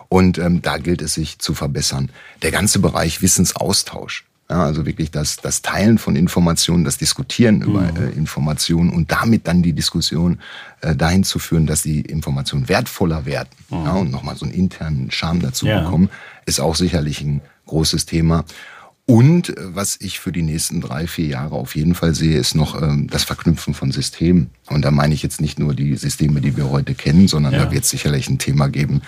Und 0.07 0.39
ähm, 0.39 0.61
da 0.61 0.77
gilt 0.77 1.01
es 1.01 1.13
sich 1.13 1.37
zu 1.37 1.53
verbessern. 1.53 2.09
Der 2.41 2.51
ganze 2.51 2.79
Bereich 2.79 3.21
Wissensaustausch. 3.21 4.25
Ja, 4.51 4.65
also 4.65 4.85
wirklich 4.85 5.11
das, 5.11 5.37
das 5.37 5.61
Teilen 5.61 5.97
von 5.97 6.17
Informationen, 6.17 6.83
das 6.83 6.97
Diskutieren 6.97 7.59
mhm. 7.59 7.61
über 7.61 7.83
äh, 7.97 8.11
Informationen 8.17 8.89
und 8.89 9.09
damit 9.09 9.47
dann 9.47 9.63
die 9.63 9.71
Diskussion 9.71 10.39
äh, 10.81 10.93
dahin 10.93 11.23
zu 11.23 11.39
führen, 11.39 11.67
dass 11.67 11.83
die 11.83 12.01
Informationen 12.01 12.67
wertvoller 12.67 13.25
werden 13.25 13.47
mhm. 13.69 13.85
ja, 13.85 13.93
und 13.93 14.11
nochmal 14.11 14.35
so 14.35 14.43
einen 14.43 14.53
internen 14.53 15.09
Charme 15.09 15.39
dazu 15.39 15.67
ja. 15.67 15.79
bekommen, 15.79 16.09
ist 16.45 16.59
auch 16.59 16.75
sicherlich 16.75 17.21
ein 17.21 17.39
großes 17.65 18.05
Thema. 18.05 18.43
Und 19.05 19.57
äh, 19.57 19.73
was 19.73 19.95
ich 20.01 20.19
für 20.19 20.33
die 20.33 20.41
nächsten 20.43 20.81
drei, 20.81 21.07
vier 21.07 21.27
Jahre 21.27 21.55
auf 21.55 21.77
jeden 21.77 21.95
Fall 21.95 22.13
sehe, 22.13 22.37
ist 22.37 22.53
noch 22.53 22.81
ähm, 22.81 23.07
das 23.09 23.23
Verknüpfen 23.23 23.73
von 23.73 23.93
Systemen. 23.93 24.49
Und 24.67 24.83
da 24.83 24.91
meine 24.91 25.13
ich 25.13 25.23
jetzt 25.23 25.39
nicht 25.39 25.59
nur 25.59 25.73
die 25.73 25.95
Systeme, 25.95 26.41
die 26.41 26.57
wir 26.57 26.69
heute 26.69 26.93
kennen, 26.93 27.29
sondern 27.29 27.53
ja. 27.53 27.63
da 27.63 27.71
wird 27.71 27.85
es 27.85 27.89
sicherlich 27.89 28.29
ein 28.29 28.37
Thema 28.37 28.67
geben, 28.67 29.01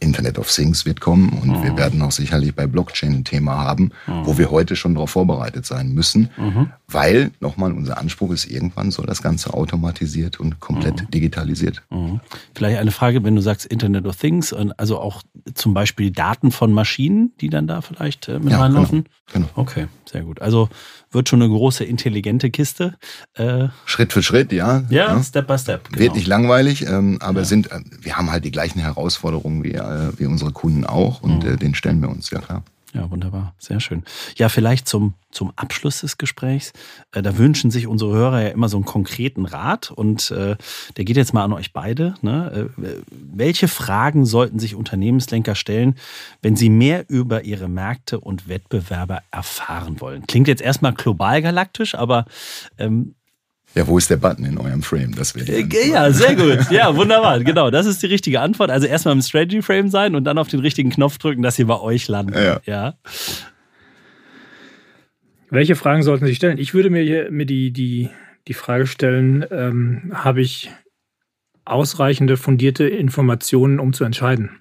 Internet 0.00 0.38
of 0.38 0.50
Things 0.50 0.84
wird 0.84 1.00
kommen 1.00 1.30
und 1.30 1.48
mhm. 1.48 1.62
wir 1.62 1.76
werden 1.76 2.02
auch 2.02 2.12
sicherlich 2.12 2.54
bei 2.54 2.66
Blockchain 2.66 3.14
ein 3.14 3.24
Thema 3.24 3.56
haben, 3.56 3.92
mhm. 4.06 4.26
wo 4.26 4.36
wir 4.36 4.50
heute 4.50 4.76
schon 4.76 4.94
darauf 4.94 5.10
vorbereitet 5.10 5.64
sein 5.64 5.92
müssen, 5.92 6.30
mhm. 6.36 6.70
weil, 6.86 7.30
nochmal, 7.40 7.72
unser 7.72 7.98
Anspruch 7.98 8.32
ist, 8.32 8.44
irgendwann 8.44 8.90
soll 8.90 9.06
das 9.06 9.22
Ganze 9.22 9.54
automatisiert 9.54 10.38
und 10.38 10.60
komplett 10.60 11.02
mhm. 11.02 11.10
digitalisiert. 11.10 11.82
Mhm. 11.90 12.20
Vielleicht 12.54 12.78
eine 12.78 12.92
Frage, 12.92 13.24
wenn 13.24 13.34
du 13.34 13.40
sagst 13.40 13.66
Internet 13.66 14.06
of 14.06 14.16
Things, 14.16 14.52
also 14.52 14.98
auch 14.98 15.22
zum 15.54 15.72
Beispiel 15.72 16.10
Daten 16.10 16.52
von 16.52 16.72
Maschinen, 16.72 17.32
die 17.40 17.48
dann 17.48 17.66
da 17.66 17.80
vielleicht 17.80 18.28
äh, 18.28 18.38
mit 18.38 18.50
ja, 18.50 18.60
reinlaufen? 18.60 19.06
Genau, 19.32 19.46
genau. 19.46 19.48
Okay, 19.62 19.86
sehr 20.04 20.22
gut. 20.22 20.42
Also 20.42 20.68
wird 21.10 21.28
schon 21.28 21.40
eine 21.40 21.50
große, 21.50 21.84
intelligente 21.84 22.50
Kiste. 22.50 22.94
Äh, 23.34 23.68
Schritt 23.86 24.12
für 24.12 24.22
Schritt, 24.22 24.52
ja. 24.52 24.84
Ja, 24.90 25.14
ja. 25.14 25.22
Step 25.22 25.46
by 25.46 25.58
Step. 25.58 25.88
Genau. 25.88 25.98
Wird 25.98 26.14
nicht 26.14 26.26
langweilig, 26.26 26.86
ähm, 26.86 27.18
aber 27.20 27.40
ja. 27.40 27.44
sind, 27.44 27.72
äh, 27.72 27.80
wir 28.00 28.16
haben 28.16 28.30
halt 28.30 28.44
die 28.44 28.50
gleichen 28.50 28.80
Herausforderungen 28.80 29.64
wie, 29.64 29.72
äh, 29.86 30.18
wie 30.18 30.26
unsere 30.26 30.52
Kunden 30.52 30.84
auch 30.84 31.22
und 31.22 31.44
mhm. 31.44 31.50
äh, 31.50 31.56
den 31.56 31.74
stellen 31.74 32.00
wir 32.00 32.08
uns, 32.08 32.30
ja 32.30 32.40
klar. 32.40 32.62
Ja, 32.96 33.10
wunderbar. 33.10 33.54
Sehr 33.58 33.78
schön. 33.78 34.04
Ja, 34.36 34.48
vielleicht 34.48 34.88
zum, 34.88 35.14
zum 35.30 35.52
Abschluss 35.56 36.00
des 36.00 36.16
Gesprächs. 36.16 36.72
Äh, 37.12 37.20
da 37.20 37.36
wünschen 37.36 37.70
sich 37.70 37.86
unsere 37.86 38.14
Hörer 38.14 38.42
ja 38.42 38.48
immer 38.48 38.70
so 38.70 38.78
einen 38.78 38.86
konkreten 38.86 39.44
Rat 39.44 39.90
und 39.90 40.30
äh, 40.30 40.56
der 40.96 41.04
geht 41.04 41.18
jetzt 41.18 41.34
mal 41.34 41.44
an 41.44 41.52
euch 41.52 41.74
beide. 41.74 42.14
Ne? 42.22 42.70
Äh, 42.78 42.88
welche 43.10 43.68
Fragen 43.68 44.24
sollten 44.24 44.58
sich 44.58 44.74
Unternehmenslenker 44.74 45.54
stellen, 45.54 45.96
wenn 46.40 46.56
sie 46.56 46.70
mehr 46.70 47.04
über 47.08 47.44
ihre 47.44 47.68
Märkte 47.68 48.18
und 48.18 48.48
Wettbewerber 48.48 49.20
erfahren 49.30 50.00
wollen? 50.00 50.26
Klingt 50.26 50.48
jetzt 50.48 50.62
erstmal 50.62 50.94
global 50.94 51.42
galaktisch, 51.42 51.94
aber 51.94 52.24
ähm, 52.78 53.14
ja, 53.76 53.86
wo 53.86 53.98
ist 53.98 54.08
der 54.08 54.16
Button 54.16 54.46
in 54.46 54.56
eurem 54.56 54.82
Frame? 54.82 55.14
Das 55.14 55.34
wäre 55.34 55.52
äh, 55.52 55.90
Ja, 55.90 56.10
sehr 56.10 56.34
gut. 56.34 56.66
Ja, 56.70 56.96
wunderbar. 56.96 57.40
Genau, 57.40 57.70
das 57.70 57.84
ist 57.84 58.02
die 58.02 58.06
richtige 58.06 58.40
Antwort. 58.40 58.70
Also 58.70 58.86
erstmal 58.86 59.14
im 59.14 59.20
Strategy 59.20 59.60
Frame 59.60 59.90
sein 59.90 60.14
und 60.14 60.24
dann 60.24 60.38
auf 60.38 60.48
den 60.48 60.60
richtigen 60.60 60.88
Knopf 60.88 61.18
drücken, 61.18 61.42
dass 61.42 61.56
sie 61.56 61.64
bei 61.64 61.78
euch 61.78 62.08
landen. 62.08 62.32
Ja. 62.32 62.60
ja. 62.64 62.94
Welche 65.50 65.76
Fragen 65.76 66.02
sollten 66.02 66.24
Sie 66.24 66.34
stellen? 66.34 66.56
Ich 66.56 66.72
würde 66.72 66.88
mir 66.88 67.02
hier 67.02 67.30
mir 67.30 67.44
die, 67.44 67.70
die, 67.70 68.08
die 68.48 68.54
Frage 68.54 68.86
stellen, 68.86 69.44
ähm, 69.50 70.10
habe 70.14 70.40
ich 70.40 70.70
ausreichende, 71.66 72.38
fundierte 72.38 72.88
Informationen, 72.88 73.78
um 73.78 73.92
zu 73.92 74.04
entscheiden? 74.04 74.52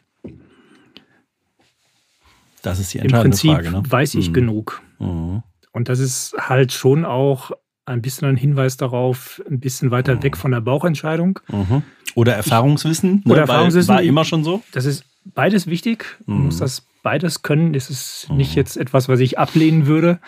Das 2.61 2.79
ist 2.79 2.93
die 2.93 2.99
entscheidende 2.99 3.37
Frage. 3.37 3.57
Im 3.57 3.63
Prinzip 3.63 3.71
Frage, 3.71 3.71
ne? 3.71 3.91
weiß 3.91 4.15
ich 4.15 4.29
mhm. 4.29 4.33
genug. 4.33 4.81
Mhm. 4.99 5.41
Und 5.71 5.87
das 5.87 5.99
ist 5.99 6.35
halt 6.37 6.73
schon 6.73 7.05
auch 7.05 7.51
ein 7.85 8.01
bisschen 8.01 8.27
ein 8.27 8.37
Hinweis 8.37 8.77
darauf, 8.77 9.41
ein 9.49 9.59
bisschen 9.59 9.91
weiter 9.91 10.21
weg 10.23 10.37
von 10.37 10.51
der 10.51 10.61
Bauchentscheidung. 10.61 11.39
Mhm. 11.47 11.83
Oder 12.15 12.33
Erfahrungswissen. 12.33 13.19
Ich, 13.19 13.25
oder 13.25 13.35
ne? 13.35 13.41
Erfahrungswissen. 13.41 13.93
War 13.93 14.01
immer 14.01 14.25
schon 14.25 14.43
so. 14.43 14.63
Das 14.71 14.85
ist 14.85 15.05
beides 15.25 15.67
wichtig. 15.67 16.17
Man 16.25 16.37
mhm. 16.39 16.45
muss 16.45 16.57
das 16.57 16.87
beides 17.03 17.41
können. 17.41 17.73
Das 17.73 17.89
ist 17.89 18.27
mhm. 18.29 18.37
nicht 18.37 18.55
jetzt 18.55 18.77
etwas, 18.77 19.09
was 19.09 19.19
ich 19.19 19.37
ablehnen 19.37 19.85
würde. 19.85 20.19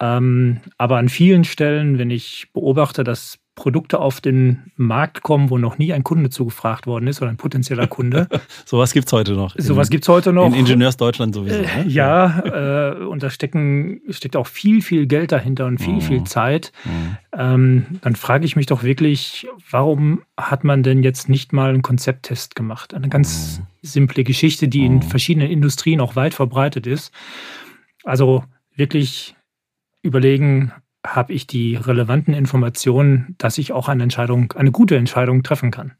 Ähm, 0.00 0.60
aber 0.76 0.98
an 0.98 1.08
vielen 1.08 1.44
Stellen, 1.44 1.98
wenn 1.98 2.10
ich 2.10 2.48
beobachte, 2.52 3.04
dass 3.04 3.38
Produkte 3.54 4.00
auf 4.00 4.20
den 4.20 4.72
Markt 4.76 5.22
kommen, 5.22 5.48
wo 5.48 5.58
noch 5.58 5.78
nie 5.78 5.92
ein 5.92 6.02
Kunde 6.02 6.28
zugefragt 6.28 6.86
worden 6.86 7.06
ist 7.06 7.22
oder 7.22 7.30
ein 7.30 7.36
potenzieller 7.36 7.86
Kunde. 7.86 8.28
Sowas 8.64 8.92
gibt 8.92 9.06
es 9.06 9.12
heute 9.12 9.32
noch. 9.32 9.54
Sowas 9.56 9.90
gibt 9.90 10.04
es 10.04 10.08
heute 10.08 10.32
noch. 10.32 10.46
In 10.46 10.54
Ingenieursdeutschland 10.54 11.34
sowieso. 11.34 11.56
Äh, 11.56 11.86
ja, 11.86 12.40
äh, 12.40 13.04
und 13.04 13.22
da 13.22 13.30
stecken, 13.30 14.00
steckt 14.10 14.34
auch 14.34 14.48
viel, 14.48 14.82
viel 14.82 15.06
Geld 15.06 15.30
dahinter 15.30 15.66
und 15.66 15.78
viel, 15.78 15.94
mhm. 15.94 16.00
viel 16.00 16.24
Zeit. 16.24 16.72
Mhm. 16.84 17.16
Ähm, 17.32 17.86
dann 18.02 18.16
frage 18.16 18.44
ich 18.44 18.56
mich 18.56 18.66
doch 18.66 18.82
wirklich, 18.82 19.46
warum 19.70 20.22
hat 20.36 20.64
man 20.64 20.82
denn 20.82 21.04
jetzt 21.04 21.28
nicht 21.28 21.52
mal 21.52 21.70
einen 21.70 21.82
Konzepttest 21.82 22.56
gemacht? 22.56 22.92
Eine 22.92 23.08
ganz 23.08 23.60
mhm. 23.60 23.66
simple 23.82 24.24
Geschichte, 24.24 24.66
die 24.66 24.84
in 24.84 24.96
mhm. 24.96 25.02
verschiedenen 25.02 25.48
Industrien 25.48 26.00
auch 26.00 26.16
weit 26.16 26.34
verbreitet 26.34 26.88
ist. 26.88 27.12
Also 28.02 28.42
wirklich 28.74 29.36
überlegen, 30.02 30.72
habe 31.04 31.32
ich 31.32 31.46
die 31.46 31.76
relevanten 31.76 32.34
Informationen, 32.34 33.34
dass 33.38 33.58
ich 33.58 33.72
auch 33.72 33.88
eine 33.88 34.02
Entscheidung, 34.02 34.52
eine 34.52 34.72
gute 34.72 34.96
Entscheidung 34.96 35.42
treffen 35.42 35.70
kann. 35.70 35.92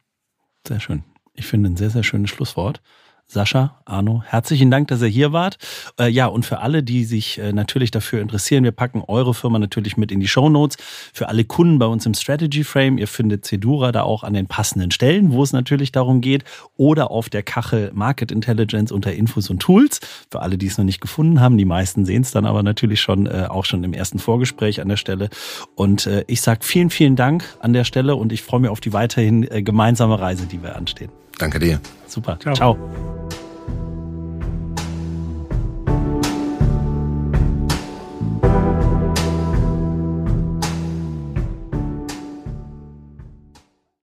Sehr 0.67 0.81
schön. 0.81 1.05
Ich 1.35 1.47
finde 1.47 1.71
ein 1.71 1.77
sehr, 1.77 1.91
sehr 1.91 2.03
schönes 2.03 2.31
Schlusswort. 2.31 2.81
Sascha, 3.27 3.81
Arno, 3.87 4.23
herzlichen 4.27 4.71
Dank, 4.71 4.89
dass 4.89 5.01
ihr 5.03 5.09
hier 5.09 5.33
wart. 5.33 5.57
Äh, 5.99 6.09
ja, 6.09 6.27
und 6.27 6.45
für 6.45 6.61
alle, 6.61 6.83
die 6.83 7.05
sich 7.05 7.39
äh, 7.39 7.53
natürlich 7.53 7.91
dafür 7.91 8.21
interessieren, 8.21 8.65
wir 8.65 8.71
packen 8.71 9.03
eure 9.07 9.35
Firma 9.35 9.59
natürlich 9.59 9.97
mit 9.97 10.13
in 10.13 10.21
die 10.21 10.29
Show 10.29 10.51
Notes. 10.51 10.77
Für 11.13 11.29
alle 11.29 11.45
Kunden 11.45 11.79
bei 11.79 11.87
uns 11.87 12.05
im 12.07 12.15
Strategy 12.15 12.65
Frame, 12.65 12.99
ihr 12.99 13.09
findet 13.09 13.47
Cedura 13.47 13.93
da 13.93 14.03
auch 14.03 14.25
an 14.25 14.35
den 14.35 14.47
passenden 14.47 14.91
Stellen, 14.91 15.33
wo 15.33 15.43
es 15.43 15.53
natürlich 15.53 15.91
darum 15.91 16.21
geht, 16.21 16.45
oder 16.77 17.11
auf 17.11 17.31
der 17.31 17.43
Kachel 17.43 17.91
Market 17.95 18.31
Intelligence 18.31 18.93
unter 18.93 19.13
Infos 19.13 19.49
und 19.49 19.61
Tools. 19.61 20.01
Für 20.31 20.43
alle, 20.43 20.59
die 20.59 20.67
es 20.67 20.77
noch 20.77 20.85
nicht 20.85 21.01
gefunden 21.01 21.41
haben, 21.41 21.57
die 21.57 21.65
meisten 21.65 22.05
sehen 22.05 22.23
es 22.23 22.31
dann 22.31 22.45
aber 22.45 22.63
natürlich 22.63 23.01
schon, 23.01 23.27
äh, 23.27 23.47
auch 23.49 23.65
schon 23.65 23.83
im 23.85 23.95
ersten 23.95 24.19
Vorgespräch 24.19 24.83
an 24.83 24.89
der 24.89 24.99
Stelle. 24.99 25.31
Und 25.75 26.07
äh, 26.07 26.25
ich 26.27 26.43
sage 26.43 26.61
vielen, 26.63 26.91
vielen 26.91 27.17
Dank 27.17 27.45
an 27.61 27.73
der 27.73 27.85
Stelle 27.85 28.17
und 28.17 28.33
ich 28.33 28.43
freue 28.43 28.61
mich 28.61 28.71
auf 28.71 28.81
die 28.81 28.93
weiterhin 28.93 29.51
äh, 29.51 29.63
gemeinsame 29.63 30.21
Reise, 30.21 30.47
die 30.47 30.63
wir 30.63 30.77
anstehen. 30.77 31.11
Danke 31.39 31.59
dir. 31.59 31.81
Super. 32.07 32.39
Ciao. 32.41 32.55
Ciao. 32.55 32.79